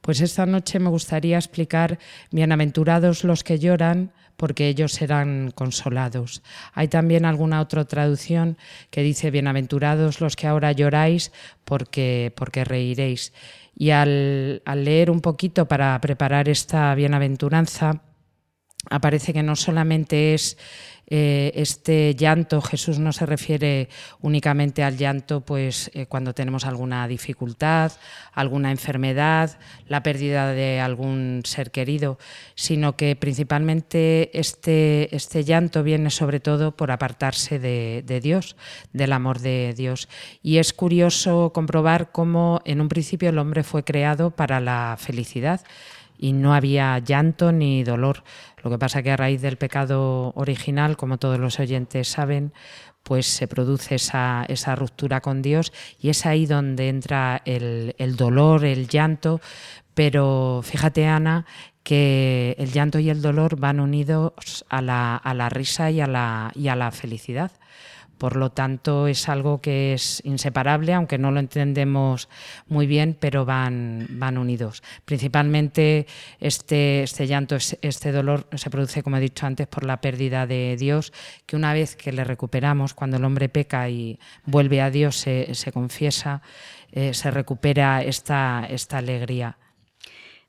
Pues 0.00 0.20
esta 0.20 0.44
noche 0.44 0.80
me 0.80 0.88
gustaría 0.90 1.36
explicar 1.36 2.00
bienaventurados 2.32 3.22
los 3.22 3.44
que 3.44 3.60
lloran, 3.60 4.10
porque 4.36 4.68
ellos 4.68 4.92
serán 4.92 5.50
consolados. 5.54 6.42
Hay 6.72 6.88
también 6.88 7.24
alguna 7.24 7.60
otra 7.60 7.84
traducción 7.84 8.58
que 8.90 9.02
dice 9.02 9.30
bienaventurados 9.30 10.20
los 10.20 10.36
que 10.36 10.46
ahora 10.46 10.72
lloráis, 10.72 11.32
porque, 11.64 12.32
porque 12.36 12.64
reiréis. 12.64 13.32
Y 13.74 13.90
al, 13.90 14.62
al 14.64 14.84
leer 14.84 15.10
un 15.10 15.20
poquito 15.20 15.66
para 15.66 16.00
preparar 16.00 16.48
esta 16.48 16.94
bienaventuranza, 16.94 18.02
aparece 18.90 19.32
que 19.32 19.42
no 19.42 19.56
solamente 19.56 20.34
es 20.34 20.56
eh, 21.08 21.52
este 21.54 22.16
llanto, 22.16 22.60
Jesús 22.60 22.98
no 22.98 23.12
se 23.12 23.26
refiere 23.26 23.88
únicamente 24.20 24.82
al 24.82 24.96
llanto 24.96 25.40
pues, 25.40 25.88
eh, 25.94 26.06
cuando 26.06 26.34
tenemos 26.34 26.64
alguna 26.64 27.06
dificultad, 27.06 27.92
alguna 28.32 28.72
enfermedad, 28.72 29.58
la 29.86 30.02
pérdida 30.02 30.52
de 30.52 30.80
algún 30.80 31.42
ser 31.44 31.70
querido, 31.70 32.18
sino 32.56 32.96
que 32.96 33.14
principalmente 33.14 34.36
este, 34.36 35.14
este 35.14 35.44
llanto 35.44 35.84
viene 35.84 36.10
sobre 36.10 36.40
todo 36.40 36.76
por 36.76 36.90
apartarse 36.90 37.60
de, 37.60 38.02
de 38.04 38.20
Dios, 38.20 38.56
del 38.92 39.12
amor 39.12 39.38
de 39.38 39.74
Dios. 39.76 40.08
Y 40.42 40.58
es 40.58 40.72
curioso 40.72 41.52
comprobar 41.54 42.10
cómo 42.10 42.60
en 42.64 42.80
un 42.80 42.88
principio 42.88 43.30
el 43.30 43.38
hombre 43.38 43.62
fue 43.62 43.84
creado 43.84 44.32
para 44.32 44.58
la 44.58 44.96
felicidad 44.98 45.60
y 46.18 46.32
no 46.32 46.54
había 46.54 46.98
llanto 46.98 47.52
ni 47.52 47.84
dolor. 47.84 48.22
Lo 48.66 48.70
que 48.70 48.80
pasa 48.80 49.00
que 49.04 49.12
a 49.12 49.16
raíz 49.16 49.42
del 49.42 49.58
pecado 49.58 50.32
original, 50.34 50.96
como 50.96 51.18
todos 51.18 51.38
los 51.38 51.60
oyentes 51.60 52.08
saben, 52.08 52.52
pues 53.04 53.26
se 53.26 53.46
produce 53.46 53.94
esa, 53.94 54.44
esa 54.48 54.74
ruptura 54.74 55.20
con 55.20 55.40
Dios 55.40 55.72
y 56.00 56.08
es 56.08 56.26
ahí 56.26 56.46
donde 56.46 56.88
entra 56.88 57.42
el, 57.44 57.94
el 57.98 58.16
dolor, 58.16 58.64
el 58.64 58.88
llanto. 58.88 59.40
Pero 59.94 60.62
fíjate, 60.64 61.06
Ana, 61.06 61.46
que 61.84 62.56
el 62.58 62.72
llanto 62.72 62.98
y 62.98 63.08
el 63.08 63.22
dolor 63.22 63.54
van 63.54 63.78
unidos 63.78 64.64
a 64.68 64.82
la, 64.82 65.14
a 65.14 65.32
la 65.32 65.48
risa 65.48 65.92
y 65.92 66.00
a 66.00 66.08
la, 66.08 66.50
y 66.56 66.66
a 66.66 66.74
la 66.74 66.90
felicidad. 66.90 67.52
Por 68.18 68.36
lo 68.36 68.50
tanto, 68.50 69.06
es 69.08 69.28
algo 69.28 69.60
que 69.60 69.92
es 69.92 70.22
inseparable, 70.24 70.94
aunque 70.94 71.18
no 71.18 71.30
lo 71.30 71.40
entendemos 71.40 72.28
muy 72.66 72.86
bien, 72.86 73.16
pero 73.18 73.44
van, 73.44 74.06
van 74.10 74.38
unidos. 74.38 74.82
Principalmente 75.04 76.06
este, 76.40 77.02
este 77.02 77.26
llanto, 77.26 77.56
es- 77.56 77.76
este 77.82 78.12
dolor 78.12 78.46
se 78.54 78.70
produce, 78.70 79.02
como 79.02 79.18
he 79.18 79.20
dicho 79.20 79.44
antes, 79.46 79.66
por 79.66 79.84
la 79.84 80.00
pérdida 80.00 80.46
de 80.46 80.76
Dios, 80.78 81.12
que 81.44 81.56
una 81.56 81.74
vez 81.74 81.94
que 81.94 82.10
le 82.12 82.24
recuperamos, 82.24 82.94
cuando 82.94 83.18
el 83.18 83.24
hombre 83.24 83.48
peca 83.50 83.88
y 83.90 84.18
vuelve 84.44 84.80
a 84.80 84.90
Dios, 84.90 85.16
se, 85.16 85.54
se 85.54 85.70
confiesa, 85.72 86.40
eh, 86.92 87.12
se 87.12 87.30
recupera 87.30 88.02
esta, 88.02 88.66
esta 88.70 88.98
alegría. 88.98 89.58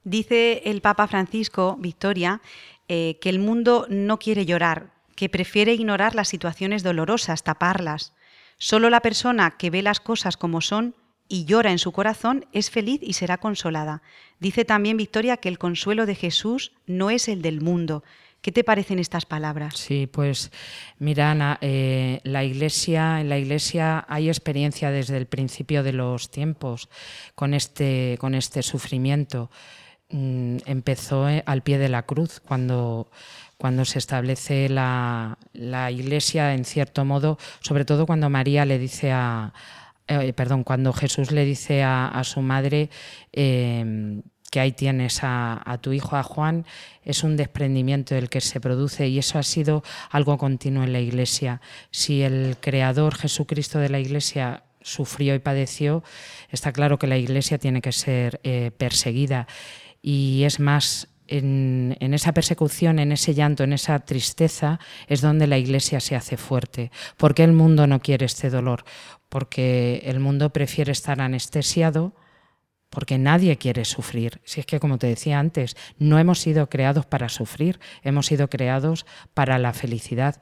Dice 0.03 0.61
el 0.65 0.80
Papa 0.82 1.07
Francisco, 1.07 1.76
Victoria, 1.80 2.41
eh, 2.88 3.18
que 3.20 3.28
el 3.30 3.39
mundo 3.39 3.86
no 3.89 4.20
quiere 4.20 4.45
llorar, 4.45 4.91
que 5.18 5.30
prefiere 5.30 5.74
ignorar 5.74 6.15
las 6.15 6.30
situaciones 6.30 6.84
dolorosas, 6.84 7.43
taparlas. 7.43 8.13
Solo 8.59 8.89
la 8.89 9.01
persona 9.01 9.55
que 9.57 9.72
ve 9.72 9.82
las 9.82 9.99
cosas 9.99 10.38
como 10.38 10.61
son 10.61 10.95
y 11.28 11.45
llora 11.45 11.72
en 11.72 11.80
su 11.80 11.91
corazón 11.91 12.45
es 12.53 12.70
feliz 12.70 13.01
y 13.01 13.13
será 13.13 13.39
consolada. 13.39 14.03
Dice 14.39 14.63
también 14.63 14.95
Victoria 14.95 15.38
que 15.38 15.49
el 15.49 15.57
consuelo 15.57 16.05
de 16.05 16.13
Jesús 16.13 16.72
no 16.86 17.09
es 17.09 17.28
el 17.28 17.41
del 17.41 17.61
mundo. 17.61 18.03
¿Qué 18.41 18.51
te 18.51 18.63
parecen 18.63 18.99
estas 18.99 19.26
palabras? 19.26 19.76
Sí, 19.76 20.05
pues 20.05 20.51
mira, 20.99 21.32
Ana, 21.32 21.57
eh, 21.61 22.22
la 22.24 22.43
iglesia, 22.43 23.20
en 23.20 23.30
la 23.30 23.39
iglesia 23.39 24.05
hay 24.07 24.30
experiencia 24.30 24.91
desde 24.91 25.18
el 25.18 25.26
principio 25.26 25.82
de 25.82 25.93
los 25.93 26.30
tiempos 26.30 26.89
con 27.34 27.55
este, 27.55 28.18
con 28.20 28.36
este 28.36 28.61
sufrimiento. 28.61 29.49
Mm, 30.09 30.57
empezó 30.65 31.28
eh, 31.28 31.43
al 31.45 31.63
pie 31.63 31.80
de 31.80 31.89
la 31.89 32.03
cruz, 32.03 32.39
cuando, 32.39 33.09
cuando 33.58 33.86
se 33.86 33.99
establece 33.99 34.70
la, 34.70 35.38
la 35.53 35.91
iglesia, 35.91 36.53
en 36.53 36.66
cierto 36.66 37.05
modo, 37.05 37.38
sobre 37.62 37.86
todo 37.86 38.05
cuando 38.05 38.30
María 38.30 38.66
le 38.66 38.78
dice 38.78 39.12
a, 39.12 39.53
eh, 40.08 40.34
perdón, 40.34 40.64
cuando 40.64 40.93
Jesús 40.93 41.32
le 41.32 41.43
dice 41.43 41.84
a, 41.84 42.08
a 42.08 42.24
su 42.24 42.41
madre 42.41 42.89
eh, 43.34 44.22
que 44.51 44.60
ahí 44.60 44.72
tienes 44.72 45.24
a, 45.24 45.62
a, 45.66 45.78
tu 45.80 45.91
hijo, 45.91 46.16
a 46.16 46.24
Juan, 46.24 46.66
es 47.03 47.24
un 47.24 47.36
desprendimiento 47.36 48.16
del 48.16 48.30
que 48.30 48.41
se 48.41 48.62
produce 48.62 49.08
y 49.08 49.20
eso 49.20 49.39
ha 49.39 49.43
sido 49.43 49.84
algo 50.10 50.38
continuo 50.38 50.84
en 50.84 50.93
la 50.93 50.99
Iglesia. 50.99 51.62
Si 51.91 52.22
el 52.22 52.55
Creador 52.62 53.16
Jesucristo 53.16 53.80
de 53.80 53.89
la 53.89 53.99
Iglesia 53.99 54.64
sufrió 54.82 55.36
y 55.36 55.39
padeció, 55.39 56.03
está 56.49 56.72
claro 56.72 56.97
que 56.97 57.08
la 57.08 57.18
Iglesia 57.18 57.58
tiene 57.58 57.82
que 57.82 57.91
ser 57.91 58.39
eh, 58.43 58.72
perseguida. 58.78 59.47
Y 60.01 60.43
es 60.43 60.60
más, 60.62 61.10
en, 61.28 61.96
esa 62.00 62.34
persecución, 62.34 63.00
en 63.00 63.12
ese 63.12 63.34
llanto, 63.34 63.64
en 63.64 63.74
esa 63.74 64.00
tristeza, 64.00 64.80
es 65.08 65.22
donde 65.22 65.48
la 65.48 65.58
Iglesia 65.58 66.00
se 66.00 66.16
hace 66.16 66.38
fuerte. 66.38 66.92
¿Por 67.18 67.34
qué 67.34 67.44
el 67.44 67.54
mundo 67.54 67.88
no 67.88 68.00
quiere 68.00 68.26
este 68.26 68.50
dolor? 68.50 68.84
Porque 69.30 70.02
el 70.06 70.20
mundo 70.20 70.52
prefiere 70.52 70.92
estar 70.92 71.22
anestesiado, 71.22 72.16
porque 72.90 73.18
nadie 73.18 73.58
quiere 73.58 73.86
sufrir. 73.86 74.40
Si 74.44 74.60
es 74.60 74.66
que, 74.66 74.80
como 74.80 74.98
te 74.98 75.08
decía 75.08 75.40
antes, 75.40 75.76
no 75.98 76.20
hemos 76.20 76.40
sido 76.40 76.70
creados 76.70 77.06
para 77.06 77.30
sufrir, 77.30 77.80
hemos 78.02 78.28
sido 78.28 78.50
creados 78.50 79.06
para 79.34 79.58
la 79.60 79.74
felicidad. 79.74 80.40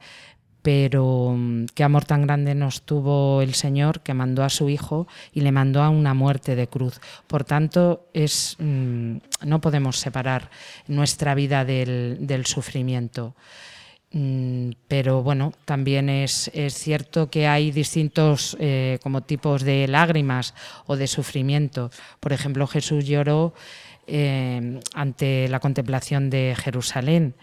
Pero 0.66 1.32
mm, 1.32 1.66
qué 1.76 1.84
amor 1.84 2.06
tan 2.06 2.22
grande 2.22 2.56
nos 2.56 2.82
tuvo 2.82 3.40
el 3.40 3.54
Señor 3.54 4.00
que 4.00 4.14
mandó 4.14 4.42
a 4.42 4.50
su 4.50 4.68
Hijo 4.68 5.06
y 5.32 5.42
le 5.42 5.52
mandó 5.52 5.80
a 5.80 5.90
una 5.90 6.12
muerte 6.12 6.56
de 6.56 6.66
cruz. 6.66 7.00
Por 7.28 7.44
tanto, 7.44 8.08
es, 8.12 8.56
mm, 8.58 9.18
no 9.44 9.60
podemos 9.60 10.00
separar 10.00 10.50
nuestra 10.88 11.36
vida 11.36 11.64
del, 11.64 12.42
sufrimiento. 12.46 13.36
Mm, 14.10 14.70
pero 14.88 15.22
bueno, 15.22 15.52
también 15.66 16.08
es, 16.08 16.50
cierto 16.70 17.30
que 17.30 17.46
hay 17.46 17.70
distintos 17.70 18.56
eh, 18.58 18.98
como 19.04 19.22
tipos 19.22 19.62
de 19.62 19.86
lágrimas 19.86 20.52
o 20.86 20.96
de 20.96 21.06
sufrimiento. 21.06 21.92
Por 22.18 22.32
ejemplo, 22.32 22.66
Jesús 22.66 23.04
lloró 23.04 23.54
eh, 24.08 24.80
ante 24.94 25.46
la 25.46 25.60
contemplación 25.60 26.28
de 26.28 26.56
Jerusalén 26.58 27.36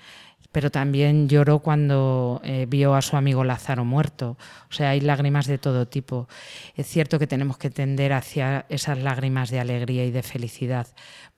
pero 0.52 0.70
también 0.70 1.28
lloró 1.30 1.60
cuando 1.60 2.42
eh, 2.44 2.66
vio 2.70 2.94
a 2.96 3.02
su 3.02 3.18
amigo 3.18 3.44
Lázaro 3.44 3.86
muerto. 3.86 4.38
O 4.70 4.74
sea, 4.74 4.92
hay 4.92 5.02
lágrimas 5.02 5.48
de 5.48 5.58
todo 5.58 5.88
tipo. 5.88 6.28
Es 6.76 6.88
cierto 6.88 7.20
que 7.20 7.28
tenemos 7.28 7.58
que 7.58 7.70
tender 7.70 8.14
hacia 8.14 8.66
esas 8.70 9.00
lágrimas 9.00 9.50
de 9.50 9.60
alegría 9.60 10.06
y 10.06 10.12
de 10.12 10.24
felicidad, 10.24 10.88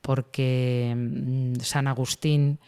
porque 0.01 0.93
mm, 0.95 1.61
San 1.61 1.87
Agustín 1.87 2.59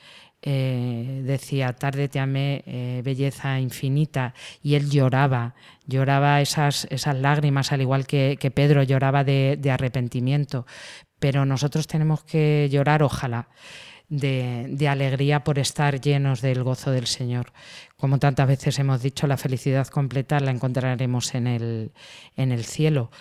eh, 0.41 1.21
decía, 1.25 1.73
tarde 1.73 2.07
te 2.07 2.19
amé, 2.19 2.63
eh, 2.65 3.01
belleza 3.03 3.59
infinita, 3.59 4.33
y 4.61 4.75
él 4.75 4.89
lloraba, 4.89 5.55
lloraba 5.85 6.41
esas, 6.41 6.87
esas 6.91 7.17
lágrimas, 7.17 7.71
al 7.71 7.81
igual 7.81 8.05
que, 8.07 8.37
Pedro 8.53 8.83
lloraba 8.83 9.23
de 9.23 9.71
arrepentimiento, 9.71 10.65
pero 11.19 11.45
nosotros 11.45 11.87
tenemos 11.87 12.23
que 12.23 12.69
llorar, 12.71 13.03
ojalá 13.03 13.49
de, 14.09 14.87
alegría 14.89 15.43
por 15.43 15.59
estar 15.59 15.99
llenos 15.99 16.41
del 16.41 16.63
gozo 16.63 16.91
del 16.91 17.07
Señor. 17.07 17.51
Como 17.97 18.19
tantas 18.19 18.47
veces 18.47 18.79
hemos 18.79 19.01
dicho, 19.01 19.27
la 19.27 19.37
felicidad 19.37 19.87
completa 19.87 20.39
la 20.39 20.51
encontraremos 20.51 21.35
en 21.35 21.47
el, 21.47 21.91
en 22.35 22.51
el 22.51 22.63
cielo. 22.65 23.11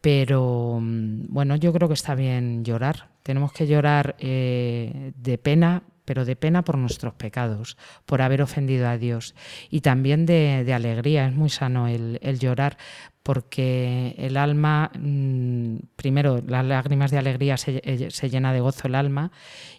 Pero 0.00 0.78
mm, 0.80 1.26
bueno, 1.28 1.56
yo 1.56 1.72
creo 1.72 1.88
que 1.88 1.94
está 1.94 2.14
bien 2.14 2.64
llorar. 2.64 3.10
Tenemos 3.22 3.52
que 3.52 3.66
llorar 3.66 4.16
eh, 4.18 5.12
de 5.16 5.38
pena, 5.38 5.84
pero 6.04 6.24
de 6.24 6.36
pena 6.36 6.62
por 6.62 6.78
nuestros 6.78 7.14
pecados, 7.14 7.76
por 8.06 8.22
haber 8.22 8.42
ofendido 8.42 8.88
a 8.88 8.98
Dios. 8.98 9.34
Y 9.70 9.80
también 9.80 10.26
de, 10.26 10.72
alegría, 10.72 11.26
es 11.26 11.34
muy 11.34 11.50
sano 11.50 11.88
el, 11.88 12.18
llorar, 12.38 12.76
porque 13.22 14.14
el 14.18 14.36
alma, 14.36 14.90
mm, 14.98 15.76
primero, 15.96 16.42
las 16.46 16.64
lágrimas 16.64 17.10
de 17.10 17.18
alegría 17.18 17.56
eh, 17.66 18.08
se, 18.10 18.30
llena 18.30 18.52
de 18.52 18.60
gozo 18.60 18.88
el 18.88 18.96
alma 18.96 19.30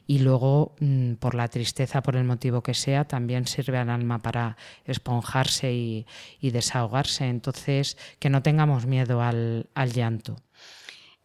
y 0.07 0.19
luego, 0.19 0.75
mm, 0.79 1.13
por 1.15 1.35
la 1.35 1.49
tristeza, 1.49 2.01
por 2.01 2.15
el 2.15 2.23
motivo 2.23 2.63
que 2.63 2.73
sea, 2.73 3.05
también 3.05 3.45
sirve 3.45 3.77
al 3.77 3.89
alma 3.89 4.19
para 4.19 4.55
esponjarse 4.85 5.73
y, 5.73 6.05
desahogarse. 6.41 7.27
Entonces, 7.27 7.97
que 8.19 8.29
no 8.29 8.41
tengamos 8.41 8.85
miedo 8.85 9.21
al, 9.21 9.67
al 9.73 9.91
llanto. 9.91 10.37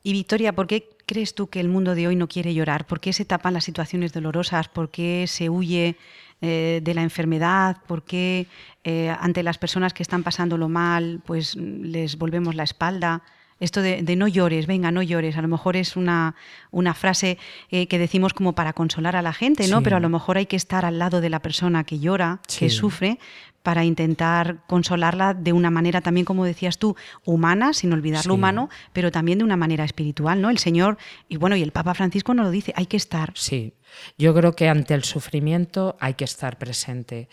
Y 0.03 0.13
Victoria, 0.13 0.55
¿por 0.55 0.67
qué 0.67 0.98
crees 1.09 1.35
tú 1.35 1.49
que 1.49 1.59
el 1.59 1.69
mundo 1.69 1.97
de 1.97 2.07
hoy 2.07 2.15
no 2.15 2.29
quiere 2.29 2.55
llorar? 2.55 2.87
¿Por 2.87 3.01
qué 3.01 3.13
se 3.13 3.25
tapan 3.25 3.55
las 3.55 3.65
situaciones 3.65 4.13
dolorosas? 4.13 4.69
¿Por 4.69 4.91
qué 4.91 5.25
se 5.27 5.51
huye 5.51 5.97
eh, 6.41 6.81
de 6.85 6.95
la 6.95 7.03
enfermedad, 7.03 7.79
por 7.89 8.05
qué 8.05 8.47
eh, 8.85 9.13
ante 9.19 9.43
las 9.43 9.59
personas 9.59 9.93
que 9.93 10.05
están 10.05 10.23
pasándolo 10.23 10.69
mal, 10.69 11.21
pues 11.27 11.57
les 11.57 12.17
volvemos 12.17 12.55
la 12.55 12.63
espalda. 12.63 13.23
Esto 13.59 13.83
de, 13.83 14.15
no 14.15 14.29
llores, 14.29 14.69
venga, 14.69 14.93
no 14.93 15.03
llores, 15.03 15.37
a 15.37 15.43
lo 15.43 15.49
mejor 15.49 15.75
es 15.75 15.97
una, 15.97 16.37
una 16.71 16.95
frase 16.95 17.39
eh, 17.73 17.89
que 17.89 17.99
decimos 17.99 18.35
como 18.35 18.55
para 18.55 18.73
consolar 18.73 19.17
a 19.17 19.23
la 19.23 19.33
gente, 19.33 19.67
¿no? 19.67 19.83
Pero 19.83 19.97
a 19.97 20.01
lo 20.01 20.09
mejor 20.09 20.39
hay 20.39 20.47
que 20.47 20.55
estar 20.55 20.85
al 20.85 21.01
lado 21.01 21.21
de 21.21 21.29
la 21.29 21.43
persona 21.43 21.83
que 21.83 21.99
llora, 21.99 22.39
que 22.57 22.71
sufre, 22.71 23.19
para 23.63 23.85
intentar 23.85 24.65
consolarla 24.67 25.35
de 25.35 25.53
una 25.53 25.71
manera 25.71 26.01
también, 26.01 26.25
como 26.25 26.45
decías 26.45 26.79
tú, 26.79 26.97
humana, 27.25 27.73
sin 27.73 27.93
olvidar 27.93 28.27
lo 28.27 28.35
humano, 28.35 28.71
pero 28.93 29.11
también 29.11 29.39
de 29.39 29.45
una 29.45 29.57
manera 29.57 29.85
espiritual, 29.85 30.41
¿no? 30.41 30.51
El 30.51 30.59
Señor, 30.59 30.97
y 31.29 31.37
bueno, 31.37 31.57
y 31.57 31.63
el 31.63 31.73
Papa 31.73 31.95
Francisco 31.95 32.35
nos 32.35 32.47
lo 32.47 32.51
dice, 32.51 32.73
hay 32.77 32.87
que 32.87 32.97
estar. 32.97 33.33
Sí, 33.35 33.75
yo 34.17 34.35
creo 34.35 34.55
que 34.55 34.69
ante 34.69 34.95
el 34.95 35.05
sufrimiento 35.05 35.97
hay 36.01 36.15
que 36.15 36.25
estar 36.25 36.59
presente. 36.59 37.29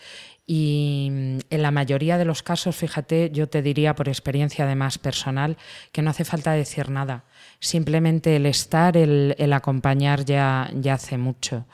Y 0.46 1.08
mm, 1.10 1.38
en 1.50 1.62
la 1.62 1.70
mayoría 1.70 2.18
de 2.18 2.24
los 2.24 2.42
casos, 2.42 2.76
fíjate, 2.76 3.30
yo 3.32 3.48
te 3.48 3.62
diría 3.62 3.94
por 3.94 4.08
experiencia 4.08 4.64
además 4.64 4.98
personal, 4.98 5.56
que 5.92 6.02
no 6.02 6.10
hace 6.10 6.24
falta 6.24 6.52
decir 6.52 6.90
nada. 6.90 7.24
Simplemente 7.58 8.36
el 8.36 8.46
estar, 8.46 8.96
el, 8.96 9.52
acompañar 9.52 10.24
ya, 10.24 10.70
ya 10.74 10.94
hace 10.94 11.18
mucho. 11.18 11.66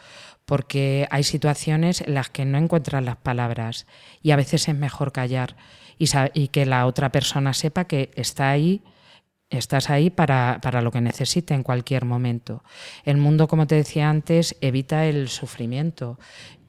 Porque 0.45 1.07
hay 1.11 1.23
situaciones 1.23 2.01
en 2.01 2.15
las 2.15 2.31
que 2.31 2.45
no 2.45 2.59
encuentras 2.59 3.05
las 3.05 3.17
palabras 3.17 3.87
y 4.23 4.33
a 4.33 4.37
veces 4.37 4.69
es 4.69 4.75
mejor 4.75 5.13
callar 5.13 5.57
y, 5.99 6.49
que 6.49 6.67
la 6.67 6.87
otra 6.87 7.13
persona 7.13 7.55
sepa 7.55 7.85
que 7.85 8.11
está 8.15 8.51
ahí 8.51 8.83
Estás 9.53 9.91
ahí 9.91 10.09
para, 10.09 10.59
lo 10.81 10.91
que 10.91 11.03
necesite 11.03 11.53
en 11.53 11.63
cualquier 11.63 12.07
momento. 12.07 12.65
El 13.05 13.19
mundo, 13.19 13.49
como 13.49 13.67
te 13.67 13.75
decía 13.75 14.09
antes, 14.09 14.57
evita 14.63 15.05
el 15.05 15.29
sufrimiento 15.29 16.19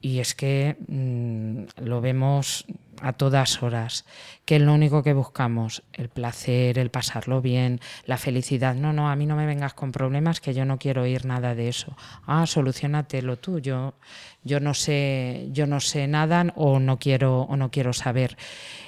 y 0.02 0.18
es 0.18 0.34
que 0.34 0.76
mm, 0.86 1.82
lo 1.82 2.02
vemos 2.02 2.66
a 3.00 3.12
todas 3.12 3.62
horas, 3.62 4.04
que 4.44 4.56
es 4.56 4.62
lo 4.62 4.74
único 4.74 5.02
que 5.02 5.12
buscamos, 5.12 5.82
el 5.92 6.08
placer, 6.08 6.78
el 6.78 6.90
pasarlo 6.90 7.40
bien, 7.40 7.80
la 8.06 8.18
felicidad. 8.18 8.74
No, 8.74 8.92
no, 8.92 9.08
a 9.08 9.16
mí 9.16 9.26
no 9.26 9.36
me 9.36 9.46
vengas 9.46 9.74
con 9.74 9.92
problemas 9.92 10.40
que 10.40 10.54
yo 10.54 10.64
no 10.64 10.78
quiero 10.78 11.02
oír 11.02 11.24
nada 11.24 11.54
de 11.54 11.68
eso. 11.68 11.96
Ah, 12.26 12.46
solucionatelo 12.46 13.38
tú, 13.38 13.58
yo, 13.58 13.94
yo 14.42 14.60
no 14.60 14.74
sé, 14.74 15.48
yo 15.52 15.66
no 15.66 15.80
sé 15.80 16.06
nada 16.06 16.46
o 16.56 16.80
no 16.80 16.98
quiero, 16.98 17.42
o 17.42 17.56
no 17.56 17.70
quiero 17.70 17.92
saber 17.92 18.36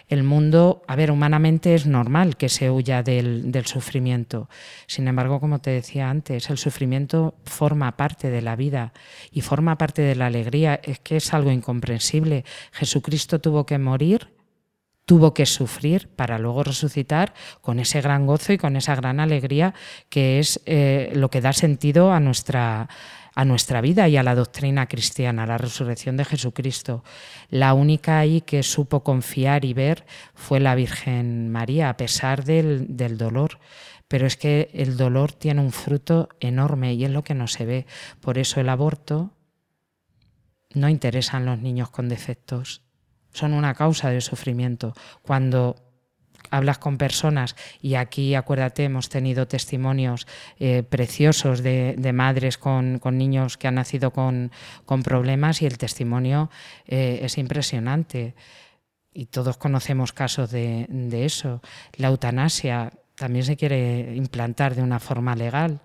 el 0.09 0.23
mundo, 0.23 0.85
a 0.87 0.95
ver, 0.95 1.11
humanamente 1.11 1.75
es 1.75 1.87
normal 1.87 2.37
que 2.37 2.49
se 2.49 2.71
huya 2.71 3.03
del, 3.03 3.53
sufrimiento. 3.67 4.49
Sin 4.87 5.09
embargo, 5.09 5.41
como 5.41 5.59
te 5.59 5.71
decía 5.71 6.11
antes, 6.11 6.49
el 6.49 6.59
sufrimiento 6.59 7.35
forma 7.45 7.97
parte 7.97 8.31
de 8.31 8.41
la 8.41 8.55
vida 8.55 8.93
y 9.33 9.41
forma 9.41 9.79
parte 9.79 10.03
de 10.03 10.15
la 10.15 10.27
alegría. 10.27 10.79
Es 10.85 11.01
que 11.01 11.17
es 11.17 11.35
algo 11.35 11.51
incomprensible. 11.51 12.45
Jesucristo 12.71 13.41
tuvo 13.41 13.67
que 13.67 13.79
morir 13.79 13.96
tuvo 15.07 15.35
que 15.35 15.47
sufrir 15.47 16.09
para 16.09 16.39
luego 16.39 16.65
resucitar 16.65 17.33
con 17.61 17.79
ese 17.79 18.01
gran 18.01 18.27
gozo 18.27 18.53
y 18.53 18.59
con 18.59 18.77
esa 18.77 18.95
gran 18.97 19.21
alegría 19.21 19.73
que 20.09 20.41
es 20.41 20.61
eh, 20.67 21.13
lo 21.15 21.31
que 21.31 21.41
da 21.41 21.53
sentido 21.53 22.13
a 22.13 22.21
nuestra 22.21 22.89
a 23.37 23.45
nuestra 23.45 23.83
vida 23.83 24.09
y 24.09 24.17
a 24.17 24.23
la 24.23 24.35
doctrina 24.35 24.87
cristiana, 24.87 25.47
la 25.47 25.59
resurrección 25.59 26.17
de 26.17 26.25
Jesucristo. 26.25 27.05
La 27.51 27.75
única 27.75 28.19
ahí 28.19 28.41
que 28.41 28.63
supo 28.63 29.05
confiar 29.05 29.67
y 29.67 29.75
ver 29.75 30.07
fue 30.35 30.59
la 30.59 30.75
Virgen 30.75 31.51
María, 31.51 31.91
a 31.91 31.99
pesar 31.99 32.45
del, 32.45 32.97
dolor 33.19 33.61
pero 34.09 34.27
es 34.27 34.37
que 34.37 34.71
el 34.73 34.97
dolor 34.97 35.33
tiene 35.33 35.61
un 35.61 35.73
fruto 35.73 36.31
enorme 36.41 36.95
y 36.95 37.05
es 37.05 37.11
lo 37.11 37.25
que 37.25 37.35
no 37.35 37.47
se 37.47 37.67
ve. 37.67 37.87
Por 38.21 38.39
eso 38.39 38.61
el 38.61 38.69
aborto 38.69 39.33
no 40.73 40.89
interesa 40.89 41.37
a 41.37 41.41
los 41.41 41.59
niños 41.59 41.91
con 41.91 42.09
defectos, 42.09 42.86
son 43.37 43.53
una 43.53 43.75
causa 43.75 44.11
de 44.11 44.21
sufrimiento. 44.21 44.95
Cuando 45.23 45.77
hablas 46.51 46.79
con 46.79 46.97
personas 46.97 47.57
y 47.83 47.95
aquí 47.97 48.35
acuérdate 48.35 48.85
hemos 48.85 49.09
tenido 49.09 49.49
testimonios 49.49 50.27
eh, 50.59 50.83
preciosos 50.83 51.63
de, 51.63 52.13
madres 52.15 52.57
con, 52.57 53.01
niños 53.13 53.57
que 53.57 53.69
han 53.69 53.75
nacido 53.75 54.13
con, 54.13 54.51
problemas 55.03 55.63
y 55.63 55.67
el 55.67 55.79
testimonio 55.79 56.51
eh, 56.87 57.21
es 57.23 57.39
impresionante 57.39 58.35
y 59.13 59.27
todos 59.27 59.57
conocemos 59.57 60.13
casos 60.13 60.51
de, 60.51 60.87
eso. 61.25 61.63
La 61.95 62.09
eutanasia 62.09 62.93
también 63.15 63.45
se 63.45 63.57
quiere 63.57 64.15
implantar 64.15 64.75
de 64.75 64.83
una 64.83 65.01
forma 65.01 65.35
legal. 65.35 65.81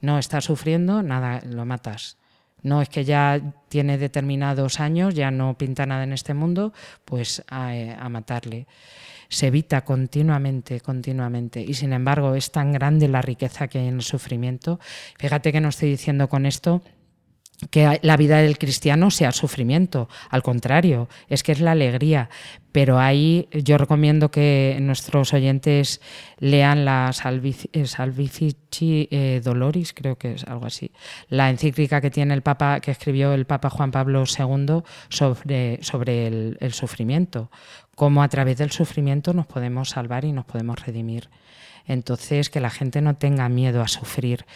No 0.00 0.18
está 0.18 0.42
sufriendo, 0.42 1.02
nada, 1.02 1.40
lo 1.46 1.64
matas. 1.64 2.19
No 2.62 2.82
es 2.82 2.88
que 2.88 3.04
ya 3.04 3.40
tiene 3.68 3.98
determinados 3.98 4.80
años, 4.80 5.14
ya 5.14 5.30
no 5.30 5.56
pinta 5.56 5.86
nada 5.86 6.04
en 6.04 6.12
este 6.12 6.34
mundo, 6.34 6.72
pues 7.04 7.42
a 7.48 8.08
matarle 8.08 8.66
se 9.30 9.46
evita 9.46 9.84
continuamente, 9.84 10.80
continuamente. 10.80 11.62
Y 11.62 11.74
sin 11.74 11.92
embargo 11.92 12.34
es 12.34 12.50
tan 12.50 12.72
grande 12.72 13.08
la 13.08 13.22
riqueza 13.22 13.68
que 13.68 13.78
hay 13.78 13.86
en 13.86 13.94
el 13.94 14.02
sufrimiento. 14.02 14.80
Fíjate 15.18 15.52
que 15.52 15.60
no 15.60 15.68
estoy 15.68 15.90
diciendo 15.90 16.28
con 16.28 16.46
esto 16.46 16.82
que 17.68 18.00
la 18.02 18.16
vida 18.16 18.38
del 18.38 18.58
cristiano 18.58 19.10
sea 19.10 19.32
sufrimiento, 19.32 20.08
al 20.30 20.42
contrario, 20.42 21.08
es 21.28 21.42
que 21.42 21.52
es 21.52 21.60
la 21.60 21.72
alegría. 21.72 22.30
Pero 22.72 23.00
ahí 23.00 23.48
yo 23.52 23.78
recomiendo 23.78 24.30
que 24.30 24.78
nuestros 24.80 25.34
oyentes 25.34 26.00
lean 26.38 26.84
la 26.84 27.10
eh, 27.72 27.86
Salvifici 27.86 29.08
eh, 29.10 29.40
Doloris, 29.42 29.92
creo 29.92 30.16
que 30.16 30.34
es 30.34 30.44
algo 30.44 30.66
así, 30.66 30.92
la 31.28 31.50
encíclica 31.50 32.00
que 32.00 32.10
tiene 32.10 32.32
el 32.32 32.42
Papa, 32.42 32.80
que 32.80 32.92
escribió 32.92 33.34
el 33.34 33.44
Papa 33.44 33.70
Juan 33.70 33.90
Pablo 33.90 34.22
II 34.24 34.82
sobre, 35.08 35.82
sobre 35.82 36.28
el, 36.28 36.72
sufrimiento, 36.72 37.50
cómo 37.96 38.22
a 38.22 38.28
través 38.28 38.56
del 38.56 38.70
sufrimiento 38.70 39.34
nos 39.34 39.46
podemos 39.46 39.90
salvar 39.90 40.24
y 40.24 40.32
nos 40.32 40.44
podemos 40.44 40.80
redimir. 40.86 41.28
Entonces, 41.86 42.50
que 42.50 42.60
la 42.60 42.70
gente 42.70 43.00
no 43.00 43.16
tenga 43.16 43.48
miedo 43.48 43.82
a 43.82 43.88
sufrir 43.88 44.46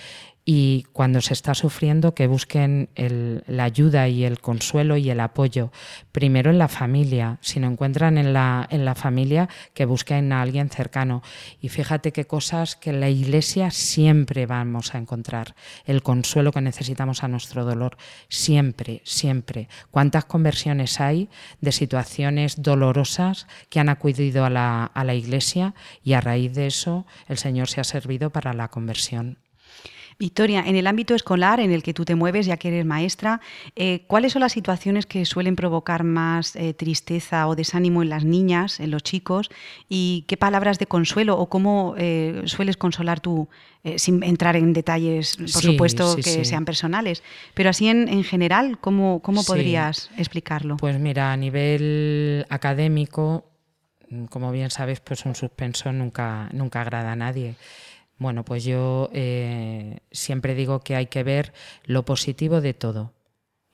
y 0.46 0.84
cuando 0.92 1.22
se 1.22 1.32
está 1.32 1.54
sufriendo 1.54 2.14
que 2.14 2.26
busquen 2.26 2.90
la 2.96 3.64
ayuda 3.64 4.08
y 4.08 4.24
el 4.24 4.40
consuelo 4.40 4.98
y 4.98 5.08
el 5.08 5.20
apoyo, 5.20 5.72
primero 6.12 6.50
en 6.50 6.58
la 6.58 6.68
familia, 6.68 7.38
si 7.40 7.60
no 7.60 7.68
encuentran 7.68 8.18
en 8.18 8.34
la, 8.34 8.66
en 8.70 8.84
la 8.84 8.94
familia, 8.94 9.48
que 9.72 9.86
busquen 9.86 10.32
a 10.32 10.42
alguien 10.42 10.68
cercano. 10.68 11.22
Y 11.62 11.70
fíjate 11.70 12.12
qué 12.12 12.26
cosas 12.26 12.76
que 12.76 12.90
en 12.90 13.00
la 13.00 13.08
iglesia 13.08 13.70
siempre 13.70 14.44
vamos 14.44 14.94
a 14.94 14.98
encontrar, 14.98 15.54
el 15.86 16.02
consuelo 16.02 16.52
que 16.52 16.60
necesitamos 16.60 17.24
a 17.24 17.28
nuestro 17.28 17.64
dolor, 17.64 17.96
siempre, 18.28 19.00
siempre. 19.04 19.68
¿Cuántas 19.90 20.26
conversiones 20.26 21.00
hay 21.00 21.30
de 21.62 21.72
situaciones 21.72 22.60
dolorosas 22.60 23.46
que 23.70 23.80
han 23.80 23.88
acudido 23.88 24.44
a 24.44 24.50
la, 24.50 24.84
a 24.84 25.04
la 25.04 25.14
iglesia 25.14 25.74
y 26.02 26.12
a 26.12 26.20
raíz 26.20 26.52
de 26.52 26.66
eso 26.66 27.06
el 27.28 27.38
Señor 27.38 27.68
se 27.68 27.80
ha 27.80 27.84
servido 27.84 28.28
para 28.28 28.52
la 28.52 28.68
conversión? 28.68 29.43
Victoria, 30.18 30.62
en 30.66 30.76
el 30.76 30.86
ámbito 30.86 31.14
escolar 31.14 31.60
en 31.60 31.72
el 31.72 31.82
que 31.82 31.94
tú 31.94 32.04
te 32.04 32.14
mueves, 32.14 32.46
ya 32.46 32.56
que 32.56 32.68
eres 32.68 32.86
maestra, 32.86 33.40
eh, 33.76 34.04
¿cuáles 34.06 34.32
son 34.32 34.40
las 34.40 34.52
situaciones 34.52 35.06
que 35.06 35.24
suelen 35.24 35.56
provocar 35.56 36.04
más 36.04 36.56
eh, 36.56 36.74
tristeza 36.74 37.48
o 37.48 37.56
desánimo 37.56 38.02
en 38.02 38.08
las 38.08 38.24
niñas, 38.24 38.80
en 38.80 38.90
los 38.90 39.02
chicos? 39.02 39.50
¿Y 39.88 40.24
qué 40.28 40.36
palabras 40.36 40.78
de 40.78 40.86
consuelo 40.86 41.38
o 41.38 41.48
cómo 41.48 41.94
eh, 41.98 42.42
sueles 42.46 42.76
consolar 42.76 43.20
tú, 43.20 43.48
sin 43.96 44.22
entrar 44.22 44.56
en 44.56 44.72
detalles, 44.72 45.36
por 45.36 45.62
supuesto, 45.62 46.16
que 46.16 46.44
sean 46.44 46.64
personales? 46.64 47.22
Pero 47.52 47.68
así 47.68 47.88
en, 47.88 48.24
general, 48.24 48.78
¿cómo, 48.80 49.20
cómo 49.20 49.44
podrías 49.44 50.10
explicarlo? 50.16 50.78
Pues 50.78 50.98
mira, 50.98 51.32
a 51.32 51.36
nivel 51.36 52.46
académico, 52.48 53.44
como 54.30 54.52
bien 54.52 54.70
sabes, 54.70 55.00
pues 55.00 55.26
un 55.26 55.34
suspenso 55.34 55.92
nunca, 55.92 56.48
nunca 56.52 56.80
agrada 56.80 57.12
a 57.12 57.16
nadie. 57.16 57.56
Bueno, 58.24 58.42
pues 58.42 58.64
yo 58.64 59.10
eh, 59.12 59.98
siempre 60.10 60.54
digo 60.54 60.80
que 60.80 60.96
hay 60.96 61.08
que 61.08 61.22
ver 61.22 61.52
lo 61.84 62.06
positivo 62.06 62.62
de 62.62 62.72
todo, 62.72 63.12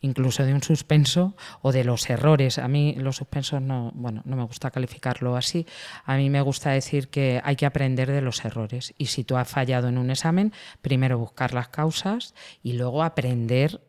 incluso 0.01 0.45
de 0.45 0.53
un 0.53 0.61
suspenso 0.65 1.37
o 1.63 1.71
de 1.71 1.85
los 1.85 2.11
errores. 2.11 2.59
A 2.59 2.67
mí 2.67 2.97
los 2.99 3.15
suspensos 3.15 3.63
no, 3.63 3.93
bueno, 3.95 4.23
no 4.25 4.35
me 4.35 4.43
gusta 4.43 4.73
calificarlo 4.73 5.37
así. 5.37 5.67
A 6.05 6.17
mí 6.17 6.31
me 6.31 6.41
gusta 6.41 6.71
decir 6.73 7.11
que 7.11 7.41
hay 7.45 7.55
que 7.55 7.65
aprender 7.65 8.11
de 8.11 8.23
los 8.23 8.45
errores. 8.45 8.93
Y 8.99 9.07
si 9.07 9.23
tú 9.23 9.37
has 9.37 9.49
fallado 9.49 9.87
en 9.87 9.99
un 9.99 10.11
examen, 10.11 10.53
primero 10.83 11.17
buscar 11.17 11.55
las 11.55 11.69
causas 11.69 12.35
y 12.61 12.73
luego 12.73 13.05
aprender 13.05 13.81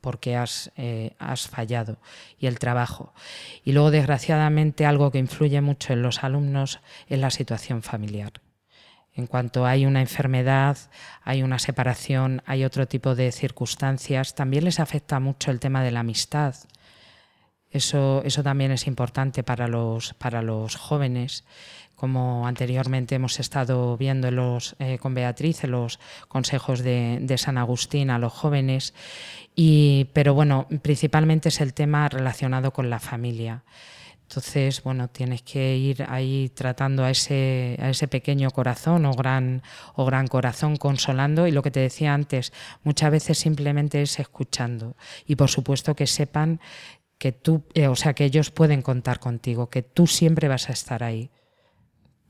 por 0.00 0.18
qué 0.18 0.34
has, 0.34 0.72
eh, 0.76 1.14
has 1.20 1.46
fallado 1.46 2.00
y 2.36 2.48
el 2.48 2.58
trabajo. 2.58 3.14
Y 3.62 3.70
luego, 3.70 3.92
desgraciadamente, 3.92 4.86
algo 4.86 5.12
que 5.12 5.18
influye 5.18 5.60
mucho 5.60 5.92
en 5.92 6.02
los 6.02 6.24
alumnos 6.24 6.80
es 7.06 7.20
la 7.20 7.30
situación 7.30 7.82
familiar 7.82 8.32
en 9.14 9.26
cuanto 9.26 9.66
hay 9.66 9.86
una 9.86 10.00
enfermedad, 10.00 10.78
hay 11.22 11.42
una 11.42 11.58
separación, 11.58 12.42
hay 12.46 12.64
otro 12.64 12.86
tipo 12.86 13.14
de 13.14 13.32
circunstancias, 13.32 14.34
también 14.34 14.64
les 14.64 14.80
afecta 14.80 15.20
mucho 15.20 15.50
el 15.50 15.60
tema 15.60 15.82
de 15.82 15.90
la 15.90 16.00
amistad. 16.00 16.54
Eso, 17.70 18.22
eso 18.24 18.42
también 18.42 18.72
es 18.72 18.86
importante 18.86 19.42
para 19.42 19.68
los, 19.68 20.14
para 20.14 20.42
los 20.42 20.76
jóvenes, 20.76 21.44
como 21.94 22.46
anteriormente 22.46 23.14
hemos 23.14 23.38
estado 23.40 23.96
viendo 23.98 24.30
los, 24.30 24.74
eh, 24.78 24.98
con 24.98 25.12
Beatriz 25.12 25.64
los 25.64 26.00
consejos 26.28 26.80
de, 26.80 27.18
de, 27.20 27.36
San 27.36 27.58
Agustín 27.58 28.08
a 28.08 28.18
los 28.18 28.32
jóvenes. 28.32 28.94
Y, 29.54 30.06
pero 30.14 30.32
bueno, 30.32 30.66
principalmente 30.82 31.50
es 31.50 31.60
el 31.60 31.74
tema 31.74 32.08
relacionado 32.08 32.72
con 32.72 32.88
la 32.88 33.00
familia. 33.00 33.64
Entonces, 34.30 34.84
bueno, 34.84 35.08
tienes 35.08 35.42
que 35.42 35.76
ir 35.76 36.04
ahí 36.08 36.52
tratando 36.54 37.02
a 37.02 37.10
ese, 37.10 37.76
a 37.80 37.90
ese 37.90 38.06
pequeño 38.06 38.52
corazón 38.52 39.04
o 39.04 39.12
gran, 39.12 39.60
o 39.96 40.04
gran 40.04 40.28
corazón, 40.28 40.76
consolando. 40.76 41.48
Y 41.48 41.50
lo 41.50 41.62
que 41.62 41.72
te 41.72 41.80
decía 41.80 42.14
antes, 42.14 42.52
muchas 42.84 43.10
veces 43.10 43.38
simplemente 43.38 44.02
es 44.02 44.20
escuchando. 44.20 44.96
Y 45.26 45.34
por 45.34 45.50
supuesto 45.50 45.96
que 45.96 46.06
sepan 46.06 46.60
que 47.18 47.32
tú, 47.32 47.64
eh, 47.74 47.88
o 47.88 47.96
sea, 47.96 48.14
que 48.14 48.24
ellos 48.24 48.52
pueden 48.52 48.82
contar 48.82 49.18
contigo, 49.18 49.68
que 49.68 49.82
tú 49.82 50.06
siempre 50.06 50.46
vas 50.46 50.68
a 50.68 50.74
estar 50.74 51.02
ahí. 51.02 51.32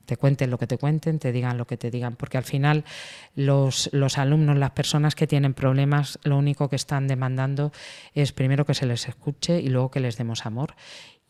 Te 0.07 0.17
cuenten 0.17 0.49
lo 0.49 0.57
que 0.57 0.67
te 0.67 0.79
cuenten, 0.79 1.19
te 1.19 1.33
digan 1.33 1.59
lo 1.59 1.67
que 1.67 1.77
te 1.77 1.91
digan, 1.91 2.17
porque 2.17 2.39
al 2.39 2.45
final 2.45 2.87
los, 3.35 3.91
los 3.93 4.17
alumnos, 4.17 4.57
las 4.57 4.71
personas 4.71 5.15
que 5.15 5.27
tienen 5.27 5.53
problemas, 5.53 6.19
lo 6.23 6.39
único 6.39 6.71
que 6.71 6.77
están 6.77 7.09
demandando 7.09 7.73
es 8.15 8.33
primero 8.33 8.65
que 8.65 8.73
se 8.73 8.87
les 8.87 9.07
escuche 9.07 9.61
y 9.61 9.69
luego 9.69 9.91
que 9.91 10.01
les 10.01 10.17
demos 10.17 10.47
amor 10.47 10.75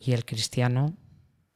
y 0.00 0.12
el 0.12 0.24
cristiano, 0.24 0.94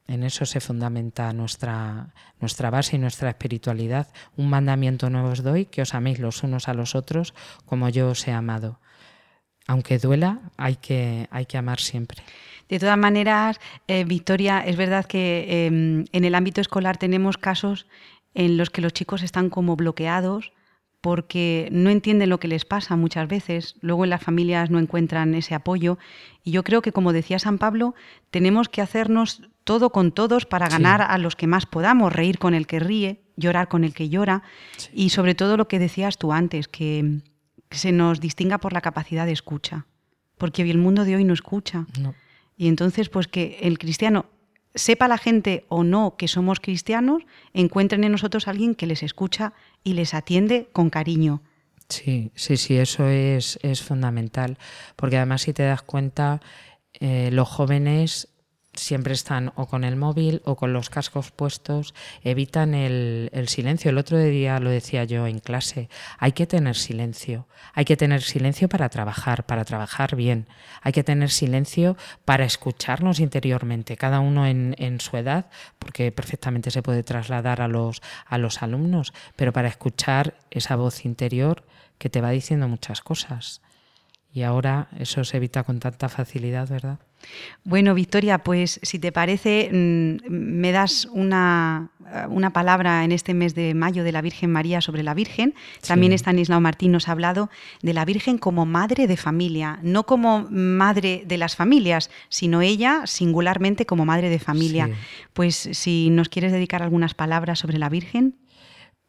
en 0.07 0.23
eso 0.23 0.45
se 0.45 0.61
fundamenta 0.61 1.33
nuestra, 1.33 2.13
nuestra 2.39 2.69
base 2.69 2.97
y 2.97 2.99
nuestra 2.99 3.31
espiritualidad. 3.31 4.09
Un 4.37 4.51
mandamiento 4.51 5.09
nuevo 5.09 5.31
os 5.31 5.43
doy, 5.43 5.65
que 5.65 5.81
os 5.81 5.95
améis 5.95 6.19
los 6.19 6.43
unos 6.43 6.69
a 6.69 6.75
los 6.75 6.95
otros 6.95 7.33
como 7.65 7.89
yo 7.89 8.11
os 8.11 8.29
he 8.29 8.33
amado. 8.33 8.81
Aunque 9.67 9.99
duela, 9.99 10.41
hay 10.59 10.77
que, 10.77 11.27
hay 11.31 11.47
que 11.47 11.57
amar 11.57 11.81
siempre. 11.81 12.23
De 12.69 12.79
todas 12.79 12.99
maneras, 12.99 13.59
eh, 13.89 14.05
Victoria, 14.05 14.61
es 14.61 14.77
verdad 14.77 15.07
que 15.07 15.67
em, 15.67 16.05
en 16.13 16.25
el 16.25 16.35
ámbito 16.35 16.61
escolar 16.61 16.99
tenemos 16.99 17.39
casos 17.39 17.87
en 18.35 18.59
los 18.59 18.69
que 18.69 18.83
los 18.83 18.93
chicos 18.93 19.23
están 19.23 19.49
como 19.49 19.75
bloqueados 19.75 20.53
porque 21.05 21.69
no 21.71 21.91
entienden 21.91 22.31
lo 22.31 22.41
que 22.41 22.49
les 22.49 22.65
pasa 22.65 22.97
muchas 22.97 23.29
veces, 23.29 23.75
luego 23.83 24.05
en 24.05 24.11
las 24.11 24.23
familias 24.23 24.71
no 24.71 24.79
encuentran 24.79 25.35
ese 25.35 25.55
apoyo. 25.55 25.99
Y 26.43 26.53
yo 26.53 26.65
creo 26.65 26.81
que 26.81 26.93
como 26.93 27.13
decía 27.13 27.39
San 27.39 27.59
Pablo, 27.59 27.95
tenemos 28.31 28.71
que 28.71 28.81
hacernos 28.81 29.43
todo 29.65 29.91
con 29.91 30.13
todos 30.13 30.47
para 30.47 30.67
ganar 30.71 31.03
a 31.03 31.19
los 31.19 31.37
que 31.37 31.47
más 31.47 31.67
podamos, 31.67 32.11
reír 32.11 32.39
con 32.39 32.55
el 32.55 32.67
que 32.67 32.79
ríe, 32.79 33.21
llorar 33.37 33.69
con 33.69 33.85
el 33.85 33.93
que 33.93 34.09
llora. 34.09 34.45
Y 34.95 35.11
sobre 35.11 35.35
todo 35.35 35.59
lo 35.59 35.69
que 35.69 35.79
decías 35.79 36.17
tú 36.17 36.33
antes, 36.33 36.69
que, 36.69 37.21
se 37.71 37.93
nos 37.93 38.19
distinga 38.19 38.57
por 38.57 38.73
la 38.73 38.81
capacidad 38.81 39.27
de 39.27 39.33
escucha, 39.33 39.85
porque 40.39 40.63
el 40.63 40.79
mundo 40.79 41.05
de 41.05 41.17
hoy 41.17 41.25
no 41.25 41.35
escucha. 41.35 41.85
Y 42.57 42.69
entonces, 42.69 43.11
pues 43.11 43.29
que 43.29 43.59
el 43.61 43.77
cristiano 43.79 44.25
sepa 44.75 45.09
la 45.09 45.19
gente 45.19 45.65
o 45.69 45.85
no 45.85 46.17
que 46.17 46.29
somos 46.29 46.61
cristianos, 46.61 47.23
encuentren 47.53 48.05
en 48.05 48.13
nosotros 48.13 48.47
a 48.47 48.51
alguien 48.51 48.75
que 48.75 48.87
les 48.87 49.03
escucha 49.03 49.53
y 49.83 49.95
les 49.95 50.15
atiende 50.15 50.69
con 50.73 50.91
cariño. 50.91 51.43
Sí, 51.89 52.31
sí, 52.35 52.57
sí, 52.57 52.77
eso 52.77 53.07
es, 53.09 53.59
es 53.63 53.83
fundamental, 53.83 54.59
porque 54.97 55.17
además 55.17 55.43
si 55.43 55.53
te 55.53 55.65
das 55.65 55.83
cuenta, 55.83 56.41
eh, 56.95 57.31
los 57.33 57.49
jóvenes 57.49 58.29
siempre 58.77 59.15
están 59.15 59.53
o 59.57 59.67
con 59.67 59.85
el 59.85 59.97
móvil 59.97 60.43
o 60.45 60.57
con 60.57 60.73
los 60.73 60.91
cascos 60.91 61.31
puestos, 61.31 61.95
evitan 62.23 62.75
el, 62.75 63.31
silencio. 63.49 63.91
El 63.91 63.99
otro 63.99 64.19
día 64.19 64.59
lo 64.61 64.71
decía 64.71 65.05
yo 65.05 65.27
en 65.27 65.39
clase, 65.39 65.89
hay 66.19 66.33
que 66.33 66.47
tener 66.47 66.77
silencio, 66.77 67.47
hay 67.73 67.85
que 67.85 67.97
tener 67.97 68.23
silencio 68.23 68.69
para 68.69 68.89
trabajar, 68.89 69.45
para 69.47 69.65
trabajar 69.65 70.17
bien, 70.17 70.47
hay 70.83 70.93
que 70.93 71.05
tener 71.05 71.31
silencio 71.31 71.97
para 72.25 72.45
escucharnos 72.45 73.21
interiormente, 73.21 73.97
cada 73.97 74.21
uno 74.21 74.47
en, 74.47 74.75
en 74.79 75.01
su 75.01 75.17
edad, 75.17 75.47
porque 75.79 76.13
perfectamente 76.13 76.71
se 76.71 76.83
puede 76.83 77.03
trasladar 77.03 77.61
a 77.61 77.69
los, 77.69 78.03
a 78.27 78.39
los 78.39 78.63
alumnos, 78.63 79.13
pero 79.37 79.53
para 79.53 79.69
escuchar 79.69 80.35
esa 80.51 80.77
voz 80.77 81.05
interior 81.05 81.65
que 81.99 82.11
te 82.11 82.21
va 82.21 82.31
diciendo 82.31 82.69
muchas 82.69 83.01
cosas. 83.01 83.63
Y 84.33 84.43
ahora 84.43 84.89
eso 84.99 85.23
se 85.23 85.37
evita 85.37 85.63
con 85.63 85.79
tanta 85.79 86.09
facilidad, 86.09 86.69
¿verdad? 86.69 86.99
Bueno, 87.65 87.95
Victoria, 87.95 88.39
pues 88.39 88.81
si 88.83 88.99
te 88.99 89.13
parece, 89.13 89.71
mm, 89.73 90.31
me 90.31 90.73
das 90.73 91.09
una, 91.13 91.91
una, 92.29 92.51
palabra 92.53 93.05
en 93.05 93.13
este 93.13 93.35
mes 93.35 93.55
de 93.55 93.75
mayo 93.75 94.05
de 94.05 94.13
la 94.13 94.21
Virgen 94.21 94.51
María 94.51 94.81
sobre 94.81 95.03
la 95.03 95.15
Virgen. 95.15 95.55
También 95.87 96.13
Estanislao 96.13 96.61
Martín 96.61 96.93
nos 96.93 97.09
ha 97.09 97.13
hablado 97.13 97.51
de 97.83 97.93
la 97.95 98.05
Virgen 98.05 98.39
como 98.39 98.67
madre 98.67 99.07
de 99.07 99.17
familia, 99.17 99.79
no 99.83 100.05
como 100.05 100.47
madre 100.51 101.25
de 101.27 101.39
las 101.39 101.57
familias, 101.57 102.11
sino 102.29 102.63
ella 102.63 103.03
singularmente 103.07 103.87
como 103.87 104.05
madre 104.05 104.29
de 104.29 104.39
familia. 104.39 104.91
Pues 105.33 105.69
si 105.73 106.11
nos 106.11 106.29
quieres 106.29 106.53
dedicar 106.53 106.83
algunas 106.83 107.15
palabras 107.15 107.59
sobre 107.59 107.79
la 107.79 107.89
Virgen. 107.89 108.37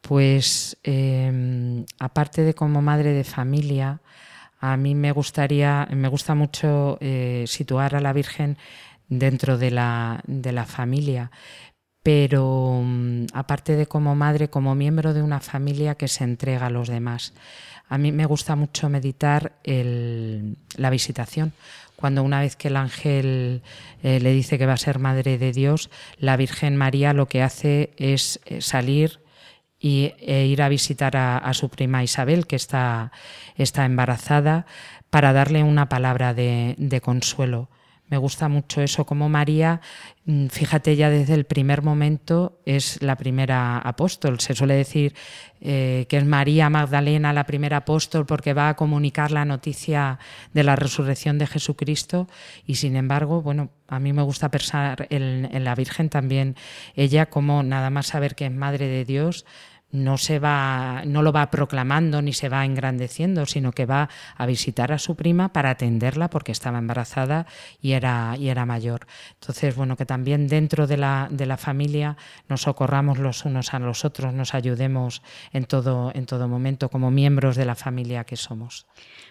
Pues 0.00 0.78
em, 0.84 1.84
aparte 1.98 2.42
de 2.42 2.54
como 2.54 2.80
madre 2.80 3.12
de 3.12 3.24
familia, 3.24 4.00
a 4.58 4.76
mí 4.76 4.94
me 4.94 5.12
gustaría, 5.12 5.88
me 5.90 6.08
gusta 6.08 6.34
mucho 6.34 6.98
eh, 7.00 7.44
situar 7.46 7.94
a 7.94 8.00
la 8.00 8.12
Virgen 8.12 8.56
dentro 9.08 9.58
de 9.58 9.70
la, 9.70 10.22
de 10.26 10.52
la 10.52 10.64
familia, 10.64 11.30
pero 12.02 12.80
mm, 12.84 13.26
aparte 13.32 13.76
de 13.76 13.86
como 13.86 14.14
madre, 14.14 14.48
como 14.48 14.74
miembro 14.74 15.12
de 15.12 15.22
una 15.22 15.40
familia 15.40 15.96
que 15.96 16.08
se 16.08 16.24
entrega 16.24 16.66
a 16.66 16.70
los 16.70 16.88
demás. 16.88 17.32
A 17.88 17.98
mí 17.98 18.10
me 18.12 18.26
gusta 18.26 18.56
mucho 18.56 18.88
meditar 18.88 19.52
la 19.64 20.90
visitación. 20.90 21.52
Cuando 21.94 22.22
una 22.22 22.40
vez 22.40 22.56
que 22.56 22.68
el 22.68 22.76
ángel 22.76 23.62
eh, 24.02 24.20
le 24.20 24.32
dice 24.32 24.58
que 24.58 24.66
va 24.66 24.74
a 24.74 24.76
ser 24.76 24.98
madre 24.98 25.38
de 25.38 25.52
Dios, 25.52 25.90
la 26.18 26.36
Virgen 26.36 26.76
María 26.76 27.12
lo 27.12 27.26
que 27.26 27.42
hace 27.42 27.90
es 27.96 28.40
eh, 28.44 28.60
salir 28.60 29.20
y, 29.86 30.14
e 30.18 30.46
ir 30.46 30.62
a 30.62 30.68
visitar 30.68 31.16
a, 31.16 31.54
su 31.54 31.68
prima 31.68 32.02
Isabel, 32.02 32.48
que 32.48 32.56
está, 32.56 33.12
está 33.56 33.84
embarazada, 33.84 34.66
para 35.10 35.32
darle 35.32 35.62
una 35.62 35.88
palabra 35.88 36.34
de, 36.34 37.00
consuelo. 37.02 37.68
me 38.08 38.18
gusta 38.18 38.48
mucho 38.48 38.82
eso, 38.82 39.04
como 39.04 39.28
María, 39.28 39.80
mm, 40.26 40.46
fíjate 40.48 40.96
ya 40.96 41.08
desde 41.10 41.34
el 41.34 41.44
primer 41.44 41.82
momento, 41.82 42.60
es 42.64 43.00
la 43.02 43.16
primera 43.16 43.78
apóstol. 43.78 44.38
Se 44.40 44.54
suele 44.54 44.74
decir 44.74 45.14
eh, 45.60 46.06
que 46.08 46.16
es 46.18 46.24
María 46.24 46.70
Magdalena 46.70 47.32
la 47.32 47.46
primera 47.46 47.78
apóstol 47.78 48.26
porque 48.26 48.54
va 48.54 48.68
a 48.68 48.76
comunicar 48.76 49.32
la 49.32 49.44
noticia 49.44 50.18
de 50.52 50.62
la 50.62 50.76
resurrección 50.76 51.38
de 51.38 51.46
Jesucristo 51.46 52.28
y 52.66 52.76
sin 52.76 52.94
embargo, 52.96 53.42
bueno, 53.42 53.70
a 53.88 53.98
mí 53.98 54.12
me 54.12 54.22
gusta 54.22 54.50
pensar 54.50 55.06
en, 55.10 55.48
en 55.50 55.64
la 55.64 55.74
Virgen 55.74 56.08
también, 56.08 56.54
ella 56.94 57.26
como 57.26 57.62
nada 57.62 57.90
más 57.90 58.06
saber 58.08 58.34
que 58.36 58.46
es 58.46 58.52
Madre 58.52 58.86
de 58.86 59.04
Dios, 59.04 59.44
no 59.90 60.18
se 60.18 60.38
va, 60.38 61.02
no 61.06 61.22
lo 61.22 61.32
va 61.32 61.50
proclamando 61.50 62.20
ni 62.22 62.32
se 62.32 62.48
va 62.48 62.64
engrandeciendo, 62.64 63.46
sino 63.46 63.72
que 63.72 63.86
va 63.86 64.08
a 64.36 64.46
visitar 64.46 64.92
a 64.92 64.98
su 64.98 65.14
prima 65.14 65.52
para 65.52 65.70
atenderla 65.70 66.28
porque 66.28 66.52
estaba 66.52 66.78
embarazada 66.78 67.46
y 67.80 67.92
era, 67.92 68.36
y 68.38 68.48
era 68.48 68.66
mayor. 68.66 69.06
Entonces, 69.40 69.74
bueno, 69.76 69.96
que 69.96 70.06
también 70.06 70.48
dentro 70.48 70.86
de 70.86 70.96
la, 70.96 71.28
de 71.30 71.46
la 71.46 71.56
familia 71.56 72.16
nos 72.48 72.62
socorramos 72.62 73.18
los 73.18 73.44
unos 73.44 73.74
a 73.74 73.78
los 73.78 74.04
otros, 74.04 74.34
nos 74.34 74.54
ayudemos 74.54 75.22
en 75.52 75.64
todo, 75.64 76.10
en 76.14 76.26
todo 76.26 76.48
momento 76.48 76.88
como 76.88 77.10
miembros 77.10 77.56
de 77.56 77.64
la 77.64 77.74
familia 77.74 78.24
que 78.24 78.36
somos. 78.36 78.86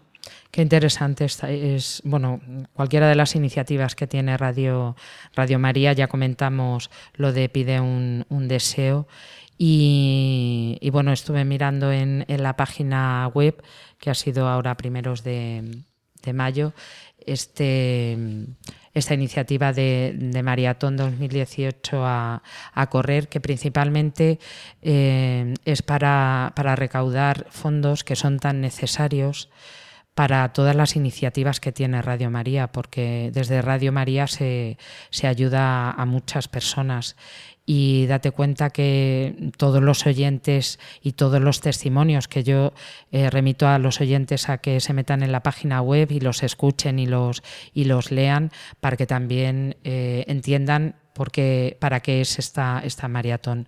Qué 0.51 0.63
interesante 0.63 1.25
es, 1.25 2.01
bueno, 2.03 2.41
cualquiera 2.73 3.07
de 3.07 3.13
las 3.13 3.35
iniciativas 3.35 3.93
que 3.93 4.07
tiene 4.07 4.35
Radio, 4.35 4.95
Radio 5.35 5.59
María, 5.59 5.93
ya 5.93 6.07
comentamos 6.07 6.89
lo 7.13 7.33
de 7.33 7.49
pide 7.49 7.79
un, 7.79 8.25
deseo. 8.47 9.07
Y, 9.59 10.89
bueno, 10.91 11.11
estuve 11.13 11.45
mirando 11.45 11.91
en, 11.91 12.25
la 12.27 12.55
página 12.55 13.29
web, 13.31 13.61
que 13.99 14.09
ha 14.09 14.15
sido 14.15 14.47
ahora 14.47 14.75
primeros 14.75 15.23
de, 15.23 15.83
de 16.23 16.33
mayo, 16.33 16.73
este, 17.19 18.17
esta 18.95 19.13
iniciativa 19.13 19.71
de, 19.71 20.15
de 20.17 20.41
Maratón 20.41 20.97
2018 20.97 22.03
a, 22.03 22.41
a, 22.73 22.89
correr, 22.89 23.27
que 23.27 23.39
principalmente 23.39 24.39
eh, 24.81 25.53
es 25.65 25.83
para, 25.83 26.53
para 26.55 26.75
recaudar 26.75 27.45
fondos 27.51 28.03
que 28.03 28.15
son 28.15 28.39
tan 28.39 28.61
necesarios 28.61 29.49
para 30.19 30.51
todas 30.51 30.75
las 30.75 30.97
iniciativas 30.97 31.61
que 31.61 31.71
tiene 31.71 32.01
Radio 32.01 32.29
María, 32.29 32.73
porque 32.73 33.31
desde 33.33 33.61
Radio 33.61 33.93
María 33.93 34.27
se, 34.27 34.77
se, 35.11 35.27
ayuda 35.27 35.91
a 35.91 36.05
muchas 36.05 36.49
personas. 36.49 37.15
Y 37.65 38.05
date 38.05 38.31
cuenta 38.31 38.69
que 38.69 39.53
todos 39.55 39.81
los 39.81 40.05
oyentes 40.05 40.77
y 41.01 41.13
todos 41.13 41.39
los 41.39 41.61
testimonios 41.61 42.27
que 42.27 42.43
yo 42.43 42.73
eh, 43.13 43.29
remito 43.29 43.65
a 43.65 43.79
los 43.79 44.01
oyentes 44.01 44.49
a 44.49 44.57
que 44.57 44.81
se 44.81 44.91
metan 44.91 45.23
en 45.23 45.31
la 45.31 45.41
página 45.41 45.81
web 45.81 46.11
y 46.11 46.19
los 46.19 46.43
escuchen 46.43 46.99
y 46.99 47.05
los, 47.05 47.41
y 47.73 47.85
los 47.85 48.11
lean 48.11 48.51
para 48.81 48.97
que 48.97 49.05
también 49.05 49.77
eh, 49.85 50.25
entiendan 50.27 50.95
por 51.13 51.31
para 51.79 52.01
qué 52.01 52.19
es 52.19 52.39
esta, 52.39 52.81
esta 52.83 53.07
maratón. 53.07 53.67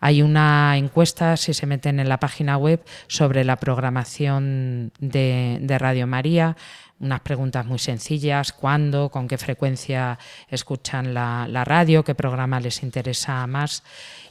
Hay 0.00 0.22
una 0.22 0.76
encuesta, 0.76 1.36
si 1.36 1.54
se 1.54 1.66
meten 1.66 2.00
en 2.00 2.08
la 2.08 2.20
página 2.20 2.56
web, 2.56 2.84
sobre 3.06 3.44
la 3.44 3.56
programación 3.56 4.92
de, 5.00 5.76
Radio 5.78 6.06
María. 6.06 6.56
Unas 7.00 7.20
preguntas 7.20 7.64
muy 7.66 7.78
sencillas, 7.78 8.52
cuándo, 8.52 9.08
con 9.10 9.28
qué 9.28 9.38
frecuencia 9.38 10.18
escuchan 10.48 11.14
la 11.14 11.64
radio, 11.64 12.04
qué 12.04 12.14
programa 12.14 12.60
les 12.60 12.82
interesa 12.82 13.46
más. 13.46 13.82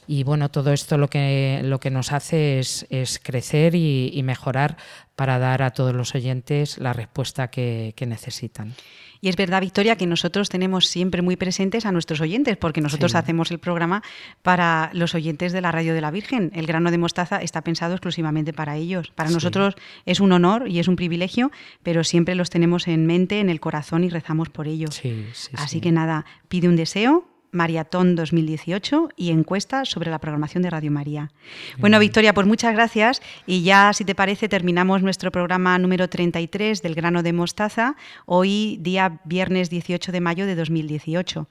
Y 0.08 0.24
bueno, 0.24 0.48
todo 0.48 0.72
esto 0.72 0.96
lo 0.96 1.08
que, 1.08 1.60
lo 1.62 1.80
que 1.80 1.90
nos 1.90 2.12
hace 2.12 2.58
es, 2.58 2.86
es 2.88 3.20
crecer 3.22 3.74
y, 3.74 4.10
y, 4.14 4.22
mejorar 4.22 4.78
para 5.16 5.38
dar 5.38 5.62
a 5.62 5.70
todos 5.70 5.94
los 5.94 6.14
oyentes 6.14 6.78
la 6.78 6.94
respuesta 6.94 7.50
que, 7.50 7.92
que 7.94 8.06
necesitan. 8.06 8.74
Y 9.20 9.28
es 9.28 9.36
verdad, 9.36 9.60
Victoria, 9.60 9.96
que 9.96 10.06
nosotros 10.06 10.48
tenemos 10.48 10.86
siempre 10.86 11.20
muy 11.20 11.36
presentes 11.36 11.84
a 11.84 11.92
nuestros 11.92 12.22
oyentes, 12.22 12.56
porque 12.56 12.80
nosotros 12.80 13.12
sí. 13.12 13.18
hacemos 13.18 13.50
el 13.50 13.58
programa 13.58 14.02
para 14.42 14.90
los 14.94 15.14
oyentes 15.14 15.52
de 15.52 15.60
la 15.60 15.72
Radio 15.72 15.92
de 15.92 16.00
la 16.00 16.10
Virgen. 16.10 16.52
El 16.54 16.66
grano 16.66 16.90
de 16.90 16.96
mostaza 16.98 17.42
está 17.42 17.62
pensado 17.62 17.92
exclusivamente 17.92 18.54
para 18.54 18.76
ellos. 18.76 19.10
Para 19.14 19.28
sí. 19.28 19.34
nosotros 19.34 19.74
es 20.06 20.20
un 20.20 20.32
honor 20.32 20.68
y 20.68 20.78
es 20.78 20.88
un 20.88 20.96
privilegio, 20.96 21.50
pero 21.82 22.02
siempre 22.02 22.34
los 22.34 22.48
tenemos 22.48 22.88
en 22.88 23.04
mente, 23.04 23.40
en 23.40 23.50
el 23.50 23.60
corazón 23.60 24.04
y 24.04 24.08
rezamos 24.08 24.48
por 24.48 24.68
ellos. 24.68 24.94
Sí, 24.94 25.26
Así 25.54 25.82
que 25.82 25.92
nada, 25.92 26.24
pide 26.48 26.68
un 26.68 26.76
deseo, 26.76 27.28
Maratón 27.50 28.14
2018 28.14 29.10
y 29.16 29.30
encuesta 29.30 29.84
sobre 29.84 30.10
la 30.10 30.18
programación 30.18 30.62
de 30.62 30.70
Radio 30.70 30.90
María. 30.90 31.30
Bueno, 31.78 31.98
Victoria, 31.98 32.34
pues 32.34 32.46
muchas 32.46 32.72
gracias 32.72 33.22
y 33.46 33.62
ya, 33.62 33.92
si 33.92 34.04
te 34.04 34.14
parece, 34.14 34.48
terminamos 34.48 35.02
nuestro 35.02 35.30
programa 35.30 35.78
número 35.78 36.08
33 36.08 36.82
del 36.82 36.94
grano 36.94 37.22
de 37.22 37.32
mostaza, 37.32 37.96
hoy 38.26 38.78
día 38.80 39.20
viernes 39.24 39.70
18 39.70 40.12
de 40.12 40.20
mayo 40.20 40.46
de 40.46 40.54
2018. 40.54 41.48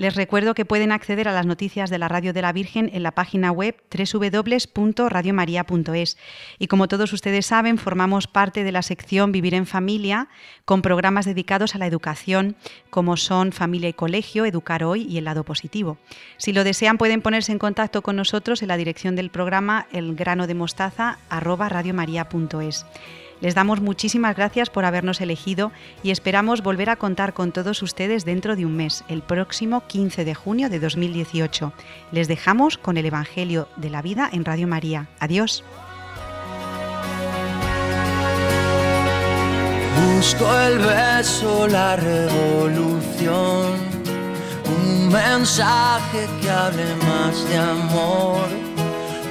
Les 0.00 0.14
recuerdo 0.14 0.54
que 0.54 0.64
pueden 0.64 0.92
acceder 0.92 1.28
a 1.28 1.32
las 1.32 1.44
noticias 1.44 1.90
de 1.90 1.98
la 1.98 2.08
Radio 2.08 2.32
de 2.32 2.40
la 2.40 2.54
Virgen 2.54 2.88
en 2.94 3.02
la 3.02 3.10
página 3.10 3.52
web 3.52 3.76
www.radiomaria.es. 3.92 6.16
Y 6.58 6.68
como 6.68 6.88
todos 6.88 7.12
ustedes 7.12 7.44
saben, 7.44 7.76
formamos 7.76 8.26
parte 8.26 8.64
de 8.64 8.72
la 8.72 8.80
sección 8.80 9.30
Vivir 9.30 9.52
en 9.52 9.66
Familia, 9.66 10.28
con 10.64 10.80
programas 10.80 11.26
dedicados 11.26 11.74
a 11.74 11.78
la 11.78 11.86
educación, 11.86 12.56
como 12.88 13.18
son 13.18 13.52
Familia 13.52 13.90
y 13.90 13.92
Colegio, 13.92 14.46
Educar 14.46 14.84
Hoy 14.84 15.02
y 15.02 15.18
El 15.18 15.24
Lado 15.24 15.44
Positivo. 15.44 15.98
Si 16.38 16.54
lo 16.54 16.64
desean, 16.64 16.96
pueden 16.96 17.20
ponerse 17.20 17.52
en 17.52 17.58
contacto 17.58 18.00
con 18.00 18.16
nosotros 18.16 18.62
en 18.62 18.68
la 18.68 18.78
dirección 18.78 19.16
del 19.16 19.28
programa 19.28 19.86
elgranodemostaza.radiomaria.es. 19.92 22.86
Les 23.40 23.54
damos 23.54 23.80
muchísimas 23.80 24.36
gracias 24.36 24.68
por 24.70 24.84
habernos 24.84 25.20
elegido 25.20 25.72
y 26.02 26.10
esperamos 26.10 26.62
volver 26.62 26.90
a 26.90 26.96
contar 26.96 27.32
con 27.32 27.52
todos 27.52 27.82
ustedes 27.82 28.24
dentro 28.24 28.54
de 28.54 28.66
un 28.66 28.76
mes, 28.76 29.04
el 29.08 29.22
próximo 29.22 29.86
15 29.86 30.24
de 30.24 30.34
junio 30.34 30.68
de 30.68 30.78
2018. 30.78 31.72
Les 32.12 32.28
dejamos 32.28 32.76
con 32.76 32.96
el 32.98 33.06
Evangelio 33.06 33.68
de 33.76 33.90
la 33.90 34.02
Vida 34.02 34.28
en 34.32 34.44
Radio 34.44 34.68
María. 34.68 35.08
Adiós. 35.18 35.64
Busco 40.16 40.60
el 40.60 40.78
beso, 40.78 41.66
la 41.66 41.96
revolución, 41.96 43.72
un 44.66 45.08
mensaje 45.08 46.28
que 46.42 46.50
hable 46.50 46.84
más 47.06 47.48
de 47.48 47.56
amor 47.56 48.69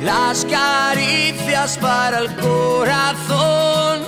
las 0.02 0.45
caricias 0.45 1.78
para 1.78 2.20
el 2.20 2.36
corazón 2.36 4.02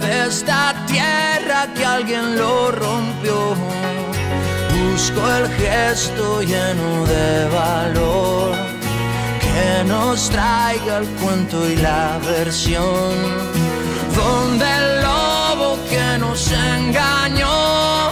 de 0.00 0.26
esta 0.26 0.74
tierra 0.86 1.68
que 1.74 1.84
alguien 1.84 2.36
lo 2.36 2.70
rompió. 2.72 3.54
Busco 4.74 5.20
el 5.38 5.48
gesto 5.54 6.42
lleno 6.42 7.06
de 7.06 7.48
valor 7.48 8.54
que 9.40 9.84
nos 9.84 10.30
traiga 10.30 10.98
el 10.98 11.06
cuento 11.20 11.68
y 11.68 11.76
la 11.76 12.18
versión 12.24 13.12
donde 14.14 14.64
el 14.64 15.02
lobo 15.02 15.78
que 15.88 16.18
nos 16.18 16.50
engañó 16.52 18.10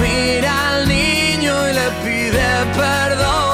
mira 0.00 0.76
al 0.76 0.88
niño 0.88 1.68
y 1.68 1.72
le 1.72 1.90
pide 2.04 2.48
perdón. 2.76 3.47